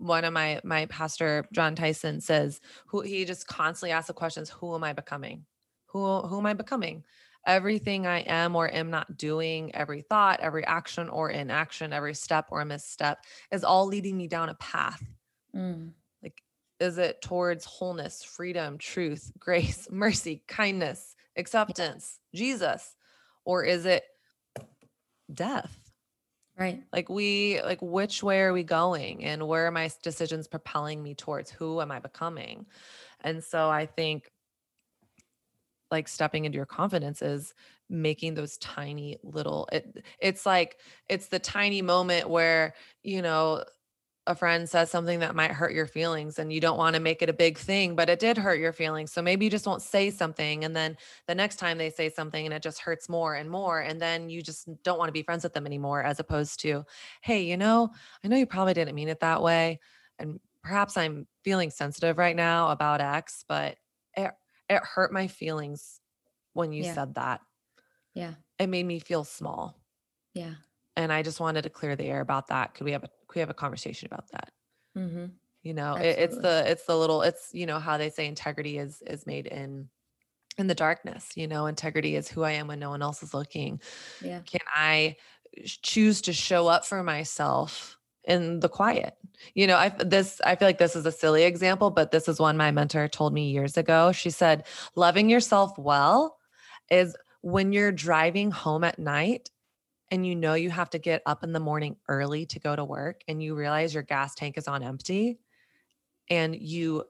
Like 0.00 0.08
one 0.08 0.24
of 0.24 0.32
my 0.32 0.60
my 0.64 0.86
pastor 0.86 1.46
John 1.52 1.74
Tyson 1.74 2.20
says, 2.20 2.60
who 2.86 3.02
he 3.02 3.24
just 3.24 3.46
constantly 3.46 3.92
asks 3.92 4.08
the 4.08 4.14
questions, 4.14 4.50
who 4.50 4.74
am 4.74 4.84
I 4.84 4.92
becoming? 4.92 5.44
Who 5.86 6.20
who 6.22 6.38
am 6.38 6.46
I 6.46 6.54
becoming? 6.54 7.04
Everything 7.46 8.06
I 8.06 8.20
am 8.20 8.54
or 8.54 8.70
am 8.70 8.90
not 8.90 9.16
doing, 9.16 9.74
every 9.74 10.02
thought, 10.02 10.40
every 10.40 10.64
action 10.66 11.08
or 11.08 11.30
inaction, 11.30 11.92
every 11.92 12.14
step 12.14 12.48
or 12.50 12.64
misstep 12.64 13.24
is 13.50 13.64
all 13.64 13.86
leading 13.86 14.16
me 14.16 14.28
down 14.28 14.50
a 14.50 14.54
path. 14.54 15.02
Mm, 15.56 15.92
Is 16.80 16.98
it 16.98 17.22
towards 17.22 17.64
wholeness, 17.64 18.22
freedom, 18.22 18.78
truth, 18.78 19.32
grace, 19.38 19.88
mercy, 19.90 20.42
kindness, 20.48 21.14
acceptance, 21.36 22.18
Jesus? 22.34 22.94
Or 23.44 23.64
is 23.64 23.86
it 23.86 24.04
death? 25.32 25.89
Right. 26.60 26.82
like 26.92 27.08
we 27.08 27.60
like 27.62 27.80
which 27.80 28.22
way 28.22 28.40
are 28.42 28.52
we 28.52 28.62
going 28.62 29.24
and 29.24 29.46
where 29.46 29.66
are 29.66 29.70
my 29.70 29.90
decisions 30.02 30.46
propelling 30.46 31.02
me 31.02 31.14
towards 31.14 31.50
who 31.50 31.80
am 31.80 31.90
i 31.90 31.98
becoming 31.98 32.66
and 33.22 33.42
so 33.42 33.68
i 33.70 33.86
think 33.86 34.30
like 35.90 36.06
stepping 36.06 36.44
into 36.44 36.56
your 36.56 36.66
confidence 36.66 37.22
is 37.22 37.54
making 37.88 38.34
those 38.34 38.56
tiny 38.58 39.16
little 39.24 39.68
it 39.72 40.04
it's 40.20 40.46
like 40.46 40.78
it's 41.08 41.26
the 41.26 41.38
tiny 41.38 41.82
moment 41.82 42.28
where 42.28 42.74
you 43.02 43.22
know 43.22 43.64
a 44.30 44.34
friend 44.34 44.68
says 44.68 44.90
something 44.90 45.18
that 45.18 45.34
might 45.34 45.50
hurt 45.50 45.74
your 45.74 45.86
feelings 45.86 46.38
and 46.38 46.52
you 46.52 46.60
don't 46.60 46.78
want 46.78 46.94
to 46.94 47.00
make 47.00 47.20
it 47.20 47.28
a 47.28 47.32
big 47.32 47.58
thing 47.58 47.96
but 47.96 48.08
it 48.08 48.20
did 48.20 48.38
hurt 48.38 48.60
your 48.60 48.72
feelings 48.72 49.12
so 49.12 49.20
maybe 49.20 49.44
you 49.44 49.50
just 49.50 49.66
won't 49.66 49.82
say 49.82 50.08
something 50.08 50.64
and 50.64 50.74
then 50.74 50.96
the 51.26 51.34
next 51.34 51.56
time 51.56 51.76
they 51.76 51.90
say 51.90 52.08
something 52.08 52.44
and 52.44 52.54
it 52.54 52.62
just 52.62 52.80
hurts 52.80 53.08
more 53.08 53.34
and 53.34 53.50
more 53.50 53.80
and 53.80 54.00
then 54.00 54.30
you 54.30 54.40
just 54.40 54.68
don't 54.84 54.98
want 54.98 55.08
to 55.08 55.12
be 55.12 55.22
friends 55.22 55.42
with 55.42 55.52
them 55.52 55.66
anymore 55.66 56.02
as 56.02 56.20
opposed 56.20 56.60
to 56.60 56.84
hey 57.22 57.42
you 57.42 57.56
know 57.56 57.90
i 58.24 58.28
know 58.28 58.36
you 58.36 58.46
probably 58.46 58.72
didn't 58.72 58.94
mean 58.94 59.08
it 59.08 59.20
that 59.20 59.42
way 59.42 59.80
and 60.18 60.38
perhaps 60.62 60.96
i'm 60.96 61.26
feeling 61.42 61.70
sensitive 61.70 62.16
right 62.16 62.36
now 62.36 62.70
about 62.70 63.00
x 63.00 63.44
but 63.48 63.76
it, 64.16 64.30
it 64.68 64.82
hurt 64.84 65.12
my 65.12 65.26
feelings 65.26 66.00
when 66.52 66.72
you 66.72 66.84
Yeah. 66.84 66.94
said 66.94 67.14
that 67.16 67.40
Yeah. 68.14 68.34
it 68.60 68.68
made 68.68 68.86
me 68.86 69.00
feel 69.00 69.24
small 69.24 69.76
Yeah. 70.34 70.54
and 70.96 71.12
i 71.12 71.22
just 71.22 71.40
wanted 71.40 71.62
to 71.62 71.70
clear 71.70 71.96
the 71.96 72.04
air 72.06 72.20
about 72.20 72.46
that 72.46 72.74
could 72.74 72.84
we 72.84 72.92
have 72.92 73.02
a 73.04 73.10
we 73.34 73.40
have 73.40 73.50
a 73.50 73.54
conversation 73.54 74.06
about 74.06 74.28
that 74.32 74.50
hmm 74.94 75.26
you 75.62 75.74
know 75.74 75.96
it, 75.96 76.18
it's 76.18 76.38
the 76.38 76.64
it's 76.66 76.84
the 76.86 76.96
little 76.96 77.22
it's 77.22 77.50
you 77.52 77.66
know 77.66 77.78
how 77.78 77.96
they 77.98 78.10
say 78.10 78.26
integrity 78.26 78.78
is 78.78 79.02
is 79.06 79.26
made 79.26 79.46
in 79.46 79.88
in 80.58 80.66
the 80.66 80.74
darkness 80.74 81.36
you 81.36 81.46
know 81.46 81.66
integrity 81.66 82.16
is 82.16 82.28
who 82.28 82.42
i 82.42 82.52
am 82.52 82.66
when 82.66 82.78
no 82.78 82.90
one 82.90 83.02
else 83.02 83.22
is 83.22 83.34
looking 83.34 83.80
Yeah. 84.20 84.40
can 84.46 84.60
i 84.74 85.16
choose 85.82 86.22
to 86.22 86.32
show 86.32 86.68
up 86.68 86.84
for 86.86 87.02
myself 87.02 87.98
in 88.24 88.60
the 88.60 88.68
quiet. 88.68 89.16
You 89.54 89.66
know, 89.66 89.76
I 89.76 89.88
this 89.88 90.40
I 90.44 90.54
feel 90.54 90.68
like 90.68 90.78
this 90.78 90.94
is 90.94 91.06
a 91.06 91.12
silly 91.12 91.44
example, 91.44 91.90
but 91.90 92.10
this 92.10 92.28
is 92.28 92.38
one 92.38 92.56
my 92.56 92.70
mentor 92.70 93.08
told 93.08 93.32
me 93.32 93.50
years 93.50 93.76
ago. 93.76 94.12
She 94.12 94.30
said, 94.30 94.66
"Loving 94.94 95.30
yourself 95.30 95.76
well 95.78 96.36
is 96.90 97.16
when 97.40 97.72
you're 97.72 97.92
driving 97.92 98.50
home 98.50 98.84
at 98.84 98.98
night 98.98 99.50
and 100.10 100.26
you 100.26 100.34
know 100.34 100.54
you 100.54 100.70
have 100.70 100.90
to 100.90 100.98
get 100.98 101.22
up 101.26 101.44
in 101.44 101.52
the 101.52 101.60
morning 101.60 101.96
early 102.08 102.46
to 102.46 102.58
go 102.58 102.74
to 102.74 102.84
work 102.84 103.22
and 103.28 103.42
you 103.42 103.54
realize 103.54 103.94
your 103.94 104.02
gas 104.02 104.34
tank 104.34 104.58
is 104.58 104.68
on 104.68 104.82
empty 104.82 105.38
and 106.28 106.54
you 106.56 107.04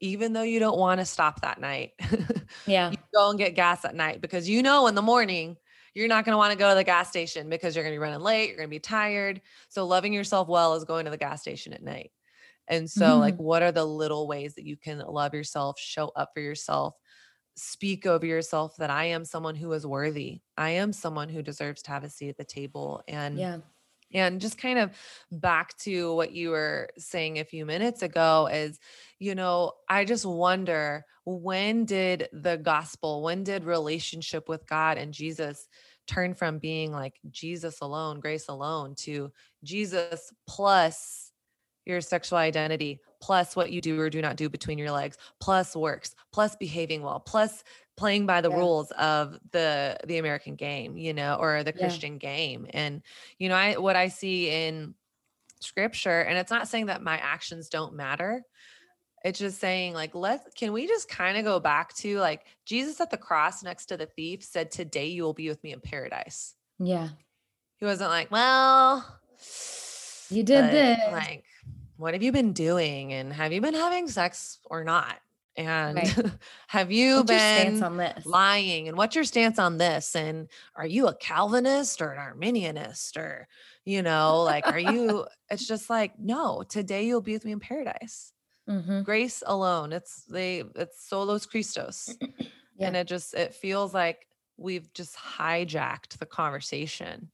even 0.00 0.32
though 0.32 0.42
you 0.42 0.58
don't 0.58 0.78
want 0.78 1.00
to 1.00 1.04
stop 1.04 1.40
that 1.42 1.60
night 1.60 1.92
yeah. 2.66 2.90
you 2.90 2.96
go 3.14 3.30
and 3.30 3.38
get 3.38 3.54
gas 3.54 3.84
at 3.84 3.94
night 3.94 4.20
because 4.20 4.48
you 4.48 4.62
know 4.62 4.86
in 4.86 4.94
the 4.94 5.02
morning 5.02 5.56
you're 5.94 6.08
not 6.08 6.24
going 6.24 6.32
to 6.32 6.38
want 6.38 6.52
to 6.52 6.58
go 6.58 6.70
to 6.70 6.74
the 6.74 6.84
gas 6.84 7.08
station 7.08 7.48
because 7.48 7.74
you're 7.74 7.84
going 7.84 7.94
to 7.94 7.98
be 7.98 8.02
running 8.02 8.20
late 8.20 8.48
you're 8.48 8.56
going 8.56 8.68
to 8.68 8.70
be 8.70 8.78
tired. 8.80 9.40
So 9.68 9.86
loving 9.86 10.12
yourself 10.12 10.48
well 10.48 10.74
is 10.74 10.84
going 10.84 11.04
to 11.04 11.10
the 11.10 11.16
gas 11.16 11.42
station 11.42 11.72
at 11.72 11.82
night. 11.82 12.10
And 12.68 12.90
so 12.90 13.06
mm-hmm. 13.06 13.20
like 13.20 13.36
what 13.36 13.62
are 13.62 13.72
the 13.72 13.84
little 13.84 14.26
ways 14.26 14.54
that 14.54 14.64
you 14.64 14.76
can 14.76 14.98
love 14.98 15.34
yourself 15.34 15.78
show 15.78 16.10
up 16.16 16.30
for 16.34 16.40
yourself 16.40 16.94
speak 17.56 18.06
over 18.06 18.24
yourself 18.24 18.76
that 18.76 18.90
I 18.90 19.06
am 19.06 19.24
someone 19.24 19.54
who 19.54 19.72
is 19.72 19.86
worthy. 19.86 20.40
I 20.56 20.70
am 20.70 20.92
someone 20.92 21.28
who 21.28 21.42
deserves 21.42 21.82
to 21.82 21.90
have 21.90 22.04
a 22.04 22.08
seat 22.08 22.30
at 22.30 22.36
the 22.36 22.44
table. 22.44 23.02
And 23.08 23.38
yeah. 23.38 23.58
And 24.14 24.42
just 24.42 24.58
kind 24.58 24.78
of 24.78 24.90
back 25.30 25.76
to 25.78 26.14
what 26.14 26.32
you 26.32 26.50
were 26.50 26.90
saying 26.98 27.38
a 27.38 27.44
few 27.44 27.64
minutes 27.64 28.02
ago 28.02 28.46
is, 28.52 28.78
you 29.18 29.34
know, 29.34 29.72
I 29.88 30.04
just 30.04 30.26
wonder 30.26 31.06
when 31.24 31.86
did 31.86 32.28
the 32.32 32.58
gospel, 32.58 33.22
when 33.22 33.42
did 33.42 33.64
relationship 33.64 34.50
with 34.50 34.66
God 34.66 34.98
and 34.98 35.14
Jesus 35.14 35.66
turn 36.06 36.34
from 36.34 36.58
being 36.58 36.92
like 36.92 37.18
Jesus 37.30 37.80
alone, 37.80 38.20
grace 38.20 38.48
alone 38.48 38.94
to 38.96 39.32
Jesus 39.64 40.32
plus 40.46 41.32
your 41.86 42.00
sexual 42.00 42.38
identity, 42.38 43.00
plus 43.22 43.56
what 43.56 43.72
you 43.72 43.80
do 43.80 43.98
or 43.98 44.10
do 44.10 44.20
not 44.20 44.36
do 44.36 44.50
between 44.50 44.76
your 44.76 44.90
legs, 44.90 45.16
plus 45.40 45.74
works, 45.74 46.14
plus 46.32 46.56
behaving 46.56 47.02
well, 47.02 47.20
plus 47.20 47.64
playing 47.96 48.26
by 48.26 48.40
the 48.40 48.50
yeah. 48.50 48.56
rules 48.56 48.90
of 48.92 49.38
the 49.52 49.96
the 50.06 50.18
American 50.18 50.56
game, 50.56 50.96
you 50.98 51.14
know, 51.14 51.36
or 51.40 51.62
the 51.62 51.72
Christian 51.72 52.14
yeah. 52.14 52.18
game. 52.18 52.66
And 52.70 53.00
you 53.38 53.48
know, 53.48 53.54
I 53.54 53.78
what 53.78 53.96
I 53.96 54.08
see 54.08 54.50
in 54.50 54.94
scripture 55.60 56.22
and 56.22 56.36
it's 56.36 56.50
not 56.50 56.66
saying 56.66 56.86
that 56.86 57.02
my 57.02 57.16
actions 57.18 57.68
don't 57.68 57.94
matter. 57.94 58.42
It's 59.24 59.38
just 59.38 59.60
saying 59.60 59.94
like 59.94 60.14
let's 60.14 60.52
can 60.54 60.72
we 60.72 60.88
just 60.88 61.08
kind 61.08 61.38
of 61.38 61.44
go 61.44 61.60
back 61.60 61.94
to 61.96 62.18
like 62.18 62.44
Jesus 62.66 63.00
at 63.00 63.10
the 63.10 63.16
cross 63.16 63.62
next 63.62 63.86
to 63.86 63.96
the 63.96 64.06
thief 64.06 64.42
said 64.42 64.72
today 64.72 65.06
you 65.06 65.22
will 65.22 65.32
be 65.32 65.48
with 65.48 65.62
me 65.62 65.72
in 65.72 65.80
paradise. 65.80 66.54
Yeah. 66.80 67.10
He 67.76 67.84
wasn't 67.84 68.10
like, 68.10 68.30
well, 68.30 69.04
you 70.28 70.42
did 70.42 70.72
this. 70.72 70.98
Like 71.12 71.44
what 72.02 72.14
have 72.14 72.22
you 72.22 72.32
been 72.32 72.52
doing 72.52 73.12
and 73.12 73.32
have 73.32 73.52
you 73.52 73.60
been 73.60 73.74
having 73.74 74.08
sex 74.08 74.58
or 74.64 74.82
not? 74.82 75.16
And 75.56 75.96
right. 75.96 76.24
have 76.66 76.90
you 76.90 77.18
what's 77.18 77.30
been 77.30 78.22
lying? 78.24 78.88
And 78.88 78.96
what's 78.96 79.14
your 79.14 79.24
stance 79.24 79.58
on 79.58 79.78
this? 79.78 80.16
And 80.16 80.48
are 80.74 80.86
you 80.86 81.06
a 81.06 81.14
Calvinist 81.14 82.02
or 82.02 82.10
an 82.10 82.18
Arminianist 82.18 83.16
or, 83.16 83.46
you 83.84 84.02
know, 84.02 84.42
like, 84.42 84.66
are 84.66 84.80
you, 84.80 85.26
it's 85.50 85.66
just 85.66 85.88
like, 85.88 86.18
no, 86.18 86.64
today 86.68 87.06
you'll 87.06 87.20
be 87.20 87.34
with 87.34 87.44
me 87.44 87.52
in 87.52 87.60
paradise. 87.60 88.32
Mm-hmm. 88.68 89.02
Grace 89.02 89.44
alone. 89.46 89.92
It's 89.92 90.24
they, 90.24 90.64
it's 90.74 91.08
solus 91.08 91.46
Christus. 91.46 92.16
yeah. 92.76 92.86
And 92.88 92.96
it 92.96 93.06
just, 93.06 93.34
it 93.34 93.54
feels 93.54 93.94
like 93.94 94.26
we've 94.56 94.92
just 94.92 95.16
hijacked 95.16 96.18
the 96.18 96.26
conversation 96.26 97.30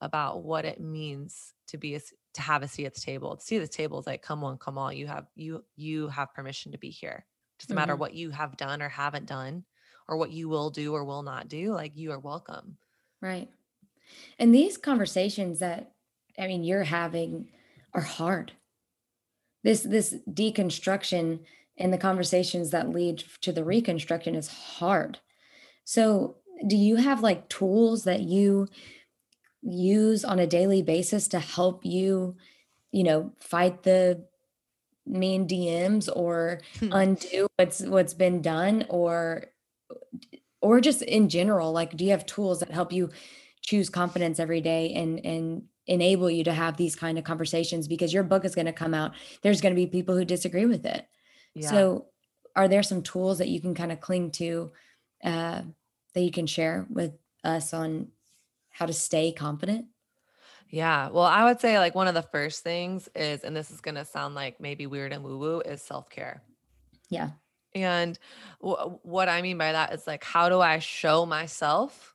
about 0.00 0.44
what 0.44 0.64
it 0.64 0.80
means 0.80 1.54
to 1.68 1.78
be 1.78 1.96
a, 1.96 2.00
to 2.36 2.42
have 2.42 2.62
a 2.62 2.68
seat 2.68 2.86
at 2.86 2.94
the 2.94 3.00
table. 3.00 3.36
To 3.36 3.42
see 3.42 3.58
the 3.58 3.66
table 3.66 3.98
is 3.98 4.06
like, 4.06 4.22
come 4.22 4.44
on, 4.44 4.58
come 4.58 4.78
on. 4.78 4.96
You 4.96 5.06
have 5.06 5.26
you 5.34 5.64
you 5.74 6.08
have 6.08 6.34
permission 6.34 6.72
to 6.72 6.78
be 6.78 6.90
here. 6.90 7.24
Doesn't 7.58 7.70
mm-hmm. 7.70 7.80
matter 7.80 7.96
what 7.96 8.14
you 8.14 8.30
have 8.30 8.56
done 8.56 8.82
or 8.82 8.88
haven't 8.88 9.26
done, 9.26 9.64
or 10.08 10.16
what 10.16 10.30
you 10.30 10.48
will 10.48 10.70
do 10.70 10.94
or 10.94 11.04
will 11.04 11.22
not 11.22 11.48
do. 11.48 11.72
Like 11.72 11.96
you 11.96 12.12
are 12.12 12.18
welcome. 12.18 12.76
Right. 13.20 13.48
And 14.38 14.54
these 14.54 14.76
conversations 14.76 15.58
that 15.60 15.92
I 16.38 16.46
mean 16.46 16.62
you're 16.62 16.84
having 16.84 17.48
are 17.94 18.02
hard. 18.02 18.52
This 19.64 19.82
this 19.82 20.14
deconstruction 20.30 21.40
and 21.78 21.92
the 21.92 21.98
conversations 21.98 22.70
that 22.70 22.90
lead 22.90 23.24
to 23.40 23.52
the 23.52 23.64
reconstruction 23.64 24.34
is 24.34 24.48
hard. 24.48 25.18
So 25.84 26.36
do 26.66 26.76
you 26.76 26.96
have 26.96 27.22
like 27.22 27.48
tools 27.48 28.04
that 28.04 28.20
you 28.20 28.68
use 29.66 30.24
on 30.24 30.38
a 30.38 30.46
daily 30.46 30.82
basis 30.82 31.28
to 31.28 31.38
help 31.38 31.84
you, 31.84 32.36
you 32.92 33.04
know, 33.04 33.32
fight 33.40 33.82
the 33.82 34.24
mean 35.06 35.46
DMs 35.46 36.08
or 36.14 36.60
hmm. 36.78 36.92
undo 36.92 37.46
what's 37.56 37.80
what's 37.80 38.14
been 38.14 38.42
done 38.42 38.84
or 38.88 39.46
or 40.60 40.80
just 40.80 41.02
in 41.02 41.28
general 41.28 41.72
like 41.72 41.96
do 41.96 42.04
you 42.04 42.10
have 42.10 42.26
tools 42.26 42.58
that 42.58 42.70
help 42.70 42.92
you 42.92 43.10
choose 43.62 43.88
confidence 43.88 44.40
every 44.40 44.60
day 44.60 44.92
and 44.94 45.24
and 45.24 45.62
enable 45.86 46.28
you 46.28 46.42
to 46.42 46.52
have 46.52 46.76
these 46.76 46.96
kind 46.96 47.18
of 47.18 47.24
conversations 47.24 47.86
because 47.86 48.12
your 48.12 48.24
book 48.24 48.44
is 48.44 48.56
going 48.56 48.66
to 48.66 48.72
come 48.72 48.94
out 48.94 49.12
there's 49.42 49.60
going 49.60 49.72
to 49.72 49.80
be 49.80 49.86
people 49.86 50.16
who 50.16 50.24
disagree 50.24 50.66
with 50.66 50.84
it 50.84 51.06
yeah. 51.54 51.70
so 51.70 52.06
are 52.56 52.66
there 52.66 52.82
some 52.82 53.02
tools 53.02 53.38
that 53.38 53.48
you 53.48 53.60
can 53.60 53.74
kind 53.74 53.92
of 53.92 54.00
cling 54.00 54.32
to 54.32 54.72
uh, 55.22 55.62
that 56.14 56.20
you 56.20 56.32
can 56.32 56.46
share 56.46 56.86
with 56.90 57.12
us 57.44 57.72
on 57.72 58.08
how 58.76 58.84
to 58.84 58.92
stay 58.92 59.32
confident? 59.32 59.86
Yeah. 60.68 61.08
Well, 61.08 61.24
I 61.24 61.44
would 61.44 61.60
say 61.60 61.78
like 61.78 61.94
one 61.94 62.08
of 62.08 62.14
the 62.14 62.22
first 62.22 62.62
things 62.62 63.08
is, 63.14 63.42
and 63.42 63.56
this 63.56 63.70
is 63.70 63.80
going 63.80 63.94
to 63.94 64.04
sound 64.04 64.34
like 64.34 64.60
maybe 64.60 64.86
weird 64.86 65.12
and 65.12 65.24
woo 65.24 65.38
woo, 65.38 65.60
is 65.60 65.80
self 65.80 66.10
care. 66.10 66.42
Yeah. 67.08 67.30
And 67.74 68.18
w- 68.60 68.98
what 69.02 69.30
I 69.30 69.40
mean 69.40 69.56
by 69.56 69.72
that 69.72 69.94
is 69.94 70.06
like, 70.06 70.24
how 70.24 70.50
do 70.50 70.60
I 70.60 70.78
show 70.78 71.24
myself 71.24 72.14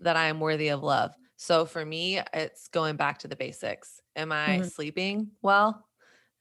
that 0.00 0.16
I 0.16 0.26
am 0.26 0.40
worthy 0.40 0.68
of 0.68 0.82
love? 0.82 1.14
So 1.36 1.66
for 1.66 1.84
me, 1.84 2.20
it's 2.32 2.68
going 2.68 2.96
back 2.96 3.18
to 3.18 3.28
the 3.28 3.36
basics. 3.36 4.00
Am 4.16 4.32
I 4.32 4.48
mm-hmm. 4.48 4.68
sleeping 4.68 5.32
well? 5.42 5.86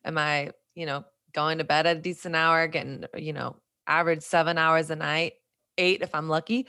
Am 0.06 0.18
I, 0.18 0.52
you 0.76 0.86
know, 0.86 1.04
going 1.34 1.58
to 1.58 1.66
bed 1.66 1.88
at 1.88 1.98
a 1.98 2.00
decent 2.00 2.38
hour, 2.38 2.68
getting, 2.68 3.04
you 3.18 3.34
know, 3.34 3.58
average 3.86 4.22
seven 4.22 4.58
hours 4.58 4.92
a 4.92 4.96
night, 4.96 5.34
eight 5.78 6.02
if 6.02 6.16
I'm 6.16 6.30
lucky? 6.30 6.68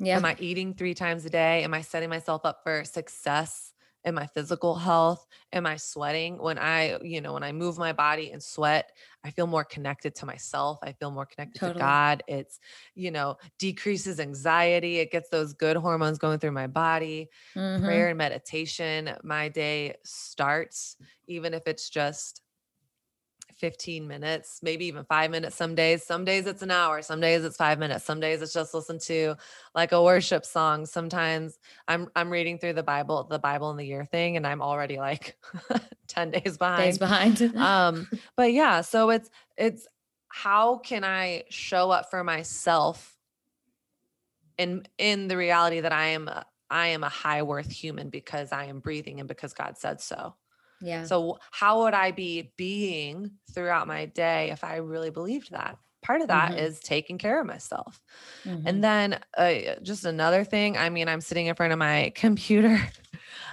Yeah. 0.00 0.16
Am 0.16 0.24
I 0.24 0.34
eating 0.38 0.74
three 0.74 0.94
times 0.94 1.24
a 1.26 1.30
day? 1.30 1.62
Am 1.62 1.74
I 1.74 1.82
setting 1.82 2.08
myself 2.08 2.44
up 2.44 2.62
for 2.64 2.84
success 2.84 3.72
in 4.02 4.14
my 4.14 4.26
physical 4.26 4.74
health? 4.74 5.26
Am 5.52 5.66
I 5.66 5.76
sweating? 5.76 6.38
When 6.38 6.58
I, 6.58 6.98
you 7.02 7.20
know, 7.20 7.34
when 7.34 7.42
I 7.42 7.52
move 7.52 7.76
my 7.76 7.92
body 7.92 8.30
and 8.30 8.42
sweat, 8.42 8.92
I 9.22 9.30
feel 9.30 9.46
more 9.46 9.62
connected 9.62 10.14
to 10.16 10.26
myself. 10.26 10.78
I 10.82 10.92
feel 10.92 11.10
more 11.10 11.26
connected 11.26 11.58
totally. 11.58 11.74
to 11.74 11.80
God. 11.80 12.22
It's, 12.26 12.60
you 12.94 13.10
know, 13.10 13.36
decreases 13.58 14.18
anxiety. 14.18 15.00
It 15.00 15.12
gets 15.12 15.28
those 15.28 15.52
good 15.52 15.76
hormones 15.76 16.16
going 16.16 16.38
through 16.38 16.52
my 16.52 16.66
body. 16.66 17.28
Mm-hmm. 17.54 17.84
Prayer 17.84 18.08
and 18.08 18.16
meditation. 18.16 19.10
My 19.22 19.48
day 19.48 19.96
starts, 20.02 20.96
even 21.26 21.52
if 21.52 21.66
it's 21.66 21.90
just 21.90 22.40
15 23.60 24.08
minutes, 24.08 24.60
maybe 24.62 24.86
even 24.86 25.04
five 25.04 25.30
minutes 25.30 25.54
some 25.54 25.74
days. 25.74 26.02
Some 26.04 26.24
days 26.24 26.46
it's 26.46 26.62
an 26.62 26.70
hour, 26.70 27.02
some 27.02 27.20
days 27.20 27.44
it's 27.44 27.56
five 27.56 27.78
minutes, 27.78 28.04
some 28.04 28.18
days 28.18 28.40
it's 28.40 28.52
just 28.52 28.72
listen 28.72 28.98
to 29.00 29.36
like 29.74 29.92
a 29.92 30.02
worship 30.02 30.44
song. 30.46 30.86
Sometimes 30.86 31.58
I'm 31.86 32.08
I'm 32.16 32.30
reading 32.30 32.58
through 32.58 32.72
the 32.72 32.82
Bible, 32.82 33.24
the 33.24 33.38
Bible 33.38 33.70
in 33.70 33.76
the 33.76 33.86
year 33.86 34.04
thing, 34.04 34.36
and 34.36 34.46
I'm 34.46 34.62
already 34.62 34.96
like 34.96 35.36
10 36.08 36.30
days 36.30 36.56
behind. 36.56 36.92
Days 36.92 36.98
behind. 36.98 37.42
um, 37.56 38.08
but 38.36 38.52
yeah, 38.52 38.80
so 38.80 39.10
it's 39.10 39.30
it's 39.56 39.86
how 40.28 40.78
can 40.78 41.04
I 41.04 41.44
show 41.50 41.90
up 41.90 42.10
for 42.10 42.24
myself 42.24 43.16
in 44.56 44.86
in 44.96 45.28
the 45.28 45.36
reality 45.36 45.80
that 45.80 45.92
I 45.92 46.06
am 46.08 46.30
I 46.70 46.88
am 46.88 47.02
a 47.02 47.08
high 47.08 47.42
worth 47.42 47.70
human 47.70 48.10
because 48.10 48.52
I 48.52 48.66
am 48.66 48.80
breathing 48.80 49.20
and 49.20 49.28
because 49.28 49.52
God 49.52 49.76
said 49.76 50.00
so. 50.00 50.34
Yeah. 50.80 51.04
So 51.04 51.38
how 51.50 51.82
would 51.82 51.94
I 51.94 52.10
be 52.10 52.52
being 52.56 53.32
throughout 53.52 53.86
my 53.86 54.06
day 54.06 54.50
if 54.50 54.64
I 54.64 54.76
really 54.76 55.10
believed 55.10 55.52
that? 55.52 55.78
Part 56.02 56.22
of 56.22 56.28
that 56.28 56.52
mm-hmm. 56.52 56.60
is 56.60 56.80
taking 56.80 57.18
care 57.18 57.40
of 57.40 57.46
myself. 57.46 58.00
Mm-hmm. 58.44 58.66
And 58.66 58.82
then 58.82 59.20
uh, 59.36 59.80
just 59.82 60.06
another 60.06 60.44
thing, 60.44 60.78
I 60.78 60.88
mean, 60.88 61.08
I'm 61.08 61.20
sitting 61.20 61.46
in 61.46 61.54
front 61.54 61.72
of 61.72 61.78
my 61.78 62.12
computer. 62.14 62.80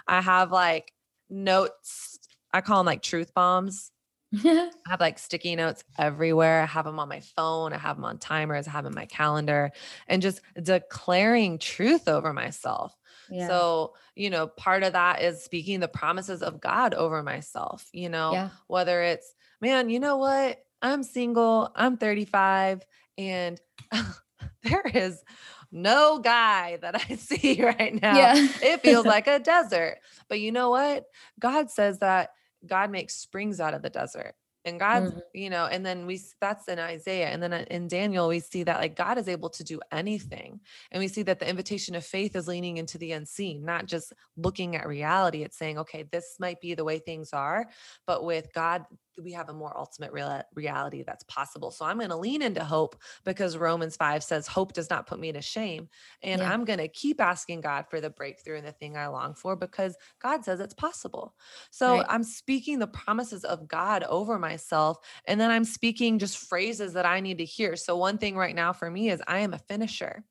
I 0.08 0.22
have 0.22 0.52
like 0.52 0.94
notes. 1.30 2.20
I 2.54 2.62
call 2.62 2.80
them 2.80 2.86
like 2.86 3.02
truth 3.02 3.34
bombs. 3.34 3.92
I 4.44 4.70
have 4.88 5.00
like 5.00 5.20
sticky 5.20 5.56
notes 5.56 5.84
everywhere. 5.98 6.62
I 6.62 6.66
have 6.66 6.86
them 6.86 7.00
on 7.00 7.10
my 7.10 7.20
phone. 7.20 7.74
I 7.74 7.78
have 7.78 7.98
them 7.98 8.06
on 8.06 8.18
timers. 8.18 8.68
I 8.68 8.72
have 8.72 8.84
them 8.84 8.94
in 8.94 9.00
my 9.00 9.06
calendar 9.06 9.72
and 10.08 10.22
just 10.22 10.42
declaring 10.62 11.60
truth 11.60 12.08
over 12.08 12.34
myself. 12.34 12.94
Yeah. 13.30 13.48
So, 13.48 13.94
you 14.16 14.30
know, 14.30 14.48
part 14.48 14.84
of 14.84 14.94
that 14.94 15.22
is 15.22 15.44
speaking 15.44 15.80
the 15.80 15.88
promises 15.88 16.42
of 16.42 16.62
God 16.62 16.94
over 16.94 17.24
myself, 17.24 17.88
you 17.92 18.10
know, 18.10 18.34
yeah. 18.34 18.50
whether 18.68 19.02
it's, 19.02 19.34
man, 19.62 19.90
you 19.90 20.00
know 20.00 20.18
what? 20.18 20.60
I'm 20.82 21.04
single, 21.04 21.72
I'm 21.76 21.98
35, 21.98 22.86
and 23.18 23.60
there 24.64 24.84
is 24.94 25.24
no 25.72 26.20
guy 26.20 26.78
that 26.82 26.96
I 26.96 27.16
see 27.16 27.64
right 27.64 28.00
now. 28.02 28.18
Yeah. 28.18 28.48
it 28.62 28.82
feels 28.82 29.06
like 29.06 29.28
a 29.28 29.40
desert. 29.40 29.98
But 30.30 30.40
you 30.40 30.52
know 30.52 30.70
what? 30.70 31.06
God 31.40 31.70
says 31.70 32.00
that 32.00 32.30
God 32.66 32.92
makes 32.92 33.16
springs 33.16 33.60
out 33.60 33.74
of 33.74 33.82
the 33.82 33.90
desert. 33.90 34.36
And 34.68 34.80
God's, 34.80 35.12
Mhm. 35.14 35.22
you 35.34 35.50
know, 35.50 35.66
and 35.68 35.86
then 35.86 36.06
we 36.06 36.22
that's 36.42 36.68
in 36.68 36.78
Isaiah. 36.80 37.30
And 37.30 37.42
then 37.42 37.54
uh, 37.54 37.66
in 37.72 37.88
Daniel, 37.88 38.28
we 38.28 38.42
see 38.42 38.64
that 38.64 38.80
like 38.82 38.96
God 38.98 39.18
is 39.18 39.30
able 39.30 39.50
to 39.52 39.64
do 39.64 39.80
anything. 39.92 40.60
And 40.92 41.00
we 41.02 41.08
see 41.08 41.24
that 41.24 41.40
the 41.40 41.50
invitation 41.50 41.96
of 41.96 42.06
faith 42.06 42.36
is 42.36 42.48
leaning 42.50 42.78
into 42.78 42.98
the 42.98 43.14
unseen, 43.14 43.64
not 43.66 43.86
just 43.88 44.14
looking 44.36 44.76
at 44.76 44.88
reality. 44.88 45.44
It's 45.44 45.58
saying, 45.58 45.80
okay, 45.80 46.04
this 46.12 46.36
might 46.40 46.60
be 46.62 46.76
the 46.76 46.84
way 46.84 47.00
things 47.00 47.34
are, 47.34 47.68
but 48.06 48.26
with 48.26 48.54
God, 48.54 48.86
we 49.22 49.32
have 49.34 49.50
a 49.50 49.54
more 49.54 49.76
ultimate 49.78 50.12
real, 50.12 50.42
reality 50.56 51.04
that's 51.04 51.24
possible. 51.24 51.72
So 51.72 51.86
I'm 51.86 51.98
going 51.98 52.10
to 52.10 52.18
lean 52.18 52.42
into 52.42 52.64
hope 52.64 52.96
because 53.24 53.58
Romans 53.58 53.96
5 53.96 54.24
says 54.24 54.48
hope 54.48 54.74
does 54.74 54.90
not 54.90 55.08
put 55.08 55.20
me 55.20 55.32
to 55.32 55.42
shame. 55.42 55.90
And 56.22 56.42
Yeah. 56.42 56.44
I'm 56.44 56.66
going 56.66 56.80
to 56.80 56.88
keep 56.88 57.20
asking 57.22 57.62
God 57.62 57.86
for 57.90 58.00
the 58.02 58.10
breakthrough 58.10 58.58
and 58.58 58.68
the 58.68 58.72
thing 58.72 58.98
I 58.98 59.08
long 59.08 59.34
for 59.34 59.56
because 59.56 59.98
God 60.20 60.44
says 60.46 60.60
it's 60.60 60.74
possible. 60.74 61.36
So 61.72 62.04
Right. 62.04 62.08
I'm 62.08 62.24
speaking 62.24 62.80
the 62.80 62.88
promises 62.88 63.44
of 63.44 63.68
God 63.68 64.04
over 64.04 64.38
myself. 64.40 64.98
And 65.26 65.40
then 65.40 65.52
I'm 65.52 65.66
speaking 65.66 66.20
just 66.20 66.38
phrases 66.38 66.94
that 66.94 67.06
I 67.06 67.20
need 67.20 67.40
to 67.40 67.46
hear. 67.46 67.76
So 67.76 67.98
one 67.98 68.18
thing 68.18 68.36
right 68.38 68.56
now 68.56 68.74
for 68.74 68.90
me 68.90 69.10
is 69.10 69.22
I 69.28 69.40
am 69.40 69.54
a 69.54 69.60
finisher. 69.60 70.24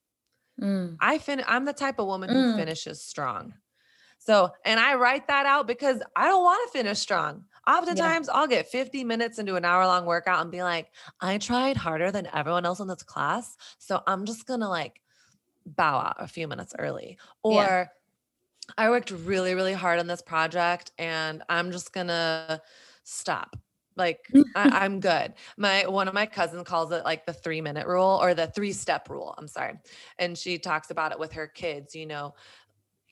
Mm. 0.61 0.99
I 0.99 1.17
fin 1.19 1.43
I'm 1.47 1.65
the 1.65 1.73
type 1.73 1.99
of 1.99 2.07
woman 2.07 2.31
who 2.31 2.43
Mm. 2.43 2.55
finishes 2.55 3.03
strong. 3.03 3.53
So, 4.19 4.51
and 4.65 4.79
I 4.79 4.95
write 4.95 5.27
that 5.27 5.45
out 5.45 5.67
because 5.67 6.01
I 6.15 6.27
don't 6.27 6.43
want 6.43 6.71
to 6.71 6.77
finish 6.77 6.99
strong. 6.99 7.45
Oftentimes 7.67 8.29
I'll 8.29 8.47
get 8.47 8.67
50 8.67 9.03
minutes 9.03 9.39
into 9.39 9.55
an 9.55 9.65
hour 9.65 9.85
long 9.85 10.05
workout 10.05 10.41
and 10.41 10.51
be 10.51 10.63
like, 10.63 10.91
I 11.19 11.37
tried 11.37 11.77
harder 11.77 12.11
than 12.11 12.27
everyone 12.33 12.65
else 12.65 12.79
in 12.79 12.87
this 12.87 13.03
class. 13.03 13.57
So 13.77 14.01
I'm 14.07 14.25
just 14.25 14.45
going 14.47 14.61
to 14.61 14.69
like 14.69 15.01
bow 15.65 15.97
out 15.97 16.15
a 16.19 16.27
few 16.27 16.47
minutes 16.47 16.73
early. 16.79 17.17
Or 17.43 17.53
Yeah. 17.53 17.87
I 18.77 18.89
worked 18.89 19.11
really, 19.11 19.53
really 19.53 19.73
hard 19.73 19.99
on 19.99 20.07
this 20.07 20.21
project 20.21 20.91
and 20.97 21.43
I'm 21.49 21.71
just 21.71 21.93
going 21.93 22.07
to 22.07 22.61
stop. 23.03 23.57
Like 23.95 24.19
I, 24.55 24.85
I'm 24.85 24.99
good. 24.99 25.33
My 25.57 25.87
one 25.87 26.07
of 26.07 26.13
my 26.13 26.25
cousins 26.25 26.63
calls 26.67 26.91
it 26.91 27.03
like 27.03 27.25
the 27.25 27.33
three 27.33 27.61
minute 27.61 27.87
rule 27.87 28.19
or 28.21 28.33
the 28.33 28.47
three 28.47 28.73
step 28.73 29.09
rule. 29.09 29.33
I'm 29.37 29.47
sorry. 29.47 29.73
And 30.19 30.37
she 30.37 30.57
talks 30.59 30.91
about 30.91 31.11
it 31.11 31.19
with 31.19 31.33
her 31.33 31.47
kids, 31.47 31.95
you 31.95 32.05
know, 32.05 32.33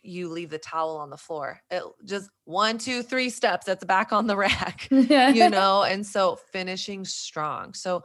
you 0.06 0.30
leave 0.30 0.50
the 0.50 0.58
towel 0.58 0.98
on 0.98 1.10
the 1.10 1.18
floor. 1.18 1.60
It 1.70 1.84
just 2.06 2.30
one, 2.46 2.78
two, 2.78 3.02
three 3.04 3.30
steps, 3.30 3.66
That's 3.66 3.84
back 3.84 4.14
on 4.14 4.28
the 4.28 4.38
rack, 4.48 4.88
you 4.92 5.50
know? 5.50 5.84
And 5.84 6.06
so 6.06 6.38
finishing 6.52 7.06
strong. 7.06 7.74
So 7.74 8.04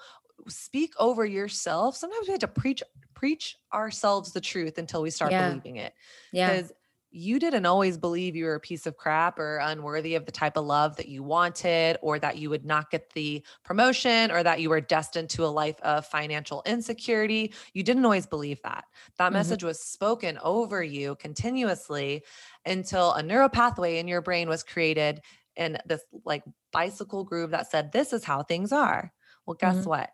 speak 0.49 0.93
over 0.99 1.25
yourself. 1.25 1.97
Sometimes 1.97 2.27
we 2.27 2.33
have 2.33 2.41
to 2.41 2.49
preach, 2.49 2.83
preach 3.15 3.57
ourselves 3.75 4.33
the 4.33 4.41
truth 4.41 4.79
until 4.79 5.03
we 5.03 5.11
start 5.11 5.31
Yeah. 5.33 5.49
believing 5.49 5.77
it 5.77 5.93
yeah. 6.33 6.53
because 6.53 6.73
you 7.11 7.39
didn't 7.39 7.67
always 7.67 7.99
believe 7.99 8.37
you 8.37 8.45
were 8.45 8.55
a 8.55 8.61
piece 8.61 8.87
of 8.87 8.97
crap 8.97 9.39
or 9.39 9.59
unworthy 9.59 10.15
of 10.15 10.27
the 10.27 10.33
type 10.33 10.57
of 10.57 10.65
love 10.65 10.97
that 10.97 11.09
you 11.09 11.23
wanted, 11.23 11.99
or 12.03 12.19
that 12.19 12.39
you 12.39 12.51
would 12.51 12.65
not 12.65 12.91
get 12.91 13.13
the 13.15 13.45
promotion, 13.65 14.31
or 14.31 14.43
that 14.43 14.61
you 14.61 14.71
were 14.71 14.81
destined 14.81 15.31
to 15.31 15.45
a 15.45 15.49
life 15.49 15.81
of 15.81 16.07
financial 16.07 16.63
insecurity. 16.67 17.53
You 17.75 17.83
didn't 17.83 18.05
always 18.05 18.27
believe 18.27 18.63
that. 18.63 18.85
That 19.19 19.33
Mhm. 19.33 19.33
message 19.33 19.65
was 19.65 19.83
spoken 19.83 20.39
over 20.43 20.83
you 20.83 21.17
continuously 21.17 22.25
until 22.65 23.13
a 23.13 23.23
neural 23.23 23.49
pathway 23.49 23.99
in 23.99 24.09
your 24.09 24.23
brain 24.23 24.49
was 24.49 24.63
created 24.63 25.21
and 25.57 25.81
this 25.87 26.03
like 26.25 26.45
bicycle 26.73 27.25
groove 27.25 27.51
that 27.51 27.71
said, 27.71 27.93
This 27.93 28.13
is 28.13 28.25
how 28.25 28.43
things 28.43 28.73
are. 28.73 29.13
Well, 29.47 29.55
guess 29.55 29.85
Mhm. 29.85 29.87
what? 29.87 30.11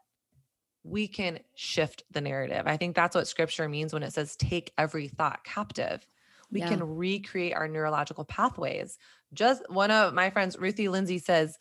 We 0.85 1.09
can 1.09 1.41
shift 1.57 2.05
the 2.11 2.21
narrative. 2.21 2.65
I 2.67 2.77
think 2.77 2.95
that's 2.95 3.17
what 3.17 3.27
scripture 3.29 3.69
means 3.69 3.93
when 3.93 4.05
it 4.05 4.13
says, 4.13 4.37
Take 4.37 4.73
every 4.79 5.09
thought 5.09 5.45
captive 5.45 6.07
we 6.51 6.61
Yeah. 6.61 6.69
can 6.69 6.83
recreate 6.83 7.55
our 7.55 7.69
neurological 7.69 8.25
pathways. 8.25 8.99
Just 9.33 9.69
one 9.71 9.91
of 9.91 10.15
my 10.15 10.31
friends, 10.31 10.59
Ruthie 10.59 10.89
Lindsey, 10.89 11.19
says, 11.19 11.57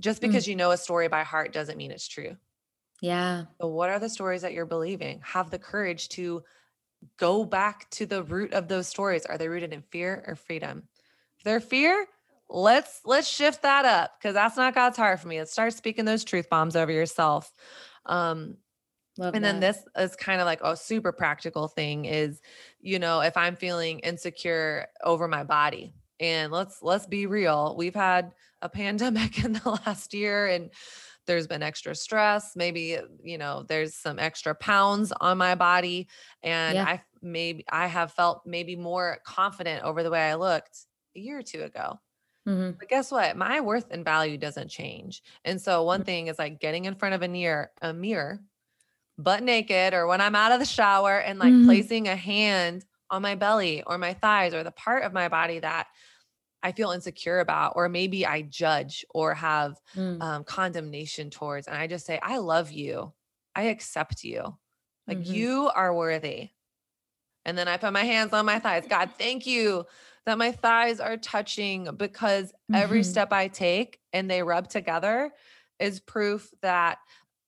just 0.00 0.18
Mm. 0.18 0.22
because 0.22 0.48
you 0.48 0.56
know 0.56 0.70
a 0.70 0.76
story 0.76 1.08
by 1.08 1.22
heart 1.22 1.52
doesn't 1.52 1.78
mean 1.78 1.90
it's 1.90 2.08
true. 2.08 2.36
Yeah. 3.00 3.44
So, 3.60 3.68
what 3.68 3.90
are 3.90 3.98
the 3.98 4.08
stories 4.08 4.42
that 4.42 4.52
you're 4.52 4.66
believing? 4.66 5.20
Have 5.24 5.50
the 5.50 5.58
courage 5.58 6.08
to 6.10 6.42
go 7.18 7.44
back 7.44 7.88
to 7.90 8.06
the 8.06 8.22
root 8.22 8.52
of 8.52 8.68
those 8.68 8.88
stories. 8.88 9.26
Are 9.26 9.38
they 9.38 9.48
rooted 9.48 9.72
in 9.72 9.82
fear 9.82 10.24
or 10.26 10.36
freedom? 10.36 10.88
If 11.38 11.44
they're 11.44 11.60
fear, 11.60 12.06
let's 12.48 13.00
let's 13.04 13.28
shift 13.28 13.62
that 13.62 13.84
up 13.84 14.12
because 14.18 14.34
that's 14.34 14.56
not 14.56 14.74
God's 14.74 14.96
heart 14.96 15.20
for 15.20 15.28
me. 15.28 15.38
Let's 15.38 15.52
start 15.52 15.72
speaking 15.74 16.04
those 16.04 16.24
truth 16.24 16.48
bombs 16.48 16.76
over 16.76 16.92
yourself. 16.92 17.52
Um, 18.06 18.56
Love 19.16 19.34
and 19.34 19.44
then 19.44 19.60
this 19.60 19.84
is 19.96 20.16
kind 20.16 20.40
of 20.40 20.46
like 20.46 20.60
a 20.62 20.76
super 20.76 21.12
practical 21.12 21.68
thing 21.68 22.04
is, 22.04 22.40
you 22.80 22.98
know, 22.98 23.20
if 23.20 23.36
I'm 23.36 23.56
feeling 23.56 24.00
insecure 24.00 24.86
over 25.02 25.28
my 25.28 25.44
body, 25.44 25.94
and 26.20 26.52
let's 26.52 26.82
let's 26.82 27.06
be 27.06 27.26
real, 27.26 27.74
we've 27.76 27.94
had 27.94 28.34
a 28.62 28.68
pandemic 28.68 29.44
in 29.44 29.54
the 29.54 29.70
last 29.86 30.14
year 30.14 30.46
and 30.46 30.70
there's 31.26 31.46
been 31.46 31.62
extra 31.62 31.94
stress, 31.94 32.54
maybe, 32.56 32.98
you 33.22 33.38
know, 33.38 33.64
there's 33.64 33.94
some 33.96 34.18
extra 34.18 34.54
pounds 34.54 35.12
on 35.20 35.38
my 35.38 35.54
body 35.54 36.08
and 36.42 36.78
Yeah. 36.78 36.84
I 36.84 37.02
maybe 37.22 37.64
I 37.70 37.86
have 37.88 38.12
felt 38.12 38.42
maybe 38.46 38.76
more 38.76 39.20
confident 39.26 39.84
over 39.84 40.02
the 40.02 40.10
way 40.10 40.30
I 40.30 40.34
looked 40.36 40.86
a 41.16 41.20
year 41.20 41.38
or 41.38 41.42
two 41.42 41.62
ago. 41.64 42.00
Mhm. 42.46 42.78
But 42.78 42.88
guess 42.88 43.10
what? 43.12 43.36
My 43.36 43.60
worth 43.60 43.90
and 43.90 44.04
value 44.04 44.36
doesn't 44.38 44.68
change. 44.68 45.22
And 45.44 45.60
so 45.60 45.82
one 45.84 46.04
thing 46.04 46.26
is 46.26 46.38
like 46.38 46.60
getting 46.60 46.84
in 46.86 46.94
front 46.96 47.14
of 47.14 47.22
a 47.22 47.28
near 47.28 47.72
a 47.82 47.92
mirror, 47.92 48.40
butt 49.18 49.42
naked, 49.42 49.94
or 49.94 50.06
when 50.06 50.20
I'm 50.20 50.34
out 50.34 50.52
of 50.52 50.58
the 50.60 50.64
shower 50.66 51.18
and 51.18 51.38
like 51.38 51.54
Mhm. 51.54 51.64
placing 51.64 52.08
a 52.08 52.16
hand 52.16 52.84
on 53.10 53.22
my 53.22 53.34
belly 53.34 53.82
or 53.86 53.98
my 53.98 54.14
thighs 54.14 54.54
or 54.54 54.64
the 54.64 54.72
part 54.72 55.04
of 55.04 55.12
my 55.12 55.28
body 55.28 55.60
that 55.60 55.88
I 56.62 56.72
feel 56.72 56.90
insecure 56.92 57.40
about, 57.40 57.74
or 57.76 57.88
maybe 57.88 58.26
I 58.26 58.42
judge 58.42 59.04
or 59.14 59.34
have 59.34 59.80
Mm. 59.96 60.20
um, 60.20 60.44
condemnation 60.44 61.30
towards. 61.30 61.66
And 61.68 61.76
I 61.76 61.86
just 61.86 62.06
say, 62.06 62.18
I 62.22 62.38
love 62.38 62.72
you. 62.72 63.12
I 63.54 63.64
accept 63.64 64.24
you. 64.24 64.58
Like 65.06 65.18
Mhm. 65.18 65.34
you 65.34 65.70
are 65.74 65.94
worthy. 65.94 66.50
And 67.44 67.58
then 67.58 67.68
I 67.68 67.76
put 67.76 67.92
my 67.92 68.04
hands 68.04 68.32
on 68.32 68.46
my 68.46 68.58
thighs. 68.58 68.86
God, 68.86 69.10
thank 69.18 69.46
you 69.46 69.84
that 70.26 70.38
my 70.38 70.52
thighs 70.52 71.00
are 71.00 71.16
touching 71.18 71.94
because 71.96 72.52
every 72.72 73.02
Mhm. 73.02 73.04
step 73.04 73.32
I 73.32 73.48
take 73.48 74.00
and 74.12 74.30
they 74.30 74.42
rub 74.42 74.68
together 74.68 75.32
is 75.78 76.00
proof 76.00 76.52
that 76.62 76.98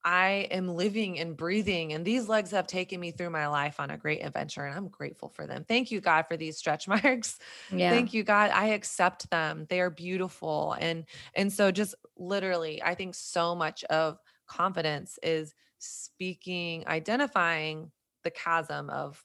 I 0.06 0.46
am 0.52 0.68
living 0.68 1.18
and 1.18 1.36
breathing. 1.36 1.92
And 1.92 2.04
these 2.04 2.28
legs 2.28 2.52
have 2.52 2.68
taken 2.68 3.00
me 3.00 3.10
through 3.10 3.30
my 3.30 3.48
life 3.48 3.80
on 3.80 3.90
a 3.90 3.98
great 3.98 4.24
adventure. 4.24 4.64
And 4.64 4.72
I'm 4.76 4.86
grateful 4.86 5.28
for 5.30 5.48
them. 5.48 5.64
Thank 5.64 5.90
you, 5.90 6.00
God, 6.00 6.28
for 6.28 6.36
these 6.36 6.56
stretch 6.56 6.86
marks. 6.88 7.40
Yeah. 7.72 7.90
Thank 7.90 8.14
you, 8.14 8.22
God. 8.22 8.52
I 8.52 8.66
accept 8.66 9.28
them. 9.30 9.66
They 9.68 9.80
are 9.80 9.90
beautiful. 9.90 10.76
And 10.78 11.06
and 11.34 11.52
so 11.52 11.72
just 11.72 11.96
literally, 12.16 12.80
I 12.80 12.94
think 12.94 13.16
so 13.16 13.56
much 13.56 13.82
of 13.84 14.20
confidence 14.46 15.18
is 15.24 15.56
speaking, 15.78 16.86
identifying 16.86 17.90
the 18.22 18.30
chasm 18.30 18.88
of 18.90 19.24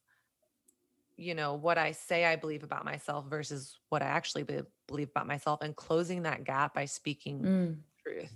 you 1.16 1.36
know 1.36 1.54
what 1.54 1.78
I 1.78 1.92
say 1.92 2.26
I 2.26 2.38
believe 2.38 2.64
about 2.64 2.86
myself 2.86 3.28
versus 3.30 3.78
what 3.90 4.02
I 4.02 4.06
actually 4.08 4.44
be- 4.44 4.62
believe 4.88 5.10
about 5.10 5.28
myself 5.28 5.62
and 5.62 5.76
closing 5.76 6.24
that 6.24 6.44
gap 6.44 6.74
by 6.74 6.86
speaking 6.86 7.42
Mm. 7.42 7.78
truth. 8.02 8.34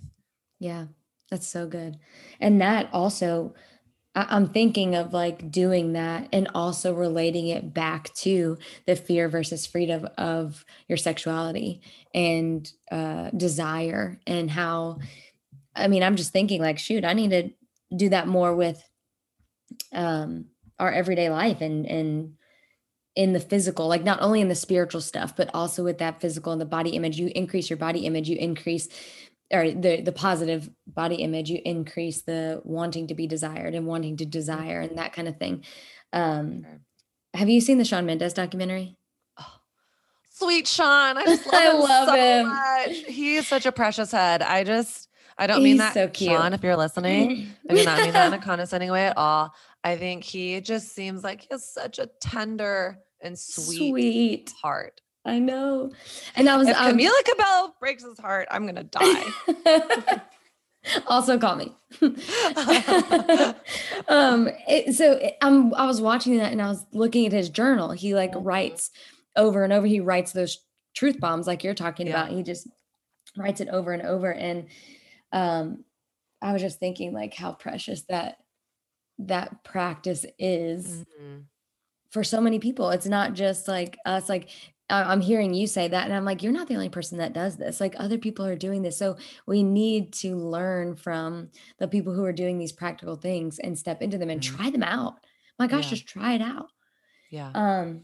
Yeah, 0.60 0.86
that's 1.30 1.46
so 1.46 1.66
good. 1.66 1.98
And 2.40 2.60
that 2.60 2.88
also, 2.92 3.54
I'm 4.14 4.48
thinking 4.48 4.94
of 4.94 5.12
like 5.12 5.50
doing 5.50 5.92
that 5.92 6.28
and 6.32 6.48
also 6.54 6.94
relating 6.94 7.48
it 7.48 7.74
back 7.74 8.12
to 8.14 8.56
the 8.86 8.96
fear 8.96 9.28
versus 9.28 9.66
freedom 9.66 10.08
of 10.16 10.64
your 10.88 10.96
sexuality 10.96 11.82
and 12.14 12.70
uh, 12.90 13.30
desire, 13.30 14.18
and 14.26 14.50
how, 14.50 14.98
I 15.74 15.88
mean, 15.88 16.02
I'm 16.02 16.16
just 16.16 16.32
thinking 16.32 16.62
like, 16.62 16.78
shoot, 16.78 17.04
I 17.04 17.12
need 17.12 17.30
to 17.30 17.50
do 17.94 18.08
that 18.08 18.26
more 18.26 18.54
with 18.54 18.82
um, 19.92 20.46
our 20.78 20.92
everyday 20.92 21.28
life 21.28 21.60
and, 21.60 21.86
and, 21.86 22.32
in 23.16 23.32
the 23.32 23.40
physical, 23.40 23.88
like 23.88 24.04
not 24.04 24.20
only 24.20 24.42
in 24.42 24.48
the 24.48 24.54
spiritual 24.54 25.00
stuff, 25.00 25.34
but 25.34 25.50
also 25.54 25.82
with 25.82 25.96
that 25.96 26.20
physical 26.20 26.52
and 26.52 26.60
the 26.60 26.66
body 26.66 26.90
image, 26.90 27.18
you 27.18 27.32
increase 27.34 27.70
your 27.70 27.78
body 27.78 28.00
image, 28.00 28.28
you 28.28 28.36
increase 28.36 28.88
or 29.52 29.70
the 29.70 30.00
the 30.00 30.12
positive 30.12 30.68
body 30.86 31.16
image 31.16 31.50
you 31.50 31.60
increase 31.64 32.22
the 32.22 32.60
wanting 32.64 33.06
to 33.08 33.14
be 33.14 33.26
desired 33.26 33.74
and 33.74 33.86
wanting 33.86 34.16
to 34.16 34.26
desire 34.26 34.80
and 34.80 34.98
that 34.98 35.12
kind 35.12 35.28
of 35.28 35.36
thing 35.38 35.64
um 36.12 36.62
Sure. 36.62 36.80
have 37.34 37.48
you 37.48 37.60
seen 37.60 37.78
the 37.78 37.84
Shawn 37.84 38.06
Mendes 38.06 38.32
documentary 38.32 38.96
Oh, 39.38 39.52
sweet 40.30 40.66
Shawn. 40.66 41.16
I 41.18 41.24
just 41.24 41.46
love 41.52 41.54
I 41.54 41.70
him 41.70 41.80
love 41.80 42.08
so 42.08 42.14
him. 42.14 42.48
much. 42.48 42.96
He 43.14 43.36
is 43.36 43.46
such 43.46 43.66
a 43.66 43.72
precious 43.72 44.10
head. 44.10 44.42
I 44.42 44.64
just 44.64 45.08
I 45.38 45.46
don't 45.46 45.62
mean 45.62 45.76
that 45.76 45.92
so 45.94 46.08
cute. 46.08 46.30
Shawn, 46.32 46.54
if 46.54 46.62
you're 46.62 46.76
listening. 46.76 47.48
I 47.68 47.74
do 47.74 47.84
not 47.84 48.00
mean 48.00 48.12
that 48.14 48.28
in 48.28 48.32
a 48.32 48.38
condescending 48.42 48.90
way 48.90 49.06
at 49.06 49.18
all. 49.18 49.52
I 49.84 49.96
think 49.96 50.24
he 50.24 50.60
just 50.62 50.94
seems 50.94 51.22
like 51.22 51.42
he 51.42 51.48
has 51.50 51.70
such 51.70 51.98
a 51.98 52.08
tender 52.20 52.98
and 53.22 53.38
sweet, 53.38 53.90
sweet 53.90 54.52
heart. 54.62 55.00
I 55.26 55.38
know 55.38 55.90
and 56.36 56.48
i 56.48 56.56
was 56.56 56.68
If 56.68 56.76
um, 56.76 56.96
Camila 56.96 57.24
Cabello 57.24 57.74
breaks 57.80 58.02
his 58.04 58.18
heart, 58.18 58.48
I'm 58.50 58.64
gonna 58.66 58.84
die. 58.84 59.26
also 61.08 61.36
call 61.38 61.56
me. 61.56 61.74
um, 64.08 64.48
it, 64.68 64.94
so 64.94 65.12
it, 65.12 65.34
um, 65.42 65.74
I 65.74 65.86
was 65.86 66.00
watching 66.00 66.38
that 66.38 66.52
and 66.52 66.62
I 66.62 66.68
was 66.68 66.84
looking 66.92 67.26
at 67.26 67.32
his 67.32 67.48
journal. 67.50 67.90
He 67.90 68.14
like 68.14 68.32
Mhm. 68.32 68.44
writes 68.44 68.90
over 69.36 69.64
and 69.64 69.72
over. 69.72 69.86
He 69.86 70.00
writes 70.00 70.32
those 70.32 70.58
truth 70.94 71.18
bombs 71.20 71.46
like 71.46 71.64
you're 71.64 71.74
talking 71.74 72.06
Yeah. 72.06 72.22
about. 72.24 72.30
He 72.36 72.42
just 72.42 72.68
writes 73.36 73.60
it 73.60 73.68
over 73.68 73.92
and 73.92 74.02
over. 74.02 74.32
And 74.32 74.68
um, 75.32 75.84
I 76.40 76.52
was 76.52 76.62
just 76.62 76.78
thinking 76.78 77.12
like 77.12 77.34
how 77.34 77.52
precious 77.52 78.02
that 78.08 78.38
that 79.18 79.64
practice 79.64 80.24
is 80.38 81.04
Mhm. 81.20 81.44
for 82.10 82.22
so 82.22 82.40
many 82.40 82.58
people. 82.58 82.90
It's 82.90 83.06
not 83.06 83.32
just 83.34 83.66
like 83.66 83.96
us, 84.06 84.28
like 84.28 84.48
I'm 84.88 85.20
hearing 85.20 85.52
you 85.52 85.66
say 85.66 85.88
that, 85.88 86.04
and 86.04 86.14
I'm 86.14 86.24
like, 86.24 86.42
you're 86.42 86.52
not 86.52 86.68
the 86.68 86.74
only 86.74 86.88
person 86.88 87.18
that 87.18 87.32
does 87.32 87.56
this. 87.56 87.80
Like 87.80 87.94
other 87.98 88.18
people 88.18 88.44
are 88.46 88.54
doing 88.54 88.82
this. 88.82 88.96
So 88.96 89.16
we 89.46 89.62
need 89.64 90.12
to 90.14 90.36
learn 90.36 90.94
from 90.94 91.50
the 91.78 91.88
people 91.88 92.12
who 92.14 92.24
are 92.24 92.32
doing 92.32 92.56
these 92.58 92.72
practical 92.72 93.16
things 93.16 93.58
and 93.58 93.76
step 93.76 94.00
into 94.00 94.16
them 94.16 94.30
and 94.30 94.40
Mhm. 94.40 94.56
try 94.56 94.70
them 94.70 94.84
out. 94.84 95.14
My 95.58 95.66
gosh, 95.66 95.84
Yeah. 95.86 95.90
just 95.90 96.06
try 96.06 96.34
it 96.34 96.40
out. 96.42 96.68
Yeah. 97.30 97.50
Um, 97.54 98.02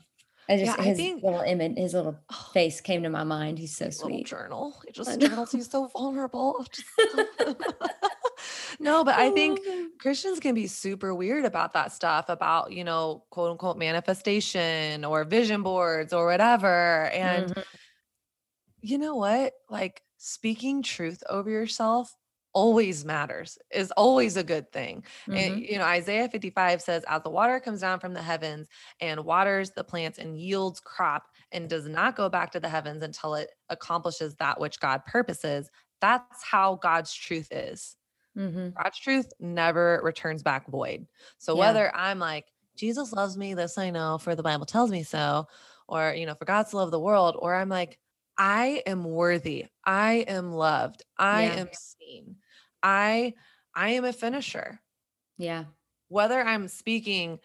I 0.49 0.55
Yeah, 0.55 0.65
just 0.65 0.79
I 0.81 0.83
his 0.83 0.97
think- 0.99 1.23
little 1.23 1.41
image, 1.43 1.77
his 1.79 1.95
little 1.95 2.19
Oh, 2.31 2.51
face 2.53 2.81
came 2.81 3.05
to 3.05 3.09
my 3.11 3.23
mind. 3.23 3.61
He's 3.61 3.77
so 3.77 3.89
sweet. 3.91 4.27
journal. 4.27 4.75
He 4.85 4.91
just 4.93 5.21
journals. 5.21 5.53
He's 5.53 5.71
so 5.71 5.87
vulnerable. 5.87 6.67
Just 6.73 6.89
no, 8.81 9.05
but 9.05 9.15
I 9.17 9.31
think 9.31 9.65
him. 9.65 9.93
Christians 9.99 10.41
can 10.41 10.55
be 10.55 10.67
super 10.67 11.15
weird 11.15 11.45
about 11.45 11.73
that 11.75 11.93
stuff 11.93 12.29
about, 12.29 12.73
you 12.73 12.85
know, 12.85 13.25
quote 13.31 13.51
unquote 13.53 13.79
manifestation 13.79 15.05
or 15.05 15.25
vision 15.25 15.63
boards 15.63 16.13
or 16.13 16.27
whatever. 16.27 17.09
And 17.11 17.53
Mhm. 17.53 17.63
you 18.81 18.99
know 18.99 19.17
what? 19.17 19.53
Like 19.71 20.03
speaking 20.19 20.83
truth 20.83 21.23
over 21.29 21.51
yourself 21.51 22.15
always 22.55 23.05
matters, 23.05 23.57
is 23.71 23.91
always 23.93 24.37
a 24.37 24.45
good 24.45 24.71
thing. 24.73 25.03
And, 25.31 25.55
Mhm. 25.55 25.69
you 25.71 25.79
know, 25.79 25.85
Isaiah 25.85 26.29
55 26.29 26.83
says, 26.83 27.03
As 27.09 27.23
the 27.23 27.31
water 27.31 27.59
comes 27.61 27.81
down 27.81 27.99
from 27.99 28.13
the 28.13 28.21
heavens 28.23 28.69
and 29.01 29.25
waters 29.25 29.71
the 29.71 29.85
plants 29.85 30.19
and 30.19 30.37
yields 30.39 30.79
crop 30.81 31.29
and 31.51 31.69
does 31.69 31.89
not 31.89 32.15
go 32.15 32.29
back 32.29 32.51
to 32.53 32.61
the 32.61 32.69
heavens 32.69 33.03
until 33.03 33.35
it 33.37 33.51
accomplishes 33.71 34.35
that 34.37 34.61
which 34.61 34.81
God 34.81 35.03
purposes, 35.07 35.71
that's 36.01 36.43
how 36.45 36.75
God's 36.77 37.15
truth 37.15 37.49
is. 37.51 37.97
Mhm. 38.35 38.83
God's 38.83 38.99
truth 38.99 39.33
never 39.41 40.01
returns 40.03 40.43
back 40.43 40.69
void. 40.69 41.07
So 41.39 41.55
Yeah. 41.55 41.57
whether 41.57 41.95
I'm 41.95 42.19
like, 42.19 42.47
Jesus 42.77 43.13
loves 43.13 43.37
me, 43.37 43.55
this 43.55 43.79
I 43.79 43.91
know, 43.91 44.19
for 44.19 44.35
the 44.35 44.43
Bible 44.43 44.67
tells 44.67 44.91
me 44.91 45.03
so, 45.03 45.47
or, 45.89 46.15
you 46.15 46.27
know, 46.27 46.35
for 46.35 46.47
God 46.47 46.65
to 46.69 46.77
love 46.77 46.91
the 46.91 47.01
world, 47.01 47.37
or 47.39 47.55
I'm 47.55 47.69
like, 47.69 47.99
I 48.39 48.83
am 48.87 49.05
worthy. 49.05 49.67
I 49.85 50.25
am 50.29 50.53
loved. 50.53 51.03
I 51.19 51.43
Yeah. 51.43 51.57
am 51.57 51.69
seen. 51.73 52.39
I 52.83 53.35
I 53.75 53.91
am 53.91 54.05
a 54.05 54.13
finisher. 54.13 54.81
Yeah. 55.39 55.67
Whether 56.09 56.41
I'm 56.41 56.69
speaking 56.69 57.39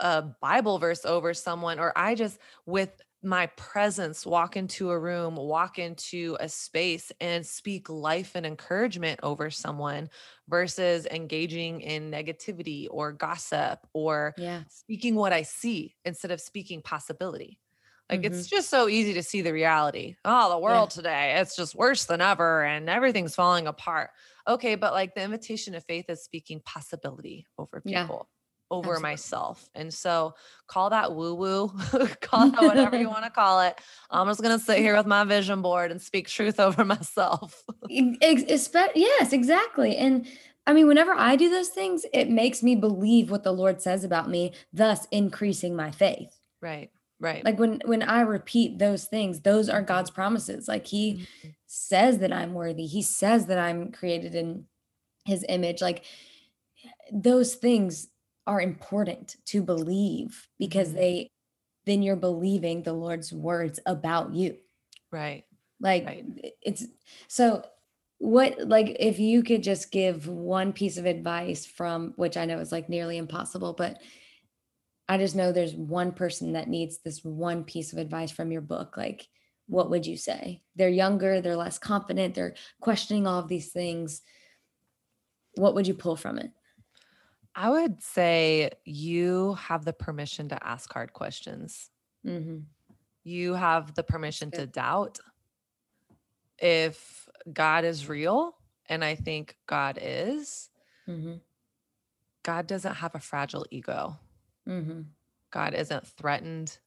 a 0.00 0.22
Bible 0.22 0.78
verse 0.78 1.04
over 1.06 1.34
someone 1.34 1.80
or 1.80 1.92
I 1.96 2.14
just 2.16 2.40
with 2.66 3.00
my 3.24 3.46
presence 3.46 4.26
walk 4.26 4.56
into 4.56 4.90
a 4.90 4.98
room, 4.98 5.36
walk 5.36 5.78
into 5.78 6.36
a 6.40 6.48
space 6.48 7.10
and 7.20 7.46
speak 7.46 7.88
life 7.88 8.32
and 8.34 8.44
encouragement 8.46 9.20
over 9.22 9.50
someone 9.50 10.10
versus 10.48 11.06
engaging 11.06 11.80
in 11.80 12.10
negativity 12.10 12.86
or 12.90 13.12
gossip 13.12 13.80
or 13.92 14.34
Yeah. 14.36 14.64
speaking 14.68 15.14
what 15.14 15.32
I 15.32 15.42
see 15.42 15.96
instead 16.04 16.30
of 16.30 16.40
speaking 16.40 16.82
possibility. 16.82 17.60
Like 18.10 18.20
Mm-hmm. 18.20 18.24
it's 18.24 18.46
just 18.46 18.68
so 18.68 18.88
easy 18.88 19.14
to 19.14 19.22
see 19.22 19.40
the 19.40 19.52
reality. 19.52 20.16
Oh, 20.24 20.50
the 20.50 20.58
world 20.58 20.90
today, 20.90 21.36
it's 21.40 21.56
just 21.56 21.74
worse 21.74 22.04
than 22.04 22.20
ever 22.20 22.62
and 22.62 22.88
everything's 22.90 23.34
falling 23.34 23.66
apart. 23.66 24.10
Okay, 24.46 24.74
but 24.74 24.92
like 24.92 25.14
the 25.14 25.22
invitation 25.22 25.74
of 25.74 25.84
faith 25.86 26.06
is 26.10 26.22
speaking 26.22 26.60
possibility 26.60 27.46
over 27.56 27.80
Yeah, 27.84 28.10
people, 28.10 28.28
over 28.70 28.90
absolutely. 28.90 29.10
myself. 29.12 29.68
And 29.74 29.92
so 29.92 30.34
call 30.66 30.90
that 30.90 31.14
woo 31.14 31.34
woo, 31.34 31.68
call 32.20 32.50
that 32.50 32.62
whatever 32.64 32.96
you 32.96 33.08
want 33.10 33.24
to 33.24 33.30
call 33.30 33.60
it. 33.60 33.78
I'm 34.10 34.26
just 34.28 34.42
going 34.42 34.58
to 34.58 34.64
sit 34.64 34.78
here 34.78 34.96
with 34.96 35.06
my 35.06 35.24
vision 35.24 35.62
board 35.62 35.90
and 35.90 36.00
speak 36.00 36.28
truth 36.28 36.58
over 36.60 36.84
myself. 36.84 37.62
Espe- 37.90 38.92
yes, 38.94 39.32
exactly. 39.32 39.96
And 39.96 40.26
I 40.66 40.72
mean, 40.72 40.86
whenever 40.86 41.12
I 41.12 41.36
do 41.36 41.50
those 41.50 41.68
things, 41.68 42.06
it 42.12 42.30
makes 42.30 42.62
me 42.62 42.74
believe 42.74 43.30
what 43.30 43.44
the 43.44 43.52
Lord 43.52 43.82
says 43.82 44.02
about 44.02 44.30
me, 44.30 44.52
thus 44.72 45.06
increasing 45.10 45.76
my 45.76 45.90
faith. 45.90 46.38
right, 46.62 46.90
right. 47.20 47.44
Like 47.44 47.58
when 47.58 47.82
when 47.84 48.02
I 48.02 48.22
repeat 48.22 48.78
those 48.78 49.04
things, 49.04 49.42
those 49.42 49.68
are 49.68 49.82
God's 49.82 50.10
promises. 50.10 50.66
Like 50.66 50.86
He 50.86 51.26
Mhm. 51.44 51.54
says 51.66 52.18
that 52.18 52.32
I'm 52.32 52.54
worthy. 52.54 52.86
He 52.86 53.02
says 53.02 53.46
that 53.46 53.58
I'm 53.58 53.92
created 53.92 54.34
in 54.34 54.64
His 55.26 55.44
image. 55.48 55.82
Like 55.82 56.04
those 57.12 57.54
things 57.54 58.08
are 58.46 58.60
important 58.60 59.36
to 59.46 59.62
believe 59.62 60.48
because 60.58 60.90
Mhm. 60.90 60.94
they 60.94 61.30
then 61.86 62.02
you're 62.02 62.16
believing 62.16 62.82
the 62.82 62.92
Lord's 62.94 63.32
words 63.32 63.78
about 63.86 64.34
you. 64.34 64.58
right. 65.10 65.44
Like 65.80 66.04
Right. 66.06 66.54
it's 66.62 66.86
so 67.28 67.64
what 68.18 68.58
like 68.68 68.96
if 69.00 69.18
you 69.18 69.42
could 69.42 69.62
just 69.62 69.90
give 69.90 70.26
one 70.28 70.72
piece 70.72 70.96
of 70.96 71.04
advice 71.06 71.66
from 71.66 72.12
which 72.16 72.36
I 72.36 72.46
know 72.46 72.58
is 72.60 72.72
like 72.72 72.88
nearly 72.88 73.18
impossible, 73.18 73.74
but 73.74 74.00
I 75.08 75.18
just 75.18 75.36
know 75.36 75.52
there's 75.52 75.74
one 75.74 76.12
person 76.12 76.52
that 76.52 76.68
needs 76.68 76.98
this 76.98 77.22
one 77.24 77.64
piece 77.64 77.92
of 77.92 77.98
advice 77.98 78.30
from 78.30 78.50
your 78.50 78.62
book. 78.62 78.96
Like, 78.96 79.28
what 79.66 79.90
would 79.90 80.06
you 80.06 80.16
say? 80.16 80.62
They're 80.76 80.88
younger, 80.88 81.40
they're 81.40 81.56
less 81.56 81.78
confident, 81.78 82.34
they're 82.34 82.54
questioning 82.80 83.26
all 83.26 83.38
of 83.40 83.48
these 83.48 83.70
things. 83.70 84.22
What 85.56 85.74
would 85.74 85.86
you 85.86 85.94
pull 85.94 86.16
from 86.16 86.38
it? 86.38 86.52
I 87.54 87.70
would 87.70 88.02
say 88.02 88.70
you 88.84 89.54
have 89.54 89.84
the 89.84 89.92
permission 89.92 90.48
to 90.48 90.66
ask 90.66 90.92
hard 90.92 91.12
questions. 91.12 91.90
hmm 92.24 92.60
You 93.22 93.54
have 93.54 93.94
the 93.94 94.02
permission 94.02 94.50
to 94.52 94.66
doubt 94.66 95.18
if 96.58 97.28
God 97.52 97.84
is 97.84 98.08
real. 98.08 98.56
And 98.88 99.04
I 99.04 99.14
think 99.14 99.56
God 99.66 99.98
is. 100.00 100.68
hmm 101.06 101.34
God 102.42 102.66
doesn't 102.66 102.96
have 102.96 103.14
a 103.14 103.20
fragile 103.20 103.66
ego. 103.70 104.18
hmm 104.66 105.02
God 105.50 105.74
isn't 105.74 106.06
threatened 106.06 106.78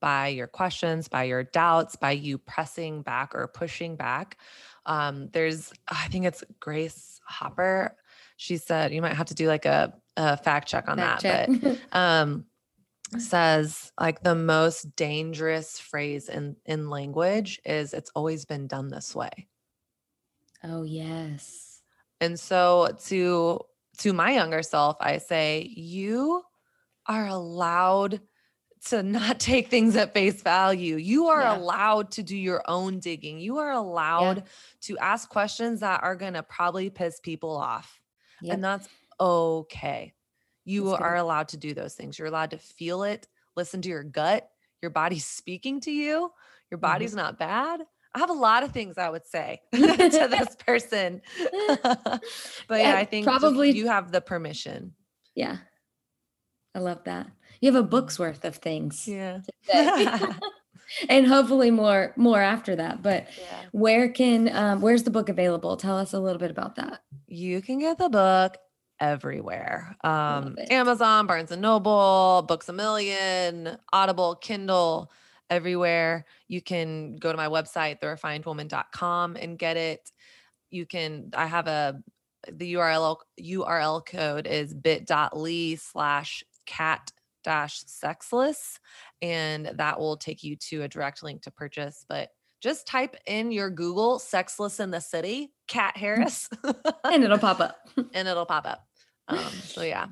by 0.00 0.28
your 0.28 0.46
questions, 0.46 1.08
by 1.08 1.24
your 1.24 1.42
doubts, 1.42 1.96
by 1.96 2.12
you 2.12 2.38
pressing 2.38 3.02
back 3.02 3.34
or 3.34 3.48
pushing 3.48 3.96
back. 3.96 4.38
Um, 4.86 5.28
there's, 5.32 5.72
I 5.88 6.08
think 6.08 6.26
it's 6.26 6.44
Grace 6.60 7.20
Hopper. 7.26 7.96
She 8.36 8.56
said, 8.56 8.92
you 8.92 9.02
might 9.02 9.14
have 9.16 9.26
to 9.26 9.34
do 9.34 9.48
like 9.48 9.64
a, 9.64 9.94
a 10.16 10.36
fact 10.36 10.68
check 10.68 10.88
on 10.88 10.96
Fact 10.98 11.22
that, 11.22 11.48
check. 11.48 11.60
but 11.60 11.78
um, 11.98 12.44
says 13.18 13.92
like 14.00 14.22
the 14.22 14.34
most 14.34 14.96
dangerous 14.96 15.78
phrase 15.78 16.28
in 16.28 16.56
in 16.66 16.90
language 16.90 17.60
is 17.64 17.92
it's 17.94 18.10
always 18.14 18.44
been 18.44 18.66
done 18.66 18.88
this 18.88 19.14
way. 19.14 19.48
oh 20.62 20.82
yes. 20.82 21.80
And 22.20 22.38
so 22.38 22.96
to 23.06 23.60
to 23.98 24.12
my 24.12 24.32
younger 24.32 24.62
self, 24.62 24.96
I 25.00 25.18
say 25.18 25.62
you 25.76 26.42
are 27.06 27.26
allowed 27.28 28.20
to 28.86 29.02
not 29.02 29.38
take 29.50 29.68
things 29.68 29.94
at 29.96 30.12
face 30.14 30.42
value. 30.42 30.96
You 30.96 31.26
are 31.28 31.42
Yeah. 31.42 31.56
allowed 31.56 32.10
to 32.12 32.22
do 32.22 32.36
your 32.36 32.62
own 32.66 32.98
digging. 32.98 33.38
You 33.38 33.58
are 33.58 33.72
allowed 33.72 34.44
to 34.82 34.98
ask 34.98 35.28
questions 35.28 35.80
that 35.80 36.02
are 36.02 36.16
going 36.16 36.34
to 36.34 36.42
probably 36.42 36.90
piss 36.90 37.20
people 37.20 37.56
off. 37.56 38.00
Yep. 38.42 38.54
And 38.54 38.64
that's 38.64 38.88
okay. 39.20 40.14
You 40.64 40.84
That's 40.86 40.98
good. 40.98 41.04
are 41.04 41.16
allowed 41.16 41.48
to 41.48 41.56
do 41.56 41.74
those 41.74 41.94
things. 41.94 42.18
You're 42.18 42.28
allowed 42.28 42.50
to 42.52 42.58
feel 42.58 43.02
it, 43.02 43.28
listen 43.56 43.82
to 43.82 43.88
your 43.88 44.02
gut. 44.04 44.48
Your 44.82 44.90
body's 44.90 45.24
speaking 45.40 45.80
to 45.80 45.90
you. 45.90 46.30
Your 46.70 46.78
Mm-hmm. 46.78 46.80
body's 46.80 47.14
not 47.14 47.38
bad. 47.38 47.82
I 48.14 48.18
have 48.20 48.30
a 48.30 48.34
lot 48.34 48.62
of 48.62 48.70
things 48.72 48.96
I 48.96 49.10
would 49.10 49.26
say 49.26 49.60
to 49.74 49.78
this 49.86 50.56
person. 50.66 51.20
but 51.52 52.20
yeah, 52.70 52.78
Yeah, 52.78 52.96
I 52.96 53.04
think 53.04 53.26
probably- 53.26 53.72
you 53.72 53.88
have 53.88 54.12
the 54.12 54.20
permission. 54.20 54.94
yeah. 55.34 55.58
I 56.76 56.80
love 56.80 57.04
that. 57.04 57.28
You 57.60 57.72
have 57.72 57.80
a 57.80 57.86
book's 57.86 58.18
worth 58.18 58.44
of 58.44 58.56
things. 58.56 59.06
Yeah. 59.06 59.42
and 61.08 61.26
hopefully 61.26 61.70
more 61.70 62.12
more 62.16 62.40
after 62.40 62.74
that. 62.76 63.00
But 63.02 63.28
yeah. 63.38 63.62
where 63.70 64.08
can 64.08 64.54
um, 64.54 64.80
where's 64.80 65.04
the 65.04 65.10
book 65.12 65.28
available? 65.28 65.76
Tell 65.76 65.96
us 65.96 66.12
a 66.14 66.18
little 66.18 66.40
bit 66.40 66.50
about 66.50 66.74
that. 66.76 67.02
You 67.28 67.62
can 67.62 67.78
get 67.78 67.98
the 67.98 68.08
book 68.08 68.56
everywhere. 69.00 69.96
Um. 70.04 70.56
Amazon, 70.70 71.26
Barnes 71.26 71.52
and 71.52 71.62
Noble, 71.62 72.44
Books 72.46 72.68
a 72.68 72.72
Million, 72.72 73.76
Audible, 73.92 74.36
Kindle, 74.36 75.10
everywhere. 75.50 76.24
You 76.48 76.60
can 76.60 77.16
go 77.16 77.30
to 77.30 77.36
my 77.36 77.48
website, 77.48 78.00
therefinedwoman.com 78.00 79.36
and 79.36 79.58
get 79.58 79.76
it. 79.76 80.12
You 80.70 80.86
can, 80.86 81.30
I 81.34 81.46
have 81.46 81.66
a, 81.66 82.02
the 82.50 82.74
URL 82.74 83.18
URL 83.40 84.04
code 84.04 84.46
is 84.46 84.74
bit.ly 84.74 85.76
slash 85.76 86.44
cat 86.66 87.10
dash 87.42 87.82
sexless. 87.86 88.80
And 89.22 89.70
that 89.76 89.98
will 89.98 90.16
take 90.16 90.42
you 90.42 90.56
to 90.56 90.82
a 90.82 90.88
direct 90.88 91.22
link 91.22 91.42
to 91.42 91.50
purchase. 91.50 92.04
But 92.08 92.30
just 92.64 92.86
type 92.86 93.14
in 93.26 93.52
your 93.52 93.68
Google 93.68 94.18
sexless 94.18 94.80
in 94.80 94.90
the 94.90 95.00
city, 95.00 95.52
Kat 95.68 95.98
Harris, 95.98 96.48
and 97.04 97.22
it'll 97.22 97.36
pop 97.36 97.60
up. 97.60 97.76
and 98.14 98.26
it'll 98.26 98.46
pop 98.46 98.66
up. 98.66 98.88
Um, 99.28 99.38
so 99.38 99.82
yeah. 99.82 100.06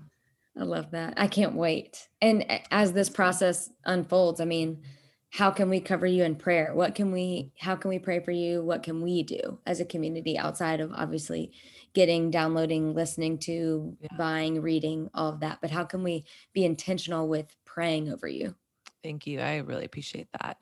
I 0.59 0.65
love 0.65 0.91
that. 0.91 1.15
I 1.17 1.29
can't 1.29 1.55
wait. 1.55 2.07
And 2.21 2.45
as 2.71 2.93
this 2.93 3.09
process 3.09 3.71
unfolds, 3.87 4.39
I 4.39 4.45
mean, 4.45 4.83
how 5.31 5.51
can 5.51 5.71
we 5.71 5.81
cover 5.81 6.05
you 6.05 6.25
in 6.25 6.37
prayer? 6.37 6.75
What 6.75 6.95
can 6.95 7.11
we, 7.11 7.55
how 7.59 7.75
can 7.75 7.89
we 7.89 7.99
pray 7.99 8.21
for 8.21 8.33
you? 8.33 8.63
What 8.63 8.83
can 8.83 9.01
we 9.01 9.23
do 9.23 9.59
as 9.65 9.81
a 9.81 9.87
community 9.87 10.37
outside 10.37 10.81
of 10.81 10.93
obviously 10.93 11.53
getting, 11.95 12.31
downloading, 12.31 12.93
listening 12.93 13.39
to, 13.39 13.97
yeah. 13.99 14.09
buying, 14.19 14.61
reading, 14.61 15.09
all 15.15 15.31
of 15.31 15.41
that? 15.41 15.61
But 15.63 15.71
how 15.71 15.85
can 15.85 16.03
we 16.03 16.27
be 16.53 16.67
intentional 16.67 17.29
with 17.29 17.57
praying 17.65 18.13
over 18.13 18.29
you? 18.29 18.55
Thank 19.03 19.27
you. 19.27 19.41
I 19.41 19.57
really 19.57 19.87
appreciate 19.87 20.29
that. 20.39 20.59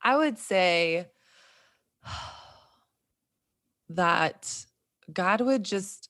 I 0.00 0.16
would 0.16 0.38
say 0.38 1.06
that 3.90 4.66
God 5.12 5.40
would 5.40 5.64
just, 5.64 6.08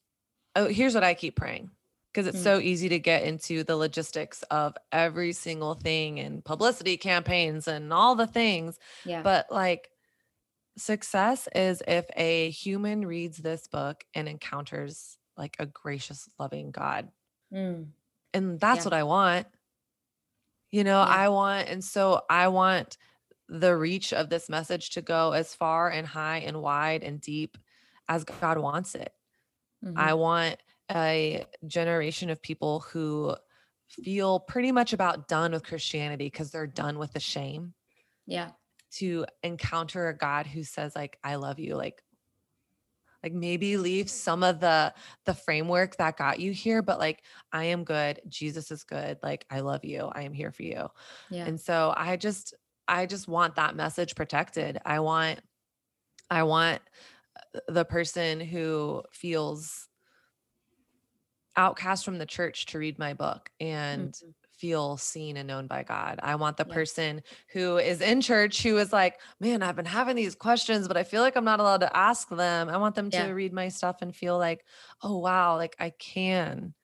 oh, 0.57 0.67
here's 0.67 0.95
what 0.95 1.05
I 1.05 1.15
keep 1.15 1.37
praying 1.37 1.71
because 2.15 2.29
it's 2.29 2.39
mm. 2.39 2.45
so 2.45 2.59
easy 2.61 2.89
to 2.91 2.99
get 3.01 3.25
into 3.25 3.65
the 3.65 3.77
logistics 3.77 4.43
of 4.45 4.77
every 4.93 5.33
single 5.33 5.75
thing 5.75 6.21
and 6.21 6.45
publicity 6.45 6.97
campaigns 6.97 7.67
and 7.67 7.93
all 7.93 8.15
the 8.15 8.27
things. 8.27 8.79
Yeah. 9.05 9.23
But 9.23 9.51
like 9.51 9.91
success 10.79 11.49
is 11.55 11.83
if 11.87 12.07
a 12.17 12.51
human 12.51 13.05
reads 13.05 13.39
this 13.39 13.67
book 13.67 14.05
and 14.15 14.29
encounters 14.29 15.19
like 15.37 15.57
a 15.59 15.67
gracious, 15.67 16.29
loving 16.39 16.71
God. 16.71 17.09
Mm. 17.53 17.87
And 18.33 18.61
that's 18.61 18.81
yeah. 18.81 18.85
what 18.85 18.93
I 18.93 19.03
want. 19.03 19.47
You 20.71 20.85
know, 20.85 21.01
yeah. 21.01 21.09
I 21.09 21.29
want, 21.29 21.69
and 21.69 21.83
so 21.83 22.23
I 22.31 22.49
want 22.49 22.97
the 23.49 23.77
reach 23.77 24.13
of 24.13 24.29
this 24.29 24.49
message 24.49 24.91
to 24.91 25.03
go 25.03 25.33
as 25.33 25.55
far 25.55 25.91
and 25.91 26.07
high 26.07 26.39
and 26.39 26.61
wide 26.61 27.03
and 27.03 27.21
deep 27.21 27.59
as 28.09 28.25
God 28.25 28.59
wants 28.59 28.95
it. 28.95 29.13
Mm-hmm. 29.85 29.99
I 29.99 30.15
want 30.15 30.57
a 30.91 31.47
generation 31.67 32.31
of 32.31 32.43
people 32.43 32.81
who 32.81 33.35
feel 33.89 34.41
pretty 34.41 34.73
much 34.73 34.93
about 34.93 35.29
done 35.29 35.53
with 35.53 35.65
Christianity 35.65 36.27
because 36.27 36.51
they're 36.51 36.67
done 36.67 36.99
with 36.99 37.13
the 37.13 37.21
shame. 37.21 37.75
Yeah. 38.27 38.51
To 38.99 39.27
encounter 39.43 40.09
a 40.09 40.17
God 40.17 40.47
who 40.47 40.63
says 40.63 40.95
like 40.95 41.19
I 41.23 41.35
love 41.35 41.59
you 41.59 41.77
like 41.77 42.03
like 43.23 43.33
maybe 43.33 43.77
leave 43.77 44.11
some 44.11 44.43
of 44.43 44.61
the 44.61 44.93
the 45.25 45.35
framework 45.35 45.97
that 45.97 46.17
got 46.17 46.39
you 46.39 46.53
here 46.53 46.83
but 46.83 46.99
like 46.99 47.23
I 47.53 47.65
am 47.65 47.85
good, 47.85 48.21
Jesus 48.29 48.71
is 48.71 48.85
good, 48.85 49.19
like 49.23 49.47
I 49.51 49.61
love 49.61 49.85
you, 49.85 50.11
I 50.13 50.23
am 50.23 50.33
here 50.33 50.53
for 50.53 50.63
you. 50.63 50.89
Yeah. 51.31 51.47
And 51.47 51.61
so 51.61 51.93
I 51.97 52.17
just 52.17 52.55
I 52.87 53.07
just 53.07 53.29
want 53.29 53.57
that 53.57 53.77
message 53.77 54.15
protected. 54.15 54.79
I 54.85 55.01
want 55.01 55.41
I 56.31 56.43
want 56.45 56.81
uh, 57.55 57.61
the 57.69 57.85
person 57.85 58.41
who 58.41 59.03
feels 59.13 59.89
outcast 61.57 62.05
from 62.05 62.19
the 62.19 62.27
church 62.27 62.67
to 62.67 62.79
read 62.79 62.99
my 62.99 63.15
book 63.15 63.51
and 63.61 64.13
mm-hmm. 64.13 64.31
feel 64.59 64.97
seen 64.97 65.37
and 65.37 65.47
known 65.47 65.67
by 65.67 65.83
God. 65.83 66.19
I 66.23 66.35
want 66.35 66.57
the 66.57 66.67
yeah. 66.69 66.75
person 66.75 67.23
who 67.53 67.79
is 67.79 68.01
in 68.01 68.21
church 68.21 68.63
who 68.63 68.77
is 68.79 68.93
like, 68.93 69.21
man, 69.41 69.63
I've 69.63 69.77
been 69.77 69.85
having 69.85 70.17
these 70.17 70.35
questions, 70.35 70.89
but 70.89 70.97
I 70.97 71.05
feel 71.05 71.23
like 71.23 71.37
I'm 71.37 71.45
not 71.45 71.61
allowed 71.61 71.81
to 71.81 71.97
ask 71.97 72.29
them. 72.29 72.69
I 72.69 72.77
want 72.77 72.95
them 72.95 73.11
yeah. 73.13 73.27
to 73.27 73.33
read 73.35 73.53
my 73.53 73.69
stuff 73.69 74.03
and 74.03 74.15
feel 74.15 74.39
like, 74.39 74.65
oh, 75.03 75.19
wow, 75.19 75.57
like 75.57 75.77
I 75.79 75.91
can 75.91 76.75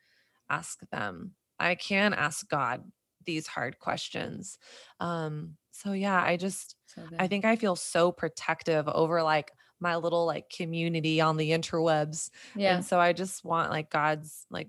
ask 0.48 0.78
them. 0.90 1.32
I 1.58 1.74
can 1.74 2.14
ask 2.14 2.48
God 2.48 2.84
these 3.24 3.46
hard 3.46 3.78
questions. 3.78 4.58
Um, 4.98 5.56
so 5.82 5.92
yeah, 5.92 6.22
I 6.22 6.36
just, 6.36 6.76
so 6.86 7.02
I 7.18 7.26
think 7.26 7.44
I 7.44 7.56
feel 7.56 7.76
so 7.76 8.12
protective 8.12 8.86
over 8.88 9.22
like 9.22 9.52
my 9.80 9.96
little 9.96 10.26
like 10.26 10.50
community 10.50 11.20
on 11.20 11.36
the 11.36 11.50
interwebs. 11.50 12.30
Yeah. 12.54 12.76
And 12.76 12.84
so 12.84 13.00
I 13.00 13.12
just 13.12 13.44
want 13.44 13.70
like 13.70 13.90
God's 13.90 14.46
like 14.50 14.68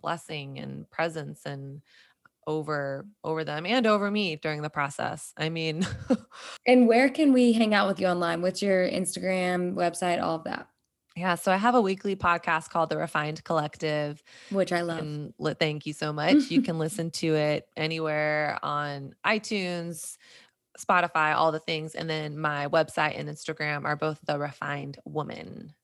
blessing 0.00 0.58
and 0.58 0.90
presence 0.90 1.42
and 1.44 1.82
over 2.46 3.06
over 3.22 3.44
them 3.44 3.66
and 3.66 3.86
over 3.86 4.10
me 4.10 4.36
during 4.36 4.62
the 4.62 4.70
process. 4.70 5.32
I 5.36 5.48
mean, 5.48 5.86
and 6.66 6.88
where 6.88 7.08
can 7.08 7.32
we 7.32 7.52
hang 7.52 7.74
out 7.74 7.88
with 7.88 8.00
you 8.00 8.06
online? 8.06 8.42
What's 8.42 8.62
your 8.62 8.88
Instagram, 8.88 9.74
website, 9.74 10.20
all 10.22 10.36
of 10.36 10.44
that? 10.44 10.66
Yeah, 11.16 11.34
so 11.34 11.52
I 11.52 11.56
have 11.56 11.74
a 11.74 11.80
weekly 11.80 12.16
podcast 12.16 12.70
called 12.70 12.88
The 12.88 12.96
Refined 12.96 13.44
Collective, 13.44 14.22
which 14.50 14.72
I 14.72 14.80
love. 14.80 14.98
And 14.98 15.34
thank 15.58 15.84
you 15.84 15.92
so 15.92 16.12
much. 16.12 16.50
you 16.50 16.62
can 16.62 16.78
listen 16.78 17.10
to 17.12 17.34
it 17.34 17.68
anywhere 17.76 18.58
on 18.62 19.14
iTunes, 19.26 20.16
Spotify, 20.78 21.34
all 21.34 21.52
the 21.52 21.58
things. 21.58 21.94
And 21.94 22.08
then 22.08 22.38
my 22.38 22.68
website 22.68 23.18
and 23.18 23.28
Instagram 23.28 23.84
are 23.84 23.96
both 23.96 24.20
The 24.26 24.38
Refined 24.38 24.98
Woman. 25.04 25.74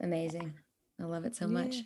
Amazing. 0.00 0.54
I 1.00 1.04
love 1.04 1.24
it 1.24 1.34
so 1.34 1.46
yeah, 1.46 1.52
much. 1.52 1.76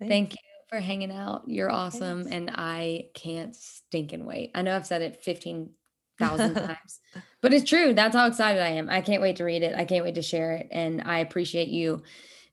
Thank 0.00 0.32
you 0.32 0.38
for 0.68 0.80
hanging 0.80 1.12
out. 1.12 1.42
You're 1.46 1.70
awesome. 1.70 2.24
Thanks. 2.24 2.36
And 2.36 2.50
I 2.54 3.06
can't 3.14 3.54
stink 3.54 4.12
and 4.12 4.26
wait. 4.26 4.50
I 4.54 4.62
know 4.62 4.74
I've 4.74 4.86
said 4.86 5.02
it 5.02 5.22
15,000 5.22 6.54
times, 6.54 7.00
but 7.40 7.54
it's 7.54 7.68
true. 7.68 7.94
That's 7.94 8.16
how 8.16 8.26
excited 8.26 8.60
I 8.60 8.70
am. 8.70 8.90
I 8.90 9.00
can't 9.00 9.22
wait 9.22 9.36
to 9.36 9.44
read 9.44 9.62
it. 9.62 9.76
I 9.76 9.84
can't 9.84 10.04
wait 10.04 10.16
to 10.16 10.22
share 10.22 10.54
it. 10.54 10.68
And 10.72 11.02
I 11.02 11.18
appreciate 11.18 11.68
you 11.68 12.02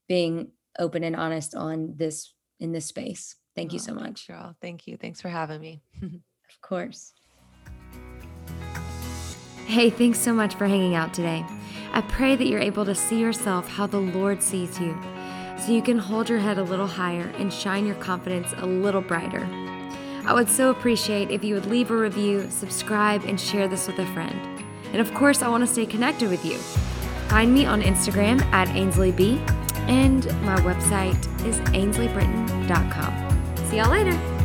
being 0.10 0.51
open 0.78 1.05
and 1.05 1.16
honest 1.16 1.55
on 1.55 1.93
this 1.95 2.34
in 2.60 2.74
this 2.74 2.88
space. 2.88 3.38
Thank 3.55 3.72
oh, 3.72 3.74
you 3.74 3.80
so 3.80 3.93
oh, 3.93 3.95
much. 3.95 4.28
Girl. 4.28 4.55
Thank 4.62 4.88
you. 4.88 4.97
Thanks 4.97 5.22
for 5.22 5.30
having 5.30 5.62
me. 5.62 5.82
of 6.03 6.62
course. 6.62 7.14
Hey, 9.66 9.89
thanks 9.89 10.20
so 10.20 10.34
much 10.34 10.55
for 10.55 10.68
hanging 10.68 10.95
out 10.95 11.14
today. 11.14 11.45
I 11.93 12.01
pray 12.01 12.36
that 12.36 12.47
you're 12.47 12.60
able 12.60 12.86
to 12.86 12.95
see 12.95 13.20
yourself 13.20 13.68
how 13.68 13.86
the 13.86 13.99
Lord 13.99 14.41
sees 14.41 14.80
you, 14.80 14.97
so 15.60 15.72
you 15.72 15.84
can 15.84 15.99
hold 15.99 16.28
your 16.28 16.39
head 16.39 16.57
a 16.57 16.64
little 16.64 16.88
higher 16.88 17.32
and 17.38 17.53
shine 17.53 17.86
your 17.86 17.95
confidence 17.95 18.51
a 18.57 18.66
little 18.66 19.01
brighter. 19.01 19.47
I 20.26 20.34
would 20.34 20.49
so 20.49 20.70
appreciate 20.70 21.32
if 21.32 21.43
you 21.43 21.53
would 21.55 21.66
leave 21.66 21.91
a 21.91 21.95
review, 21.95 22.49
subscribe, 22.49 23.26
and 23.26 23.39
share 23.39 23.68
this 23.68 23.88
with 23.88 23.99
a 23.99 24.05
friend. 24.07 24.39
And 24.91 25.01
of 25.01 25.14
course, 25.14 25.41
I 25.41 25.49
want 25.49 25.66
to 25.66 25.72
stay 25.72 25.86
connected 25.86 26.30
with 26.30 26.43
you. 26.43 26.57
Find 27.30 27.53
me 27.53 27.66
on 27.66 27.82
Instagram 27.82 28.41
at 28.51 28.68
AinsleyB, 28.70 29.38
and 29.90 30.26
my 30.44 30.56
website 30.62 31.18
is 31.46 31.60
ainsleybritain.com. 31.72 33.14
See 33.70 33.78
y'all 33.78 33.92
later. 33.92 34.39